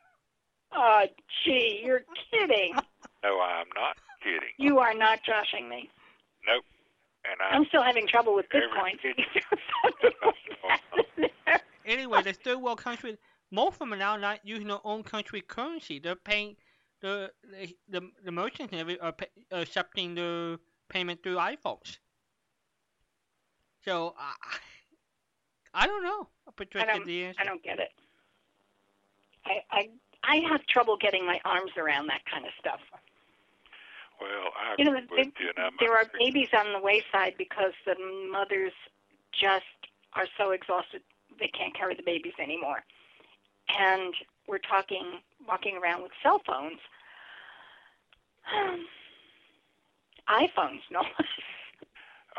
[0.71, 1.03] Oh,
[1.43, 2.79] gee, you're kidding.
[3.27, 4.55] No, I'm not kidding.
[4.55, 5.89] You are not joshing me.
[6.47, 6.63] Nope.
[7.25, 8.97] And I, I'm still having trouble with Every Bitcoin.
[11.85, 13.17] anyway, the third world country,
[13.51, 15.99] most of them are now not using their own country currency.
[15.99, 16.55] They're paying
[17.01, 21.97] the the the, the merchants and every- are pay, accepting the payment through iPhones.
[23.83, 24.33] So I
[25.73, 27.41] I don't know, I don't, the answer.
[27.41, 27.91] I don't get it.
[29.45, 29.89] I, I
[30.23, 32.79] I have trouble getting my arms around that kind of stuff.
[34.21, 37.95] Well, I You know, they- you, There are babies on the wayside because the
[38.31, 38.73] mothers
[39.31, 39.65] just
[40.13, 41.01] are so exhausted
[41.39, 42.83] they can't carry the babies anymore.
[43.69, 44.13] And
[44.47, 46.79] we're talking walking around with cell phones.
[50.29, 51.01] iPhones, no.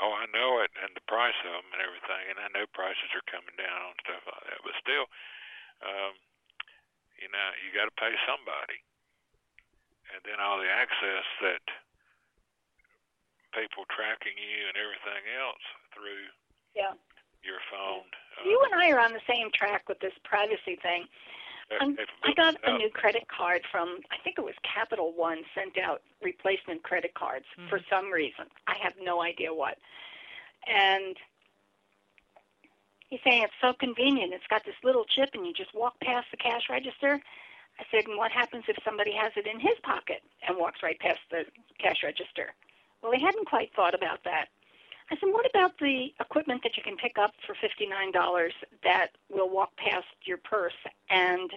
[0.01, 3.13] Oh, I know it, and the price of them and everything, and I know prices
[3.13, 4.61] are coming down on stuff like that.
[4.65, 5.05] But still,
[5.85, 6.17] um,
[7.21, 8.81] you know, you got to pay somebody,
[10.15, 11.63] and then all the access that
[13.55, 15.65] people tracking you and everything else
[15.95, 16.31] through
[16.75, 16.95] yeah.
[17.43, 18.07] your phone.
[18.39, 21.07] Uh, You and I are on the same track with this privacy thing.
[21.81, 25.79] Um, I got a new credit card from, I think it was Capital One, sent
[25.79, 28.47] out replacement credit cards for some reason.
[28.67, 29.79] I have no idea what.
[30.67, 31.17] And
[33.09, 34.33] he's saying it's so convenient.
[34.33, 37.21] It's got this little chip, and you just walk past the cash register.
[37.81, 40.99] I said, and what happens if somebody has it in his pocket and walks right
[40.99, 41.47] past the
[41.79, 42.53] cash register?
[43.03, 44.49] Well, he hadn't quite thought about that.
[45.11, 48.51] I said, what about the equipment that you can pick up for $59
[48.85, 50.77] that will walk past your purse
[51.09, 51.51] and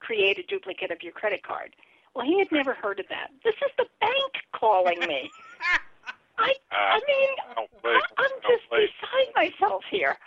[0.00, 1.76] create a duplicate of your credit card?
[2.14, 3.30] Well, he had never heard of that.
[3.44, 5.30] This is the bank calling me.
[6.38, 7.70] I, uh, I mean, don't
[8.18, 8.88] I'm don't just believe.
[9.00, 10.18] beside myself here.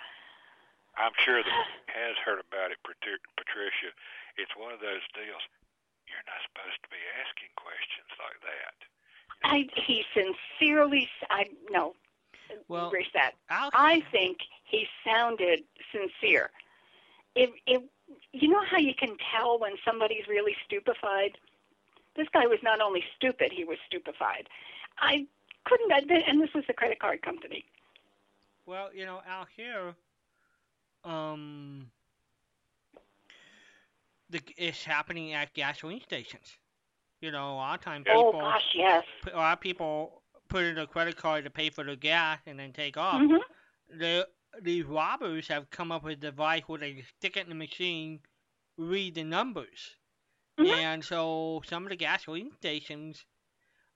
[0.97, 3.91] I'm sure that he has heard about it, Patricia.
[4.37, 5.41] It's one of those deals.
[6.07, 8.77] You're not supposed to be asking questions like that.
[9.43, 11.95] I, he sincerely, s- I no,
[12.67, 13.33] Well, erase that.
[13.49, 16.49] I'll- I think he sounded sincere.
[17.35, 17.83] If, it,
[18.33, 21.37] you know how you can tell when somebody's really stupefied.
[22.15, 24.49] This guy was not only stupid; he was stupefied.
[24.97, 25.27] I
[25.65, 27.65] couldn't, admit, and this was the credit card company.
[28.65, 29.93] Well, you know, out here,
[31.03, 31.91] um,
[34.29, 36.57] the it's happening at gasoline stations.
[37.21, 39.03] You know, a lot of times Oh people, gosh, yes.
[39.31, 42.59] a lot of people put in a credit card to pay for their gas and
[42.59, 43.21] then take off.
[43.21, 43.39] Mhm.
[43.89, 44.27] The
[44.61, 48.21] these robbers have come up with a device where they stick it in the machine,
[48.77, 49.97] read the numbers,
[50.59, 50.77] Mhm.
[50.77, 53.25] and so some of the gasoline stations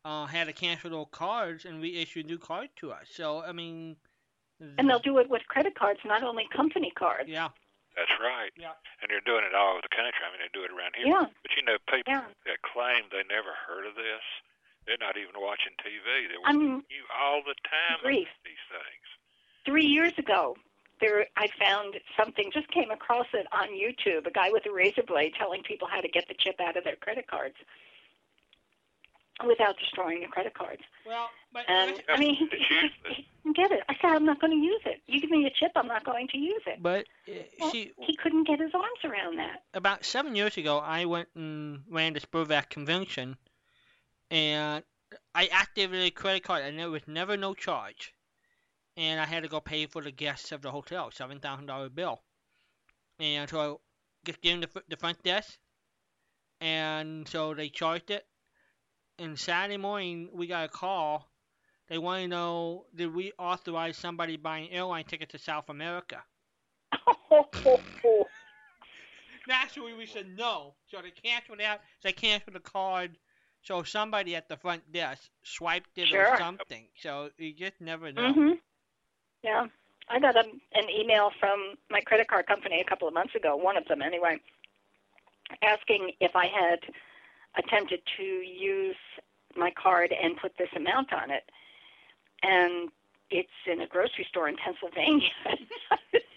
[0.04, 3.10] uh, had to cancel their cards and reissue new cards to us.
[3.10, 3.98] So I mean,
[4.78, 7.30] And they'll do it with credit cards, not only company cards.
[7.30, 7.50] yeah.
[7.96, 8.52] That's right.
[8.56, 8.74] Yeah.
[9.02, 10.24] And they're doing it all over the country.
[10.24, 11.08] I mean, they do it around here.
[11.12, 11.28] Yeah.
[11.44, 12.28] But you know, people Yeah.
[12.48, 14.24] that claim they never heard of this,
[14.88, 16.04] they're not even watching TV.
[16.32, 18.32] They're watching you all the time grief.
[18.48, 19.06] these things.
[19.66, 20.56] three years ago
[21.00, 25.04] there i found something just came across it on youtube a guy with a razor
[25.04, 27.56] blade telling people how to get the chip out of their credit cards
[29.48, 30.82] without destroying the credit cards.
[31.06, 33.84] Well, but and i mean he, he, he didn't get it.
[33.90, 35.02] I said i'm not going to use it.
[35.08, 36.82] You give me a chip i'm not going to use it.
[36.82, 39.64] But uh, well, see, he couldn't get his arms around that.
[39.74, 43.38] About seven years ago, I went and ran the SPERDVAC convention,
[44.30, 44.84] and
[45.34, 48.14] I activated a credit card, and there was never no charge.
[48.98, 51.90] And I had to go pay for the guests of the hotel, seven thousand dollar
[51.90, 52.22] bill.
[53.20, 53.76] And so I
[54.26, 55.58] just gave them the, the front desk,
[56.60, 58.26] and so they charged it.
[59.22, 61.30] And Saturday morning, we got a call.
[61.90, 66.24] They want to know did we authorize somebody buying airline tickets to South America?
[69.48, 70.74] Naturally, we said no.
[70.88, 71.82] So they canceled out.
[72.02, 73.16] They canceled the card
[73.64, 76.34] So somebody at the front desk swiped it Sure.
[76.34, 76.88] or something.
[76.98, 78.34] So you just never know.
[78.34, 78.60] Mhm.
[79.44, 79.68] Yeah.
[80.10, 83.56] I got a, an email from my credit card company a couple of months ago,
[83.56, 84.40] one of them anyway,
[85.62, 86.80] asking if I had
[87.58, 88.96] attempted to use
[89.56, 91.44] my card and put this amount on it.
[92.44, 92.90] And
[93.30, 95.30] it's in a grocery store in Pennsylvania.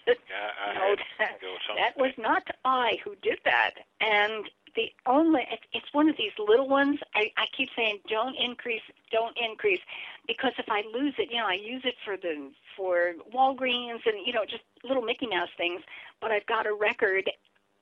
[0.07, 1.83] Yeah, no, that, to go something.
[1.83, 3.71] that was not I who did that.
[4.01, 5.41] And the only
[5.73, 6.99] it's one of these little ones.
[7.15, 8.81] I, I keep saying don't increase,
[9.11, 9.79] don't increase,
[10.27, 14.25] because if I lose it, you know, I use it for the for Walgreens and
[14.25, 15.81] you know just little Mickey Mouse things.
[16.21, 17.29] But I've got a record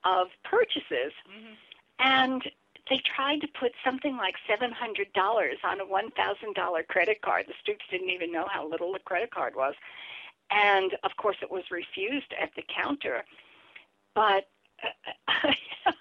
[0.04, 1.12] of purchases,
[1.98, 2.42] and
[2.90, 7.22] they tried to put something like seven hundred dollars on a one thousand dollar credit
[7.22, 7.46] card.
[7.46, 9.74] The Stoops didn't even know how little the credit card was,
[10.50, 13.24] and of course it was refused at the counter.
[14.14, 14.48] But
[14.82, 15.52] uh,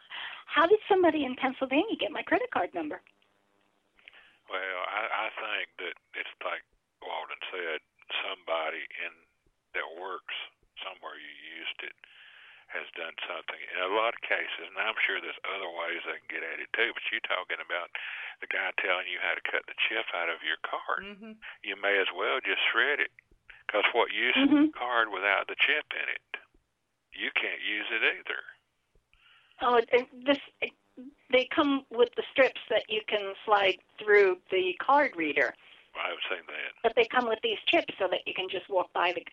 [0.46, 3.02] how did somebody in Pennsylvania get my credit card number?
[4.50, 6.62] Well, I, I think that it's like
[7.02, 7.80] Walden said,
[8.28, 9.14] somebody in
[9.74, 10.36] that works
[10.84, 11.96] somewhere you used it
[12.74, 13.62] has done something.
[13.72, 16.58] In a lot of cases, and I'm sure there's other ways they can get at
[16.60, 17.94] it too, but you're talking about
[18.42, 21.06] the guy telling you how to cut the chip out of your card.
[21.06, 21.38] Mm-hmm.
[21.62, 23.14] You may as well just shred it.
[23.64, 24.70] Because what use is Mhm.
[24.70, 26.26] a card without the chip in it?
[27.14, 28.42] You can't use it either.
[29.62, 30.72] Oh, it, it, this it,
[31.32, 35.54] they come with the strips that you can slide through the card reader,
[35.96, 36.74] I've seen that.
[36.84, 39.24] but they come with these chips so that you can just walk by the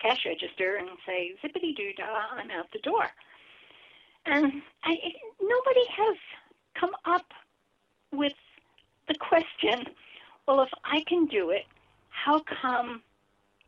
[0.00, 3.06] cash register and say zippity doo dah, I'm out the door.
[4.26, 4.96] And I,
[5.40, 6.16] nobody has
[6.78, 7.26] come up
[8.12, 8.34] with
[9.08, 9.84] the question,
[10.46, 11.64] well, if I can do it,
[12.10, 13.02] how come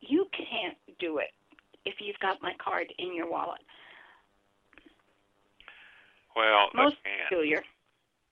[0.01, 1.31] you can't do it
[1.85, 3.61] if you've got my card in your wallet?
[6.36, 7.62] Well, most peculiar.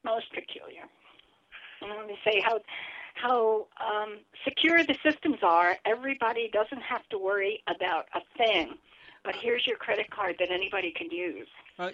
[0.04, 0.82] Most peculiar.
[1.80, 2.60] And let me say how
[3.20, 5.76] how um, secure the systems are.
[5.84, 8.74] Everybody doesn't have to worry about a thing.
[9.24, 11.48] But here's your credit card that anybody can use.
[11.78, 11.90] Uh,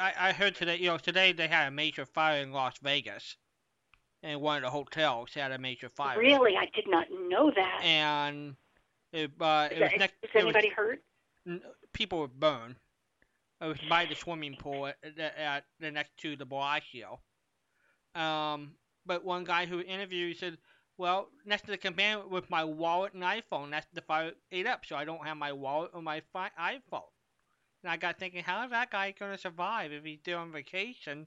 [0.00, 3.36] I heard today, you know, today they had a major fire in Las Vegas,
[4.22, 6.18] and one of the hotels had a major fire.
[6.18, 7.80] Really, I did not know that.
[7.84, 8.56] And
[9.12, 10.14] it, uh, it was next.
[10.22, 11.02] was- anybody hurt?
[11.46, 11.62] n-
[11.92, 12.76] people were burned.
[13.60, 17.20] It was by the swimming pool at, at, at the next to the Bellagio.
[18.14, 18.72] Um,
[19.08, 20.58] but one guy who interviewed said,
[20.98, 24.86] "Well, next to the command with my wallet and iPhone, that's the fire ate up,
[24.86, 27.10] so I don't have my wallet or my fi- iPhone."
[27.82, 30.52] And I got thinking, how is that guy going to survive if he's there on
[30.52, 31.26] vacation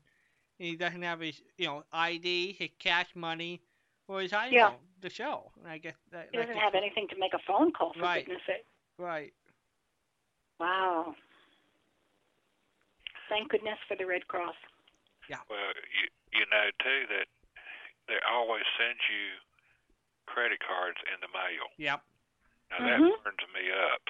[0.60, 3.62] and he doesn't have his, you know, ID, his cash money,
[4.08, 4.74] or his iPhone Yeah.
[5.02, 5.52] to show?
[5.58, 8.02] And I guess that, He that doesn't have anything to make a phone call, for
[8.02, 8.26] Right.
[8.26, 8.66] goodness sake.
[8.98, 9.34] Right.
[10.60, 11.16] Wow.
[13.30, 14.56] Thank goodness for the Red Cross.
[15.30, 15.40] Yeah.
[15.50, 17.28] Well, you you know too that
[18.12, 19.40] they always send you
[20.28, 21.72] credit cards in the mail.
[21.80, 22.04] Yep.
[22.76, 23.24] Now that mm-hmm.
[23.24, 24.04] burns me up.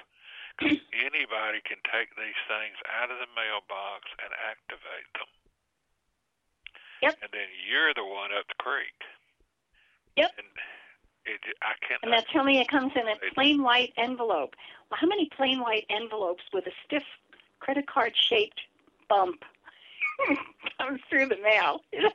[0.58, 5.30] 'Cause anybody can take these things out of the mailbox and activate them.
[7.02, 7.14] Yep.
[7.22, 8.98] And then you're the one up the creek.
[10.16, 10.30] Yep.
[10.38, 10.46] And
[11.24, 12.02] it, I can't.
[12.02, 14.54] And that tell me it comes in a plain white envelope.
[14.90, 17.04] Well, how many plain white envelopes with a stiff
[17.60, 18.60] credit card shaped
[19.08, 19.44] bump
[20.78, 21.80] comes through the mail?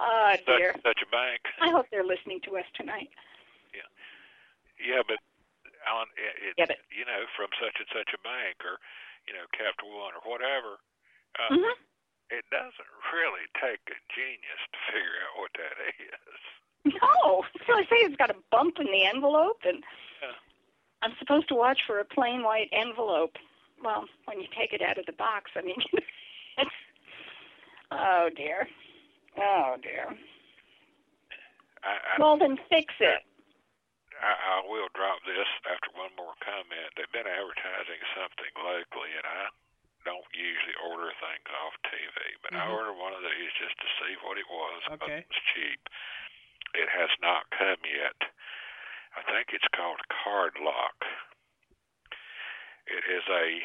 [0.00, 0.72] oh dear.
[0.80, 1.40] such, such a bank.
[1.60, 3.10] I hope they're listening to us tonight.
[3.76, 3.84] Yeah,
[4.80, 5.20] Yeah, but
[5.88, 8.80] on it, Yeah, but- you know from such and such a bank or
[9.28, 10.80] you know Capital One or whatever.
[11.38, 11.74] Uh, Mhm.
[12.30, 16.40] It doesn't really take a genius to figure out what that is.
[17.02, 19.84] No, so I say it's got a bump in the envelope, and
[20.22, 20.34] Yeah.
[21.02, 23.36] I'm supposed to watch for a plain white envelope.
[23.82, 25.76] Well, when you take it out of the box, I mean,
[26.58, 26.70] it's,
[27.90, 28.68] oh dear,
[29.38, 30.08] oh dear.
[31.84, 33.24] I, I, Well, then fix it.
[34.20, 36.92] I, I will drop this after one more comment.
[36.96, 39.48] They've been advertising something locally, and I
[40.04, 42.72] don't usually order things off TV, but I Mhm.
[42.76, 44.84] ordered one of these just to see what it was.
[44.84, 45.24] 'cause Okay.
[45.24, 45.80] It was cheap.
[46.74, 48.16] It has not come yet.
[49.16, 51.04] I think it's called Card Lock.
[52.86, 53.64] It is a,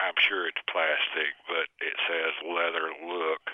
[0.00, 3.52] I'm sure it's plastic, but it says leather look.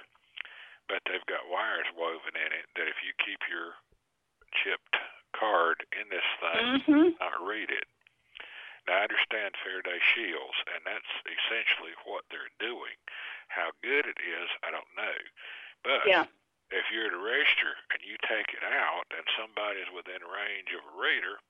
[0.89, 3.75] But they've got wires woven in it that if you keep your
[4.63, 4.97] chipped
[5.33, 7.21] card in this thing, Mhm.
[7.21, 7.89] not read it.
[8.87, 12.97] Now I understand Faraday shields, and that's essentially what they're doing.
[13.49, 15.19] How good it is, I don't know.
[15.83, 16.27] But Yeah.
[16.71, 20.85] if you're at a register and you take it out and somebody's within range of
[20.85, 21.41] a reader,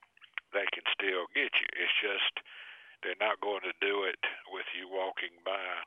[0.53, 1.67] they can still get you.
[1.75, 2.41] It's just
[3.03, 5.85] they're not going to do it with you walking by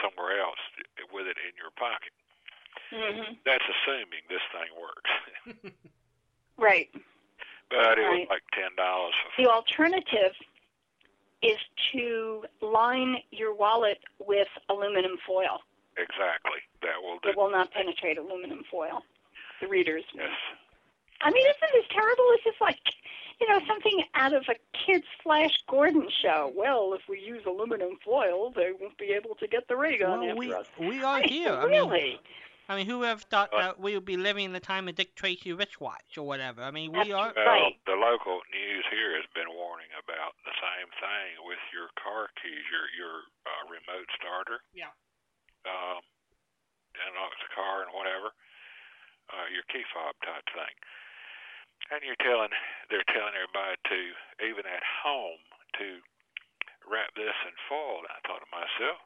[0.00, 0.60] somewhere else
[1.10, 2.12] with it in your pocket.
[2.92, 3.38] Mhm.
[3.44, 5.72] That's assuming this thing works.
[6.58, 6.90] Right.
[7.70, 8.20] But it Right.
[8.20, 9.14] was like ten dollars.
[9.38, 10.34] The alternative
[11.42, 11.58] is
[11.92, 15.62] to line your wallet with aluminum foil.
[15.96, 16.60] Exactly.
[16.82, 17.30] That will do.
[17.30, 19.02] It will not penetrate aluminum foil.
[19.60, 20.04] The readers.
[20.14, 20.30] Yes.
[21.22, 22.24] I mean, isn't this terrible?
[22.34, 22.78] It's just like,
[23.40, 24.54] you know, something out of a
[24.86, 26.52] kid's Flash Gordon show.
[26.54, 30.20] Well, if we use aluminum foil, they won't be able to get the ray gun
[30.20, 30.66] Well, after we us.
[30.78, 31.52] we are I mean, here.
[31.54, 32.20] I mean, really?
[32.68, 34.94] I mean, who would have thought that we would be living in the time of
[34.94, 36.62] Dick Tracy wristwatch or whatever?
[36.62, 37.32] I mean, we are.
[37.34, 42.30] Well, the local news here has been warning about the same thing with your car
[42.38, 44.62] keys, your your uh, remote starter.
[44.72, 44.94] Yeah.
[45.66, 46.02] Um,
[47.00, 48.34] unlocks the car and whatever,
[49.32, 50.76] uh, your key fob type thing.
[51.90, 52.52] And you're telling,
[52.88, 54.00] they're telling everybody to,
[54.46, 55.42] even at home,
[55.82, 55.98] to
[56.86, 58.06] wrap this in foil.
[58.06, 59.00] And I thought to myself,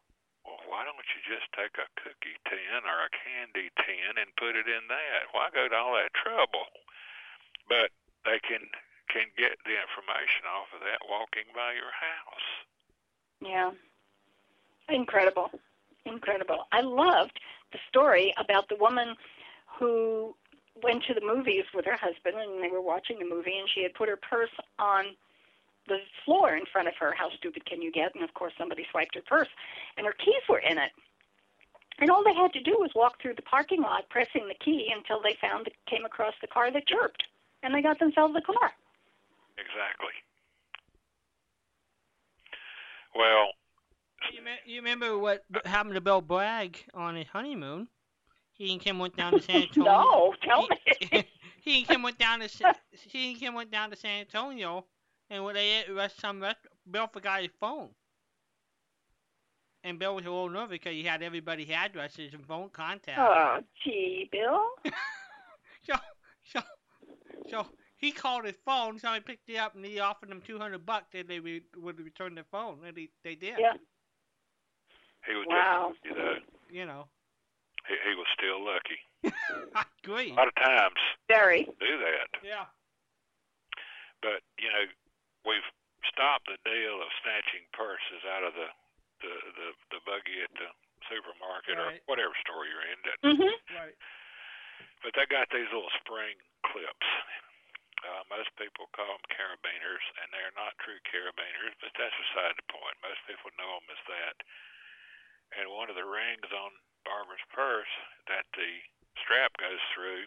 [0.47, 4.55] well, why don't you just take a cookie tin or a candy tin and put
[4.55, 5.35] it in that?
[5.35, 6.71] Why go to all that trouble?
[7.67, 7.91] But
[8.23, 8.71] they can
[9.11, 12.49] can get the information off of that walking by your house.
[13.41, 13.71] Yeah.
[14.89, 15.51] Incredible.
[16.05, 16.67] Incredible.
[16.73, 17.39] I loved
[17.73, 19.15] the story about the woman
[19.79, 20.35] who
[20.83, 23.83] went to the movies with her husband and they were watching the movie and she
[23.83, 25.17] had put her purse on
[25.89, 27.13] the floor in front of her.
[27.17, 28.15] How stupid can you get?
[28.15, 29.49] And of course somebody swiped her purse
[29.97, 30.91] and her keys were in it.
[31.99, 34.93] And all they had to do was walk through the parking lot pressing the key
[34.95, 37.23] until they found came across the car that chirped.
[37.63, 38.73] And they got themselves a car.
[39.57, 40.13] Exactly.
[43.15, 43.49] Well,
[44.33, 47.89] You, me- you remember what b- happened to Bill Bragg on his honeymoon?
[48.53, 49.91] He and Kim went down to San Antonio.
[49.93, 51.25] No, tell me.
[51.63, 54.85] he and Kim went down to Sa- he and Kim went down to San Antonio,
[55.31, 56.59] and when they ate rest some rest,
[56.91, 57.89] Bill forgot his phone.
[59.85, 63.21] And Bill was a little nervous because he had everybody's addresses and phone contacts.
[63.23, 64.67] Oh, gee, Bill.
[65.87, 65.95] So,
[66.53, 66.61] so,
[67.49, 67.67] so
[67.97, 68.99] he called his phone.
[68.99, 72.01] Somebody picked it up and he offered them two hundred bucks that they re- would
[72.01, 73.55] return their phone, and they they did.
[73.57, 73.75] Yeah.
[75.29, 75.93] he was Wow.
[76.03, 76.35] just, you know,
[76.73, 77.05] You know.
[77.87, 79.37] he, he was still lucky.
[79.77, 80.33] I agree.
[80.33, 80.97] A lot of times
[81.29, 81.63] Very.
[81.65, 82.41] do that.
[82.45, 82.65] Yeah.
[84.23, 84.85] But you know,
[85.47, 85.69] we've
[86.11, 88.69] stopped the deal of snatching purses out of the
[89.25, 90.69] the the, the buggy at the
[91.09, 92.03] supermarket Right.
[92.03, 92.99] or whatever store you're in.
[93.07, 93.55] That, Mhm.
[93.73, 93.97] Right.
[95.03, 96.35] But they got these little spring
[96.67, 97.09] clips.
[98.05, 102.67] Uh, most people call them carabiners, and they're not true carabiners, but that's beside the
[102.69, 102.97] point.
[103.03, 104.37] Most people know them as that.
[105.57, 106.71] And one of the rings on
[107.07, 107.91] Barbara's purse
[108.29, 108.83] that the
[109.23, 110.27] strap goes through,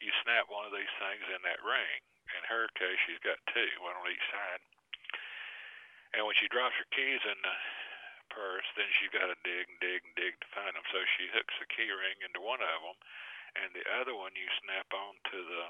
[0.00, 2.00] you snap one of these things in that ring.
[2.32, 4.62] In her case, she's got two, one on each side.
[6.14, 7.56] And when she drops her keys in the
[8.30, 10.86] purse, then she's got to dig and dig and dig to find them.
[10.88, 12.98] So she hooks the key ring into one of them,
[13.60, 15.64] and the other one you snap onto the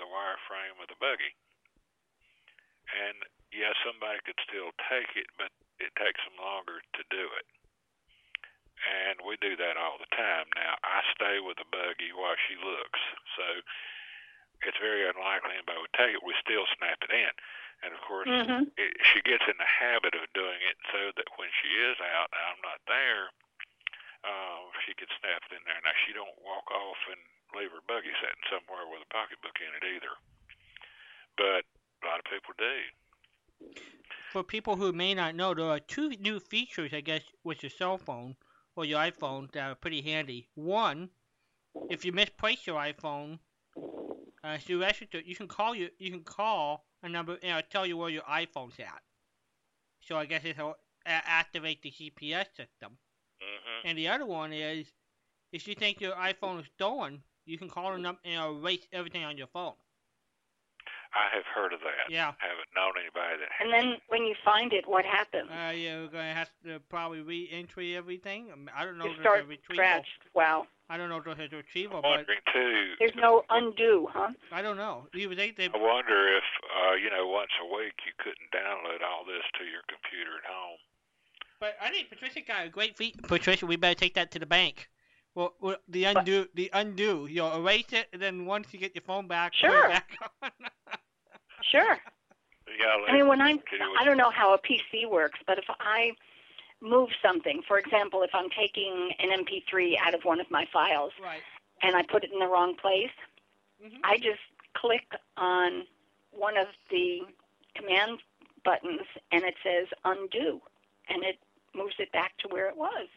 [0.00, 1.36] the wire frame of the buggy.
[2.96, 3.20] And
[3.52, 7.46] yes, somebody could still take it, but it takes them longer to do it.
[8.82, 10.48] And we do that all the time.
[10.56, 13.00] Now I stay with the buggy while she looks,
[13.36, 13.46] so
[14.66, 16.22] it's very unlikely anybody would take it.
[16.22, 17.32] We still snap it in,
[17.82, 18.70] and of course, Mhm.
[18.76, 22.30] it, she gets in the habit of doing it so that when she is out
[22.32, 23.30] and I'm not there,
[24.24, 25.80] uh, she can snap it in there.
[25.82, 27.20] Now she don't walk off and
[27.58, 30.14] leave her buggy sitting somewhere with a pocketbook in it either.
[31.36, 31.64] But
[32.02, 32.76] a lot of people do.
[34.30, 37.70] For people who may not know, there are two new features, I guess, with your
[37.70, 38.36] cell phone
[38.76, 40.48] or your iPhone that are pretty handy.
[40.54, 41.10] One,
[41.90, 43.38] if you misplace your iPhone,
[44.44, 47.70] uh, so you actually you can call you you can call a number and it'll
[47.70, 49.02] tell you where your iPhone's at.
[50.00, 52.98] So I guess it'll a- activate the GPS system.
[53.42, 53.88] Mm-hmm.
[53.88, 54.86] And the other one is,
[55.52, 59.24] if you think your iPhone is stolen, you can call them up and erase everything
[59.24, 59.74] on your phone.
[61.14, 62.10] I have heard of that.
[62.10, 62.32] Yeah.
[62.40, 65.48] I Haven't known anybody that And then when you find it, what happens?
[65.50, 68.48] Uh, you're gonna have to probably re-entry everything.
[68.74, 69.74] I, don't know You if there's start a retrieval.
[69.76, 70.06] scratch.
[70.34, 70.66] Wow.
[70.88, 72.92] I don't know if there's a retrieval, I'm but wondering too.
[72.98, 74.30] There's no undo, huh?
[74.50, 75.06] I don't know.
[75.14, 75.66] You would think they.
[75.66, 79.64] I wonder if uh, you know once a week you couldn't download all this to
[79.64, 80.78] your computer at home.
[81.60, 83.22] But I think Patricia got a great feat.
[83.22, 84.88] Patricia, we better take that to the bank.
[85.34, 87.26] Well, well the undo, the undo.
[87.28, 89.88] You'll erase it, and then once you get your phone back, Sure.
[89.88, 90.10] back
[90.42, 90.50] on.
[91.70, 91.96] Sure.
[92.78, 93.60] Yeah, I mean, when I'm,
[93.98, 96.10] I don't know how a PC works, but if I
[96.80, 101.12] move something, for example, if I'm taking an MP3 out of one of my files
[101.22, 101.40] Right.
[101.82, 103.12] and I put it in the wrong place,
[103.82, 104.00] Mhm.
[104.02, 104.40] I just
[104.74, 105.06] click
[105.36, 105.86] on
[106.32, 107.22] one of the
[107.76, 108.20] command
[108.64, 110.60] buttons and it says undo,
[111.08, 111.38] and it
[111.74, 113.08] moves it back to where it was.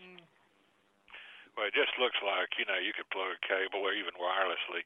[1.56, 4.84] Well, it just looks like you know you could plug a cable or even wirelessly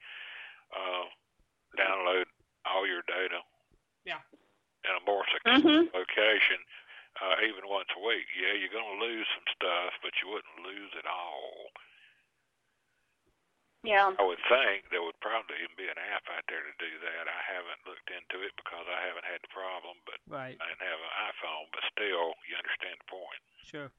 [0.74, 1.06] uh,
[1.78, 2.30] download
[2.70, 3.42] all your data
[4.06, 4.22] Yeah.
[4.86, 6.62] in a more secure location,
[7.18, 8.30] uh, even once a week.
[8.38, 11.74] Yeah, you're going to lose some stuff, but you wouldn't lose it all.
[13.82, 14.12] Yeah.
[14.12, 17.32] I would think there would probably even be an app out there to do that.
[17.32, 20.60] I haven't looked into it because I haven't had the problem, but Right.
[20.60, 21.66] I didn't have an iPhone.
[21.72, 23.42] But still, you understand the point.
[23.64, 23.90] Sure.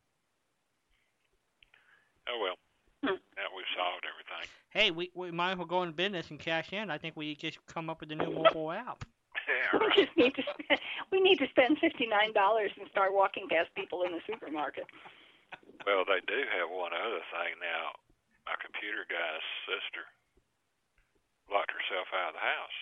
[2.29, 2.57] Oh well.
[3.03, 3.17] Hmm.
[3.37, 4.45] Now we've solved everything.
[4.71, 6.91] Hey, we we might as well go in business and cash in.
[6.91, 9.05] I think we just come up with a new mobile app.
[9.49, 9.79] Yeah.
[9.81, 10.81] We just need to spend,
[11.11, 14.87] we need to spend fifty nine dollars and start walking past people in the supermarket.
[15.87, 17.97] Well, they do have one other thing now.
[18.47, 20.07] My computer guy's sister
[21.51, 22.79] locked herself out of the house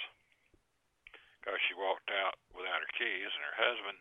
[1.41, 3.97] because she walked out without her keys, and her husband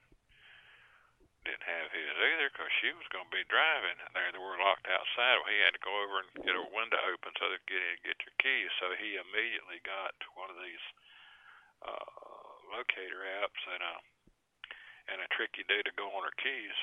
[1.47, 3.95] didn't have his either because she was going to be driving.
[4.11, 5.39] There they were locked outside.
[5.39, 7.87] Well, he had to go over and get a window open so they could get
[7.87, 8.71] in and get your keys.
[8.83, 10.85] So he immediately got one of these
[11.81, 12.11] uh,
[12.75, 13.95] locator apps and a
[15.07, 16.75] and a trick you do to go on her keys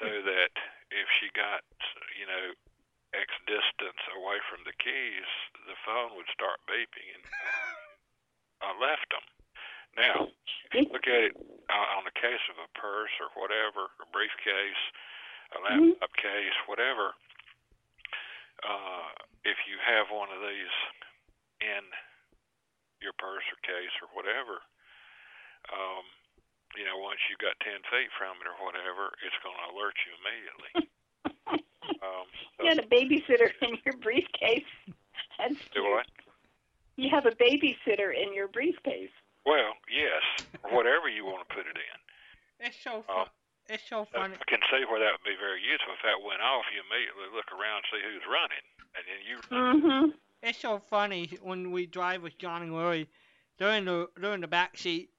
[0.00, 0.54] so that
[0.92, 1.64] if she got
[2.16, 2.56] you know
[3.14, 5.30] x distance away from the keys,
[5.64, 7.24] the phone would start beeping, and
[8.60, 9.24] I left them.
[9.96, 11.34] Now, if you look at it
[11.72, 14.82] on the case of a purse or whatever, a briefcase,
[15.56, 17.16] a laptop case, whatever,
[18.60, 19.08] uh,
[19.48, 20.76] if you have one of these
[21.64, 21.84] in
[23.00, 24.60] your purse or case or whatever,
[25.72, 26.04] um,
[26.76, 29.96] you know, once you got 10 feet from it or whatever, it's going to alert
[30.04, 30.72] you immediately.
[32.04, 32.28] um,
[32.60, 34.68] You had a babysitter in your briefcase.
[35.40, 36.06] That's do what?
[36.96, 39.12] You have a babysitter in your briefcase.
[39.46, 40.22] Well, yes,
[40.64, 42.66] or whatever you want to put it in.
[42.66, 43.26] It's so Um, fun.
[43.68, 44.34] It's so funny.
[44.34, 45.94] I can see where that would be very useful.
[45.94, 48.64] If that went off, you immediately look around and see who's running,
[48.94, 49.36] and then you.
[49.38, 50.10] Mm-hmm.
[50.42, 53.08] It's so funny when we drive with John and Lori.
[53.58, 55.10] They're in the they're in the back seat,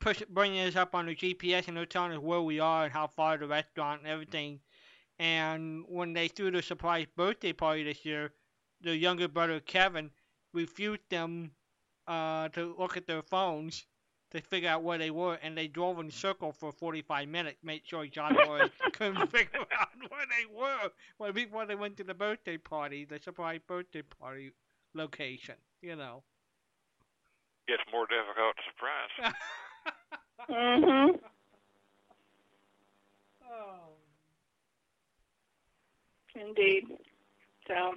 [0.00, 2.92] push bringing us up on the GPS, and they're telling us where we are and
[2.92, 4.60] how far the restaurant and everything.
[5.18, 8.32] And when they threw the surprise birthday party this year,
[8.80, 10.10] the younger brother Kevin
[10.52, 11.52] refused them
[12.08, 13.86] uh, to look at their phones
[14.30, 17.58] to figure out where they were, and they drove in a circle for 45 minutes,
[17.62, 21.96] made sure John and Lori couldn't figure out where they were well, before they went
[21.98, 24.50] to the birthday party, the surprise birthday party
[24.94, 25.54] location.
[25.82, 26.22] You know.
[27.68, 29.34] It's more difficult to surprise.
[30.48, 31.16] Mm-hmm.
[33.50, 33.80] Oh.
[36.34, 36.84] Indeed.
[37.66, 37.94] So,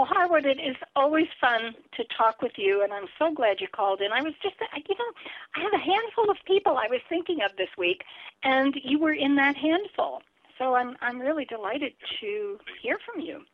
[0.00, 3.68] well, Harwood, it is always fun to talk with you, and I'm so glad you
[3.68, 4.16] called in.
[4.16, 5.12] I was just, uh, you know,
[5.52, 8.00] I have a handful of people I was thinking of this week,
[8.42, 10.22] and you were in that handful.
[10.56, 11.92] So I'm, I'm really delighted
[12.24, 13.44] to hear from you.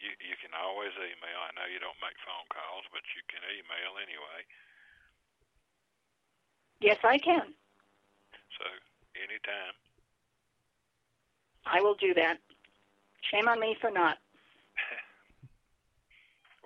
[0.00, 1.38] You you can always email.
[1.44, 4.40] I know you don't make phone calls, but you can email anyway.
[6.80, 7.52] Yes, I can.
[8.56, 8.64] So
[9.12, 9.76] anytime.
[11.68, 12.40] I will do that.
[13.28, 14.16] Shame on me for not.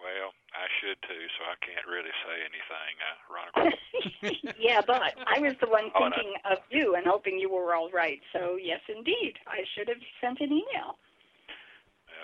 [0.04, 2.92] Well, I should too, so I can't really say anything.
[3.00, 3.48] Uh, I run
[4.60, 6.12] yeah, but I was the one Oh, no.
[6.12, 8.20] thinking of you and hoping you were all right.
[8.36, 11.00] So yes, indeed, I should have sent an email.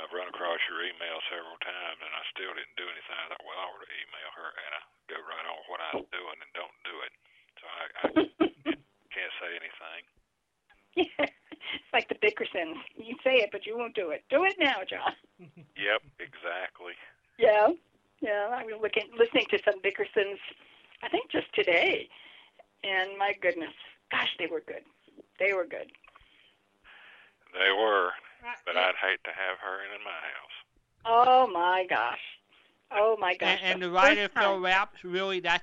[0.01, 3.17] I've run across your email several times, and I still didn't do anything.
[3.17, 4.81] I thought, well, I ought to email her, and I
[5.13, 7.13] go right on what I was doing and don't do it.
[7.61, 8.09] So I, I
[9.13, 10.03] can't say anything.
[10.97, 12.81] it's like the Bickersons.
[12.97, 14.25] You say it, but you won't do it.
[14.29, 15.13] Do it now, John.
[15.77, 16.97] Yep, exactly.
[17.41, 17.69] Yeah,
[18.21, 18.49] yeah.
[18.53, 20.39] I was looking, listening to some Bickersons.
[21.03, 22.09] I think just today,
[22.85, 23.73] and my goodness,
[24.11, 24.85] gosh, they were good.
[25.39, 25.91] They were good.
[27.55, 28.11] They were,
[28.67, 30.61] but I'd hate to have her in my house.
[31.07, 32.21] Oh my gosh.
[32.93, 33.59] Oh my gosh.
[33.63, 35.63] And, and the writer Phil Rapp's really that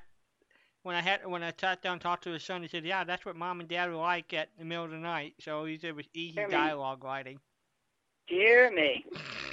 [0.81, 3.03] when I had when I sat down and talked to his son, he said, "Yeah,
[3.03, 5.77] that's what mom and dad were like at the middle of the night." So he
[5.77, 6.53] said it was easy Dear me.
[6.53, 7.39] dialogue writing.
[8.27, 9.05] Dear me.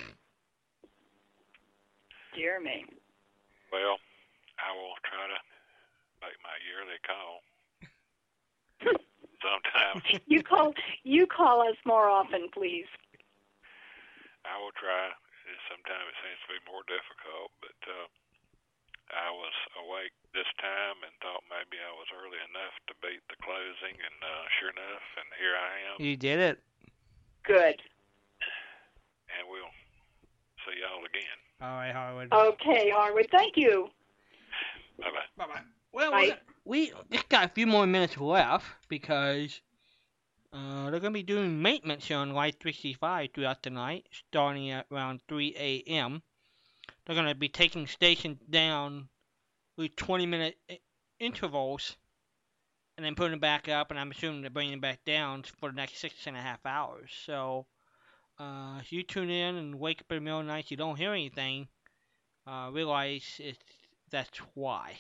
[2.35, 2.85] Dear me.
[3.71, 3.99] Well,
[4.59, 5.39] I will try to
[6.23, 7.43] make my yearly call
[9.43, 10.03] sometime.
[10.27, 10.73] You call
[11.05, 12.89] you call us more often, please.
[14.45, 15.13] I will try.
[15.71, 18.09] Sometimes it seems to be more difficult, but uh,
[19.13, 19.55] I was
[19.85, 24.17] awake this time and thought maybe I was early enough to beat the closing, and
[24.25, 26.57] uh, sure enough, and here I am, You did it.
[27.45, 27.77] Good.
[29.37, 29.71] and we'll
[30.65, 31.39] see y'all again.
[31.65, 32.31] All right, Harwood.
[32.31, 33.29] Okay, Harwood.
[33.31, 33.89] Thank you.
[34.99, 35.47] Bye bye.
[35.47, 35.61] Bye bye.
[35.93, 36.37] Well, Bye.
[36.67, 39.63] we just got a few more minutes left because
[40.53, 45.21] uh, they're gonna be doing maintenance on Live 365 throughout the night, starting at around
[45.27, 46.23] 3 a.m.
[47.07, 49.09] they're going to be taking stations down
[49.79, 50.59] with 20 minute
[51.19, 51.97] intervals
[52.97, 55.71] and then putting them back up, and I'm assuming they're bringing them back down for
[55.71, 57.11] the next six and a half hours.
[57.25, 57.67] So,
[58.39, 60.77] uh, if you tune in and wake up in the middle of the night, you
[60.77, 61.69] don't hear anything,
[62.47, 63.59] uh, realize it's
[64.11, 64.95] that's why.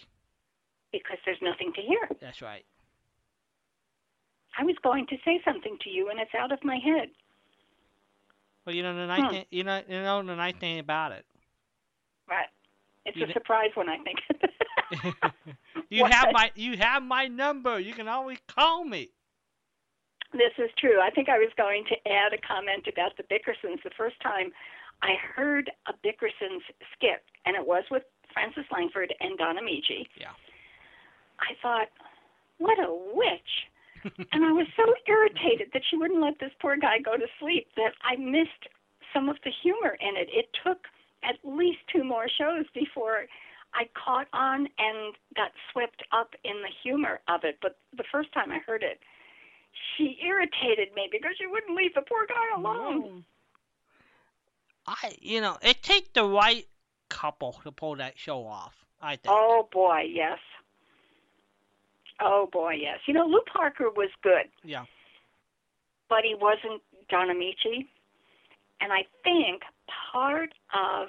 [0.93, 2.09] Because there's nothing to hear.
[2.20, 2.65] That's right.
[4.59, 7.11] I was going to say something to you, and it's out of my head.
[8.65, 9.31] Well, you know the nice Hmm.
[9.31, 11.24] thing, you know, you know the nice thing about it.
[12.28, 12.48] Right.
[13.05, 14.19] It's You a surprise when I think.
[15.90, 17.78] You have my you have my number.
[17.78, 19.11] You can always call me.
[20.35, 21.01] This is true.
[21.01, 23.78] I think I was going to add a comment about the Bickersons.
[23.85, 24.51] The first time
[25.01, 28.02] I heard a Bickersons skit, and it was with
[28.32, 30.11] Frances Langford and Don Ameche.
[30.19, 30.35] Yeah.
[31.39, 31.86] I thought,
[32.59, 33.70] what a witch.
[34.32, 37.69] and I was so irritated that she wouldn't let this poor guy go to sleep
[37.77, 38.66] that I missed
[39.15, 40.28] some of the humor in it.
[40.35, 40.78] It took
[41.23, 43.27] at least two more shows before
[43.73, 47.59] I caught on and got swept up in the humor of it.
[47.62, 48.98] But the first time I heard it,
[49.96, 53.24] she irritated me because she wouldn't leave the poor guy alone.
[54.86, 56.66] I you know it takes the right
[57.09, 58.74] couple to pull that show off.
[59.01, 59.28] I think.
[59.36, 60.38] Oh boy, yes.
[62.20, 62.98] Oh boy, yes.
[63.06, 64.84] You know, Lew Parker was good, Yeah.
[66.09, 67.86] but he wasn't Don Ameche.
[68.80, 69.62] And I think
[70.12, 71.09] part of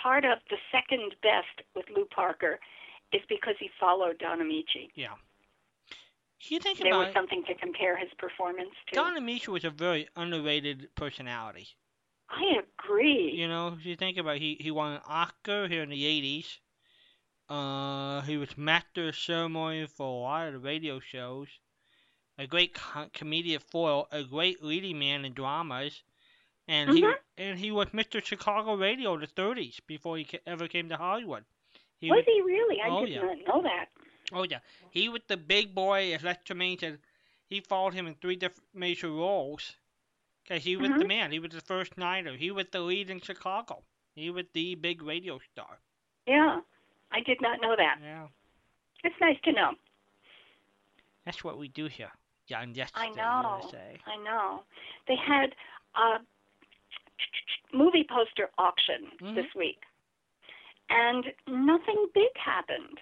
[0.00, 2.58] part of the second best with Lew Parker
[3.12, 4.88] is because he followed Don Ameche.
[4.94, 5.14] Yeah.
[6.42, 8.94] You think There about was it, something to compare his performance to.
[8.94, 11.68] Don Ameche was a very underrated personality.
[12.30, 13.32] I agree.
[13.34, 16.06] You know, if you think about it, he he won an Oscar here in the
[16.06, 16.60] eighties.
[17.48, 21.48] Uh, he was master of ceremony for a lot of the radio shows.
[22.38, 26.02] A great co- comedian foil, a great leading man in dramas,
[26.68, 27.18] and he Mhm.
[27.36, 28.24] and he was Mr.
[28.24, 31.44] Chicago Radio in the thirties before he ca- ever came to Hollywood.
[32.00, 32.80] He was he really?
[32.80, 33.22] I oh, did yeah.
[33.22, 33.90] not know that.
[34.32, 36.12] Oh yeah, he was the big boy.
[36.14, 36.98] As Les Tremayne said,
[37.48, 39.76] he followed him in three different major roles.
[40.48, 41.08] Cause he was the Mhm.
[41.08, 41.32] man.
[41.32, 42.36] He was the first nighter.
[42.36, 43.84] He was the lead in Chicago.
[44.14, 45.78] He was the big radio star.
[46.26, 46.60] Yeah.
[47.12, 47.98] I did not know that.
[48.02, 48.28] Yeah,
[49.04, 49.74] It's nice to know.
[51.24, 52.10] that's what we do here.
[52.46, 53.60] Young yesterday, I know.
[53.62, 53.96] USA.
[54.06, 54.64] I know.
[55.06, 55.54] They had
[55.94, 56.18] a
[57.72, 59.34] movie poster auction Mhm.
[59.36, 59.84] this week,
[60.88, 63.00] and nothing big happened.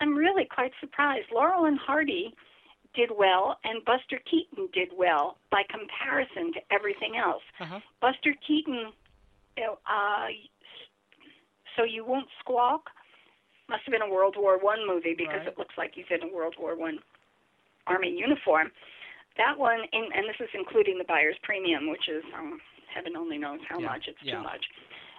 [0.00, 1.26] I'm really quite surprised.
[1.32, 2.34] Laurel and Hardy
[2.94, 7.42] did well, and Buster Keaton did well by comparison to everything else.
[7.60, 7.80] Uh-huh.
[8.00, 8.92] Buster Keaton,
[9.58, 10.26] uh,
[11.76, 12.90] so you won't squawk.
[13.68, 15.48] Must have been a World War One movie because Right.
[15.48, 16.98] it looks like he's in a World War One
[17.86, 18.70] army uniform.
[19.36, 22.60] That one, in, and this is including the buyer's premium, which is um,
[22.92, 24.04] heaven only knows how Yeah, much.
[24.06, 24.36] It's yeah.
[24.36, 24.64] too much.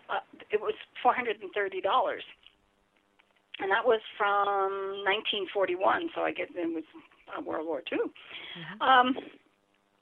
[0.09, 0.19] Uh,
[0.51, 2.23] it was four hundred and thirty dollars,
[3.59, 4.71] and that was from
[5.05, 6.09] 1941.
[6.15, 6.83] So I guess it was
[7.35, 7.99] uh, World War II.
[7.99, 8.81] Mm-hmm.
[8.81, 9.15] Um,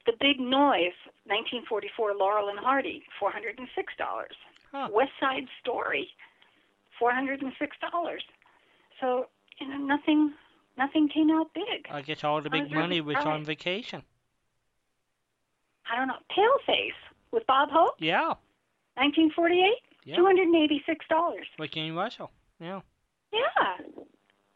[0.05, 0.97] the Big Noise,
[1.31, 4.35] 1944, Laurel and Hardy, four hundred and six dollars.
[4.71, 4.89] Huh.
[4.91, 6.09] West Side Story,
[6.99, 8.23] four hundred and six dollars.
[8.99, 9.27] So
[9.59, 10.34] you know nothing,
[10.77, 11.88] nothing came out big.
[11.89, 14.03] I guess all the big money was on vacation.
[15.91, 16.15] I don't know.
[16.35, 16.91] Paleface
[17.31, 18.34] with Bob Hope, Yeah,
[18.95, 19.71] 1948,
[20.05, 20.15] yeah.
[20.15, 21.45] two hundred and eighty-six dollars.
[21.59, 22.31] With Kenny Russell.
[22.59, 22.81] Yeah,
[23.34, 23.85] Yeah,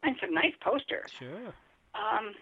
[0.04, 1.10] and some nice posters.
[1.18, 1.54] sure.
[1.96, 2.34] Um,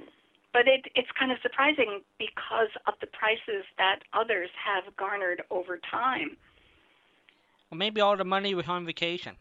[0.52, 5.80] but it, it's kind of surprising because of the prices that others have garnered over
[5.90, 6.38] time.
[7.70, 9.36] Well, maybe all the money was on vacation.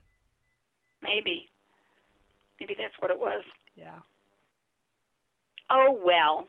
[1.03, 1.49] Maybe,
[2.61, 3.43] maybe that's what it was.
[3.77, 3.99] Yeah.
[5.71, 6.47] Oh well.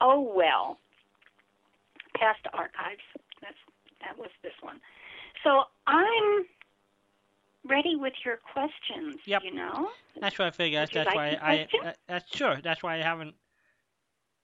[0.00, 0.78] Oh well.
[2.16, 3.02] Past archives.
[3.40, 3.56] That's
[4.00, 4.80] that was this one.
[5.44, 6.44] So I'm
[7.68, 9.16] ready with your questions.
[9.26, 9.42] Yep.
[9.44, 9.90] You know.
[10.20, 10.88] That's what I figured.
[10.88, 11.56] Would That's like why the I.
[11.56, 11.86] question?
[11.86, 12.60] Uh, that's sure.
[12.62, 13.34] That's why I haven't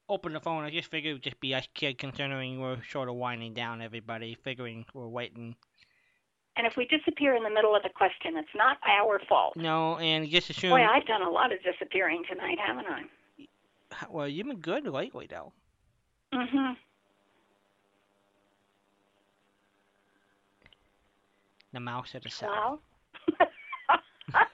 [0.09, 0.65] opened the phone.
[0.65, 3.83] I just figured it would just be us kid, considering we're sort of winding down
[3.83, 5.57] everybody, figuring we're waiting.
[6.57, 9.57] And if we disappear in the middle of the question, it's not our fault.
[9.57, 10.71] No, and just assume.
[10.71, 13.03] Boy, I've done a lot of disappearing tonight, haven't I?
[14.09, 15.53] Well, you've been good lately, though.
[16.33, 16.73] Mm-hmm.
[21.73, 22.49] The mouse at the south.
[22.51, 22.81] Well.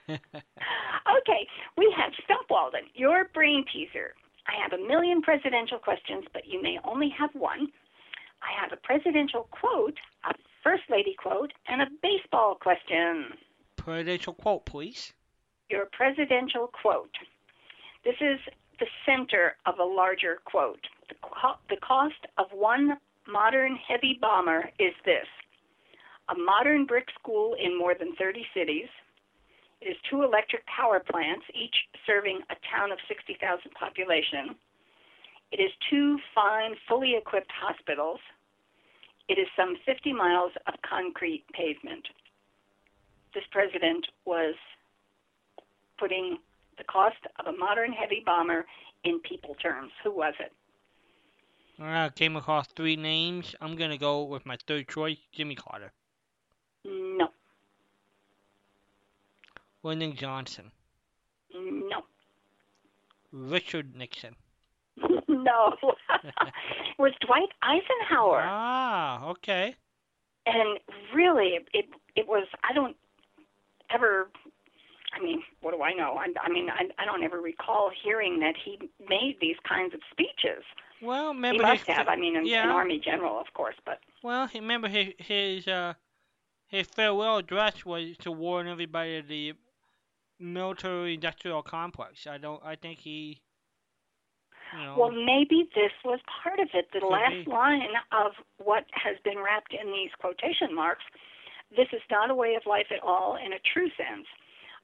[0.09, 1.47] okay,
[1.77, 4.13] we have Stump Walden, your brain teaser.
[4.47, 7.67] I have a million presidential questions, but you may only have one.
[8.41, 9.97] I have a presidential quote,
[10.29, 13.33] a first lady quote, and a baseball question.
[13.77, 15.13] Presidential quote, please.
[15.69, 17.15] Your presidential quote.
[18.03, 18.39] This is
[18.79, 20.85] the center of a larger quote.
[21.07, 22.97] The, co- the cost of one
[23.27, 25.27] modern heavy bomber is this
[26.29, 28.87] a modern brick school in more than 30 cities.
[29.83, 31.75] It is two electric power plants, each
[32.07, 33.35] serving a town of 60,000
[33.77, 34.55] population.
[35.51, 38.21] It is two fine, fully equipped hospitals.
[39.27, 42.07] It is some 50 miles of concrete pavement.
[43.33, 44.55] This president was
[45.99, 46.37] putting
[46.77, 48.65] the cost of a modern heavy bomber
[49.03, 49.91] in people terms.
[50.05, 50.53] Who was it?
[51.77, 53.53] I came across three names.
[53.59, 55.91] I'm gonna go with my third choice, Jimmy Carter.
[56.85, 57.27] No.
[59.83, 60.71] Lyndon Johnson.
[61.53, 62.03] No.
[63.31, 64.35] Richard Nixon.
[65.27, 65.75] no.
[66.99, 68.41] was Dwight Eisenhower.
[68.43, 69.75] Ah, okay.
[70.45, 70.79] And
[71.13, 71.85] really, it
[72.15, 72.47] it was.
[72.69, 72.95] I don't
[73.93, 74.29] ever.
[75.15, 76.17] I mean, what do I know?
[76.17, 79.99] I, I mean, I, I don't ever recall hearing that he made these kinds of
[80.11, 80.63] speeches.
[81.03, 82.07] Well, remember He must his have.
[82.07, 82.63] I mean, an, yeah.
[82.63, 85.93] an army general, of course, but Well, he- remember his his uh
[86.67, 89.53] his farewell address was to warn everybody of the
[90.39, 92.27] military industrial complex.
[92.27, 92.61] I don't.
[92.63, 93.41] I think he.
[94.73, 94.95] You know.
[94.97, 96.87] Well, maybe this was part of it.
[96.91, 97.51] The last be.
[97.51, 101.03] line of what has been wrapped in these quotation marks
[101.75, 104.27] this is not a way of life at all in a true sense.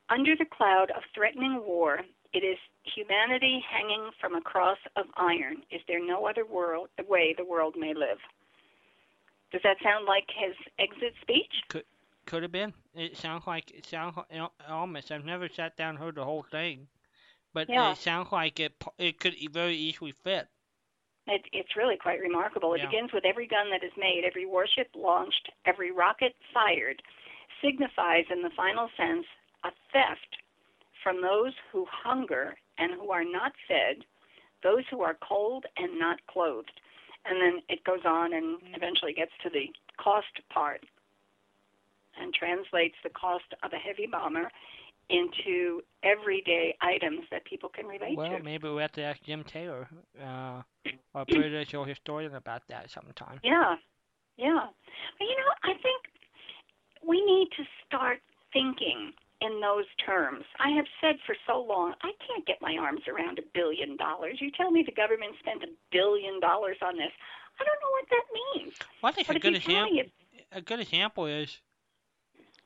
[0.09, 2.01] Under the cloud of threatening war,
[2.33, 5.57] it is humanity hanging from a cross of iron.
[5.71, 8.17] Is there no other world, way the world may live?
[9.51, 11.63] Does that sound like his exit speech?
[11.69, 11.85] Could
[12.29, 12.73] could have been.
[12.93, 14.15] It sounds like it sounds
[14.67, 15.11] almost.
[15.11, 16.87] I've never sat down and heard the whole thing,
[17.53, 17.91] but Yeah.
[17.91, 18.73] it sounds like it.
[18.99, 20.47] It could very easily fit.
[21.25, 22.75] It, it's really quite remarkable.
[22.75, 22.85] It Yeah.
[22.85, 27.01] begins with every gun that is made, every warship launched, every rocket fired,
[27.61, 29.25] signifies in the final sense
[29.63, 30.37] a theft
[31.03, 34.05] from those who hunger and who are not fed,
[34.61, 36.79] those who are cold and not clothed.
[37.25, 38.75] And then it goes on and mm-hmm.
[38.75, 40.85] eventually gets to the cost part
[42.19, 44.49] and translates the cost of a heavy bomber
[45.09, 48.33] into everyday items that people can relate Well, to.
[48.35, 49.87] Well, maybe we have to ask Jim Taylor,
[50.21, 50.61] uh,
[51.15, 53.39] our presidential historian, about that sometime.
[53.43, 53.75] Yeah,
[54.37, 54.67] yeah.
[55.17, 56.05] But you know, I think
[57.07, 58.19] we need to start
[58.53, 60.43] thinking in those terms.
[60.59, 64.37] I have said for so long, I can't get my arms around a billion dollars.
[64.39, 67.11] You tell me the government spent a billion dollars on this.
[67.59, 68.75] I don't know what that means.
[69.01, 70.13] Well, I think But a good you tell me example.
[70.51, 71.61] A good example is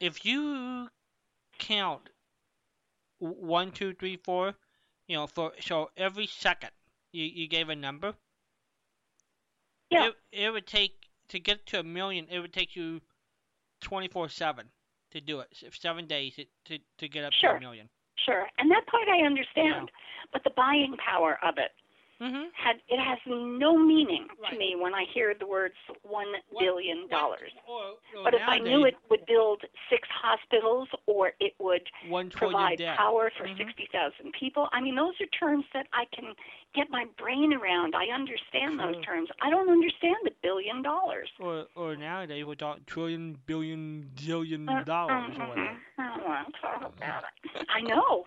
[0.04, 0.90] if you
[1.60, 2.10] count
[3.20, 4.54] one, two, three, four.
[5.08, 6.72] You know, for so every second
[7.12, 8.14] you, you gave a number.
[9.90, 10.08] Yeah.
[10.08, 10.94] It, it would take
[11.30, 12.28] to get to a million.
[12.30, 13.02] It would take you
[13.82, 14.66] twenty four seven
[15.12, 15.48] to do it.
[15.72, 17.90] Seven days it, to to get up to a million.
[18.26, 19.92] Sure, and that part I understand,
[20.32, 21.72] but the buying power of it
[22.24, 22.44] Mm-hmm.
[22.54, 26.28] had it has no meaning to me when I hear the words one
[26.58, 27.52] billion dollars.
[27.68, 31.82] Or, or But if I knew it would build six hospitals or it would
[32.32, 32.96] provide debt.
[32.98, 33.58] power for Mhm.
[33.58, 36.34] 60,000 people, I mean, those are terms that I can
[36.74, 37.94] get my brain around.
[37.96, 39.30] I understand those terms.
[39.42, 41.30] I don't understand the billion dollars.
[41.40, 45.70] Or or nowadays we're talking trillion, billion, zillion Uh, dollars or mm, whatever.
[45.70, 47.66] mm, I don't want to talk about it.
[47.70, 48.26] I know.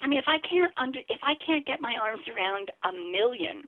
[0.00, 3.64] I mean, if I can't under, if I can't get my arms around a million,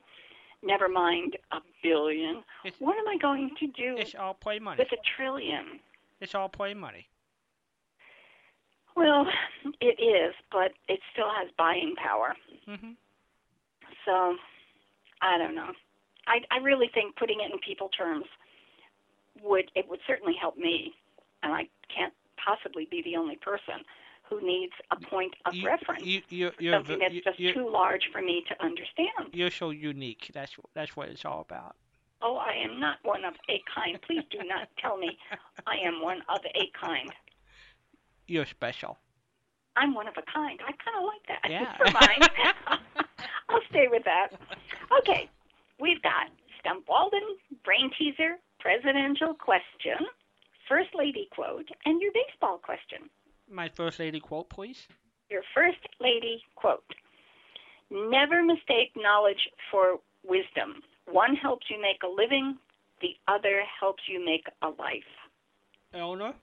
[0.62, 2.42] never mind a billion,
[2.78, 4.78] what am I going to do It's all play money.
[4.78, 5.80] with a trillion?
[6.20, 7.08] It's all play money.
[8.96, 9.26] Well,
[9.80, 12.34] it is, but it still has buying power.
[12.68, 12.90] Mm-hmm.
[14.04, 14.36] So,
[15.22, 15.72] I don't know.
[16.26, 18.26] I I really think putting it in people terms
[19.42, 20.92] would it would certainly help me,
[21.42, 23.84] and I can't possibly be the only person
[24.30, 26.04] who needs a point of reference.
[26.04, 29.32] You you you're something that's you- just too large for me to understand.
[29.32, 30.30] you're so unique.
[30.32, 31.76] That's that's what it's all about.
[32.22, 33.98] Oh, I am not one of a kind.
[34.02, 35.18] Please do not tell me
[35.66, 37.10] I am one of a kind.
[38.26, 38.98] You're special.
[39.76, 40.60] I'm one of a kind.
[40.62, 41.50] I kind of like that.
[41.50, 41.74] Yeah.
[41.84, 42.30] Never mind.
[43.48, 44.28] I'll stay with that.
[44.98, 45.28] Okay,
[45.80, 46.28] we've got
[46.60, 47.22] Stump Walden,
[47.64, 50.06] Brain Teaser, Presidential Question,
[50.68, 53.08] First Lady Quote, and your baseball question.
[53.50, 54.86] My first lady quote, please.
[55.30, 56.84] Your First Lady Quote
[57.90, 60.82] Never mistake knowledge for wisdom.
[61.10, 62.56] One helps you make a living,
[63.00, 65.10] the other helps you make a life.
[65.92, 66.34] Eleanor.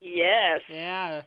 [0.00, 0.60] Yes.
[0.68, 1.22] Yeah.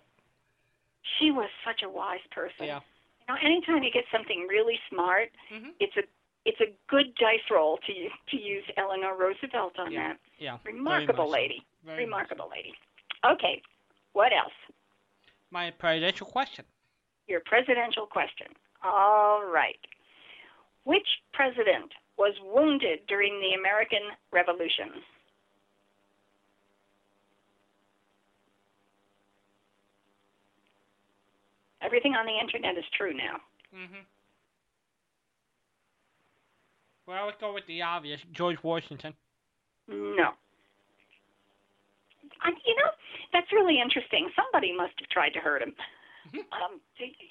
[1.20, 2.66] She was such a wise person.
[2.66, 2.80] Yeah.
[3.28, 5.74] You know, anytime you get something really smart, Mhm.
[5.80, 6.04] it's a
[6.46, 10.08] it's a good dice roll to u- to use Eleanor Roosevelt on Yeah.
[10.14, 10.20] that.
[10.40, 10.58] Yeah.
[10.64, 11.66] Remarkable very lady.
[11.84, 12.74] Very much Remarkable lady.
[13.26, 13.62] Okay.
[14.14, 14.54] What else?
[15.52, 16.66] My presidential question.
[17.28, 18.48] Your presidential question.
[18.84, 19.80] All right.
[20.84, 24.02] Which president was wounded during the American
[24.32, 25.02] Revolution?
[31.82, 33.40] Everything on the internet is true now.
[33.74, 34.06] Mhm.
[37.06, 39.16] Well, let's go with the obvious, George Washington.
[39.88, 40.36] No.
[42.42, 42.92] I, you know,
[43.34, 44.30] that's really interesting.
[44.36, 45.74] Somebody must have tried to hurt him.
[46.34, 46.80] Um,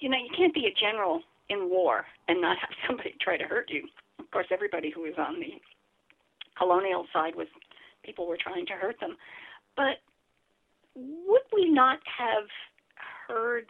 [0.01, 3.45] you know, you can't be a general in war and not have somebody try to
[3.45, 3.87] hurt you.
[4.19, 5.55] Of course, everybody who was on the
[6.57, 7.47] colonial side was
[8.05, 9.17] people were trying to hurt them.
[9.77, 10.03] But
[10.95, 12.49] would we not have
[13.29, 13.67] heard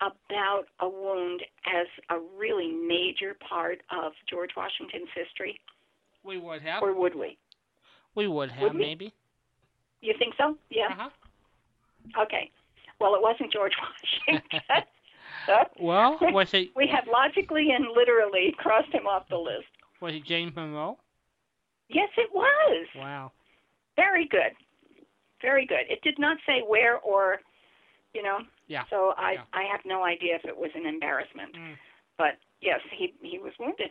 [0.00, 5.58] about a wound as a really major part of George Washington's history?
[6.22, 6.82] We would have.
[6.82, 7.36] Or would we?
[8.14, 8.80] We would have, Would we?
[8.80, 9.12] maybe.
[10.04, 10.56] You think so?
[10.70, 10.88] Yeah.
[10.90, 12.22] Uh-huh.
[12.22, 12.50] Okay.
[13.00, 13.72] Well, it wasn't George
[14.28, 14.48] Washington.
[15.78, 19.66] Well, was it we have logically and literally crossed him off the list.
[20.00, 20.96] was it James Monroe?
[21.90, 22.86] Yes, it was.
[22.96, 23.32] Wow.
[23.96, 24.52] Very good.
[25.42, 25.84] Very good.
[25.90, 27.40] It did not say where or,
[28.14, 28.38] you know.
[28.68, 28.84] Yeah.
[28.88, 29.42] So I Yeah.
[29.52, 31.54] I have no idea if it was an embarrassment.
[31.54, 31.76] Mm.
[32.16, 33.90] But yes, he he was wounded.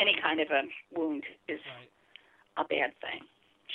[0.00, 0.62] Any kind of a
[0.98, 1.60] wound is
[2.56, 3.22] a bad thing.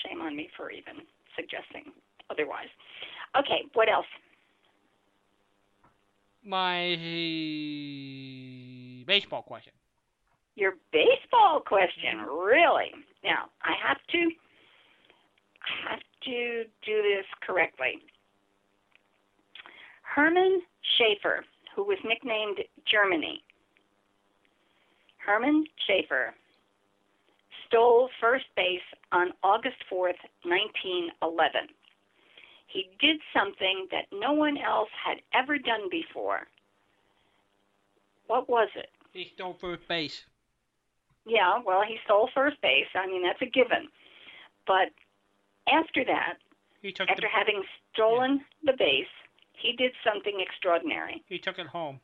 [0.06, 1.04] Shame on me for even
[1.36, 1.92] suggesting
[2.30, 2.70] otherwise.
[3.38, 4.06] Okay, what else?
[6.44, 6.96] My
[9.06, 9.74] baseball question.
[10.56, 12.92] Your baseball question, really?
[13.24, 18.00] Now I have to I have to do this correctly.
[20.02, 20.62] Herman
[20.98, 21.46] Schaefer,
[21.76, 22.60] who was nicknamed
[22.90, 23.44] Germany.
[25.18, 26.34] Herman Schaefer
[27.72, 28.82] stole first base
[29.12, 31.70] on August 4th, 1911.
[32.68, 36.48] He did something that no one else had ever done before.
[38.28, 38.90] What was it?
[39.14, 40.26] He stole first base.
[41.26, 42.88] Yeah, well, he stole first base.
[42.96, 43.88] I mean, that's a given.
[44.66, 44.90] But
[45.68, 46.38] after that,
[46.84, 49.12] after the, having stolen the base,
[49.54, 51.24] he did something extraordinary.
[51.28, 52.00] he took it home.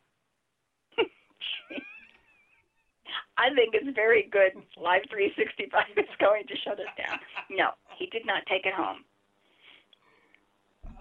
[3.38, 4.54] I think it's very good.
[4.82, 7.20] Live 365 is going to shut us down.
[7.50, 9.04] No, he did not take it home.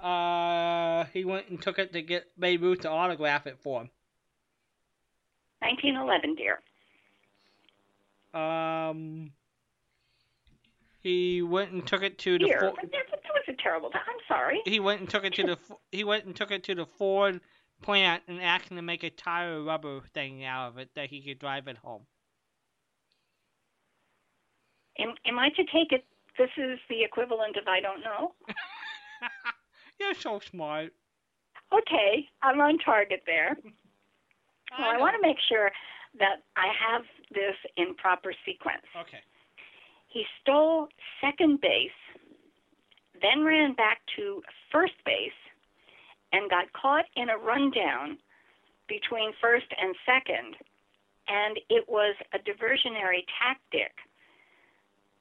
[0.02, 3.90] Uh, he went and took it to get Babe Ruth to autograph it for him.
[5.60, 6.60] 1911, dear.
[8.38, 9.32] Um,
[11.02, 12.44] he went and took it to the.
[12.44, 14.02] Dear, Fo- that, that was a terrible time.
[14.06, 14.60] I'm sorry.
[14.66, 15.58] he went and took it to the.
[15.90, 17.40] He went and took it to the Ford
[17.82, 21.22] plant and asked them to make a tire rubber thing out of it that he
[21.22, 22.02] could drive it home.
[24.98, 26.04] Am, am I to take it
[26.38, 28.34] this is the equivalent of I don't know?
[30.00, 30.92] You're so smart.
[31.72, 33.56] Okay, I'm on target there.
[34.78, 35.70] Well, I want to make sure
[36.18, 38.84] that I have this in proper sequence.
[39.00, 39.20] Okay.
[40.08, 40.88] He stole
[41.20, 41.90] second base,
[43.20, 45.32] then ran back to first base,
[46.32, 48.18] and got caught in a rundown
[48.88, 50.56] between first and second.
[51.28, 53.92] And it was a diversionary tactic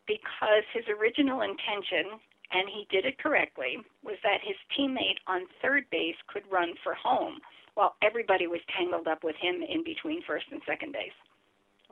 [0.08, 2.20] because his original intention,
[2.52, 6.94] and he did it correctly, was that his teammate on third base could run for
[6.94, 7.40] home
[7.74, 11.16] while everybody was tangled up with him in between first and second base.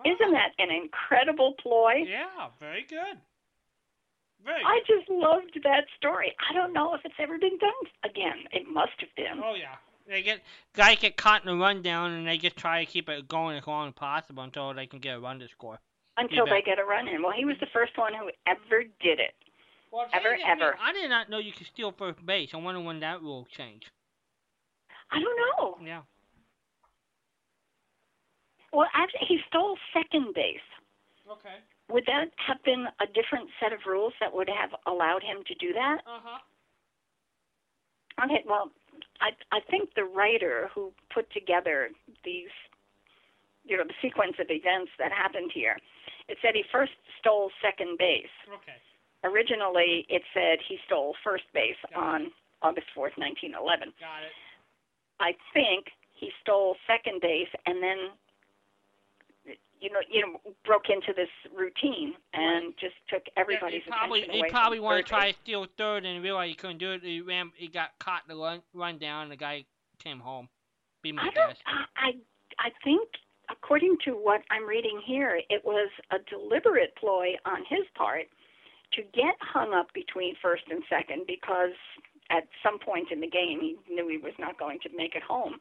[0.06, 2.06] Isn't that an incredible ploy?
[2.07, 3.18] Yeah, very good.
[4.44, 4.61] Very.
[4.65, 6.36] I just loved that story.
[6.49, 7.72] I don't know if it's ever been done
[8.03, 8.44] again.
[8.52, 9.41] It must have been.
[9.44, 9.76] Oh yeah.
[10.07, 10.41] They get
[10.76, 13.65] guys get caught in a rundown and they just try to keep it going as
[13.65, 15.80] long as possible until they can get a run to score.
[16.18, 17.24] Until they get a run in.
[17.24, 19.34] Well, he was the first one who ever did it.
[19.91, 20.76] Well, ever, ever.
[20.82, 22.49] I did not know you could steal first base.
[22.53, 23.90] I wonder when that rule changed.
[25.11, 25.78] I don't know.
[25.86, 26.02] Yeah.
[28.74, 30.65] Well, actually, he stole second base.
[31.32, 31.61] Okay.
[31.91, 35.55] Would that have been a different set of rules that would have allowed him to
[35.55, 35.99] do that?
[36.07, 36.39] Uh huh.
[38.26, 38.72] Okay, well,
[39.22, 41.89] I I think the writer who put together
[42.23, 42.53] these,
[43.65, 45.77] you know, the sequence of events that happened here,
[46.30, 48.31] it said he first stole second base.
[48.47, 48.77] Okay.
[49.23, 52.27] Originally, it said he stole first base on
[52.61, 53.93] August 4th, 1911.
[53.99, 54.31] Got it.
[55.19, 58.11] I think he stole second base and then,
[59.84, 64.45] you know, you know, broke into this routine and just took everybody's he probably attention
[64.45, 67.01] he probably wanted to try to steal third and realized he couldn't do it.
[67.03, 67.51] He ran.
[67.55, 69.23] He got caught in the run, run down.
[69.23, 69.65] And the guy
[70.01, 70.47] came home.
[71.01, 71.49] Be my I don't.
[71.49, 71.57] guess.
[71.97, 72.11] I
[72.60, 73.10] I think,
[73.51, 78.23] according to what I'm reading here, it was a deliberate ploy on his part
[78.93, 81.76] to get hung up between first and second because
[82.30, 85.23] at some point in the game he knew he was not going to make it
[85.23, 85.55] home.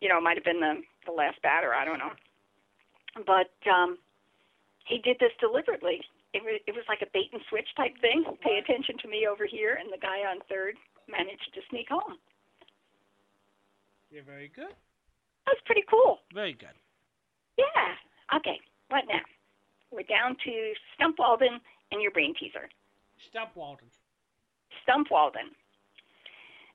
[0.00, 1.72] You know, it might have been the the last batter.
[1.72, 2.10] I don't know,
[3.26, 3.98] but um,
[4.86, 6.00] he did this deliberately.
[6.34, 8.24] It was it was like a bait and switch type thing.
[8.42, 10.74] Pay attention to me over here, and the guy on third
[11.08, 12.18] managed to sneak home.
[14.10, 14.72] You're very good.
[15.46, 16.18] That was pretty cool.
[16.34, 16.76] Very good.
[17.56, 18.36] Yeah.
[18.36, 18.60] Okay.
[18.88, 19.20] What now?
[19.90, 21.60] We're down to Stump Walden
[21.92, 22.68] and your brain teaser.
[23.30, 23.88] Stump Walden.
[24.82, 25.50] Stump Walden.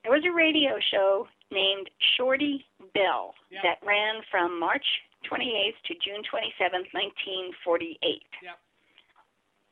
[0.03, 3.61] There was a radio show named Shorty Bell Yep.
[3.63, 4.85] that ran from March
[5.29, 8.21] 28th to June 27th, 1948.
[8.43, 8.57] Yep.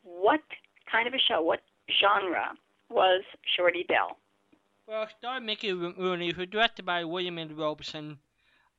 [0.04, 0.42] What
[0.92, 1.62] kind of a show, what
[2.02, 2.54] genre
[2.90, 3.24] was
[3.56, 4.18] Shorty Bell?
[4.88, 7.56] Well, starred Mickey Rooney, who was directed by William N.
[7.56, 8.20] Robson.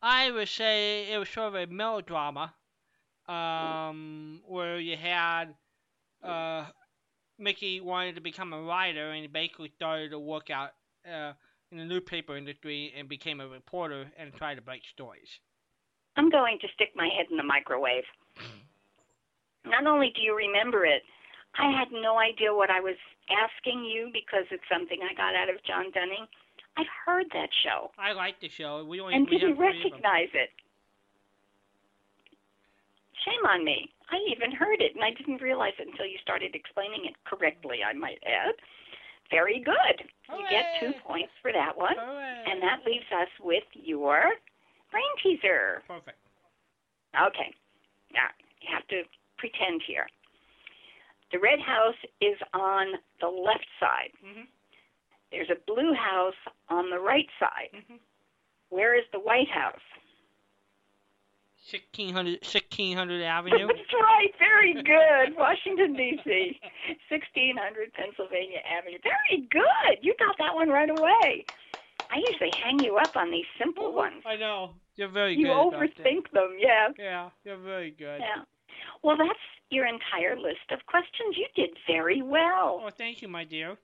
[0.03, 2.55] I would say it was sort of a melodrama,
[3.29, 5.55] um, where you had
[6.23, 6.67] uh,
[7.39, 10.71] Mickey wanted to become a writer, and he basically started to work out
[11.07, 11.33] uh,
[11.71, 15.41] in the newspaper industry and became a reporter and tried to write stories.
[16.17, 18.05] I'm going to stick my head in the microwave.
[19.65, 21.03] Not only do you remember it,
[21.59, 22.97] I had no idea what I was
[23.31, 26.27] asking you because it's something I got out of John Dunning.
[26.77, 28.85] I've heard that show I like the show.
[28.85, 29.83] We only and we didn't have three of them.
[29.93, 30.51] recognize it.
[33.25, 33.89] Shame on me.
[34.11, 37.79] I even heard it and I didn't realize it until you started explaining it correctly,
[37.87, 38.57] I might add.
[39.31, 40.09] Very good.
[40.33, 41.97] You get two points for that one.
[41.97, 44.33] And that leaves us with your
[44.93, 45.83] brain teaser.
[45.89, 46.19] Perfect.
[47.17, 47.51] Okay.
[48.13, 48.29] Now,
[48.61, 49.03] you have to
[49.39, 50.07] pretend here.
[51.33, 54.13] The red house is on the left side.
[54.21, 54.45] Mm-hmm.
[55.33, 56.37] There's a blue house
[56.69, 57.73] on the right side.
[57.75, 57.97] Mm-hmm.
[58.69, 59.81] Where is the White House?
[61.71, 63.67] 1600, 1600 Avenue.
[63.67, 64.33] That's right.
[64.39, 65.37] Very good.
[65.37, 66.61] Washington, D.C.
[67.09, 68.99] 1600 Pennsylvania Avenue.
[69.03, 70.03] Very good.
[70.03, 71.47] You got that one right away.
[72.11, 74.23] I usually hang you up on these simple ones.
[74.27, 74.75] I know.
[74.97, 75.73] You're very You good.
[75.73, 75.81] that.
[75.81, 76.89] overthink them, yeah.
[76.99, 78.21] Yeah, you're very good.
[78.21, 78.43] Yeah.
[79.03, 79.39] Well, that's
[79.71, 81.37] your entire list of questions.
[81.37, 82.83] You did very well.
[82.85, 83.77] Oh, thank you, my dear.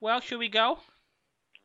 [0.00, 0.78] Well, should we go?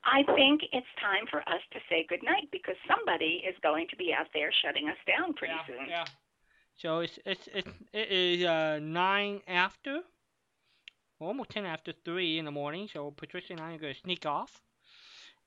[0.04, 4.14] I think it's time for us to say goodnight because somebody is going to be
[4.18, 5.88] out there shutting us down pretty soon.
[5.88, 6.06] Yeah.
[6.76, 10.02] So it's it's it's it is uh nine after,
[11.20, 12.90] almost ten after three in the morning.
[12.92, 14.60] So Patricia and I are gonna sneak off,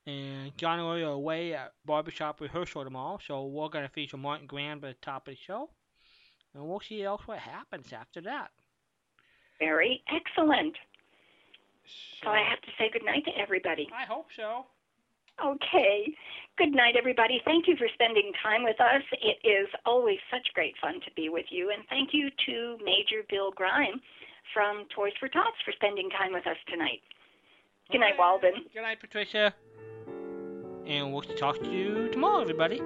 [0.07, 3.19] and John and I are away at barbershop rehearsal tomorrow.
[3.27, 5.69] So we're gonna feature Martin Grams at the top of the show,
[6.53, 8.49] and we'll see else what happens after that.
[9.59, 10.75] Very excellent.
[12.23, 13.89] So I have to say goodnight to everybody.
[13.93, 14.65] I hope so.
[15.43, 16.13] Okay.
[16.57, 17.41] Good night, everybody.
[17.45, 19.03] Thank you for spending time with us.
[19.21, 21.69] It is always such great fun to be with you.
[21.69, 24.01] And thank you to Major Bill Grime
[24.53, 27.01] from Toys for Tots for spending time with us tonight.
[27.91, 28.65] Good night, Walden.
[28.73, 29.53] Good night, Patricia.
[30.87, 32.81] And we'll talk to you tomorrow, everybody.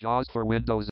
[0.00, 0.88] JAWS for Windows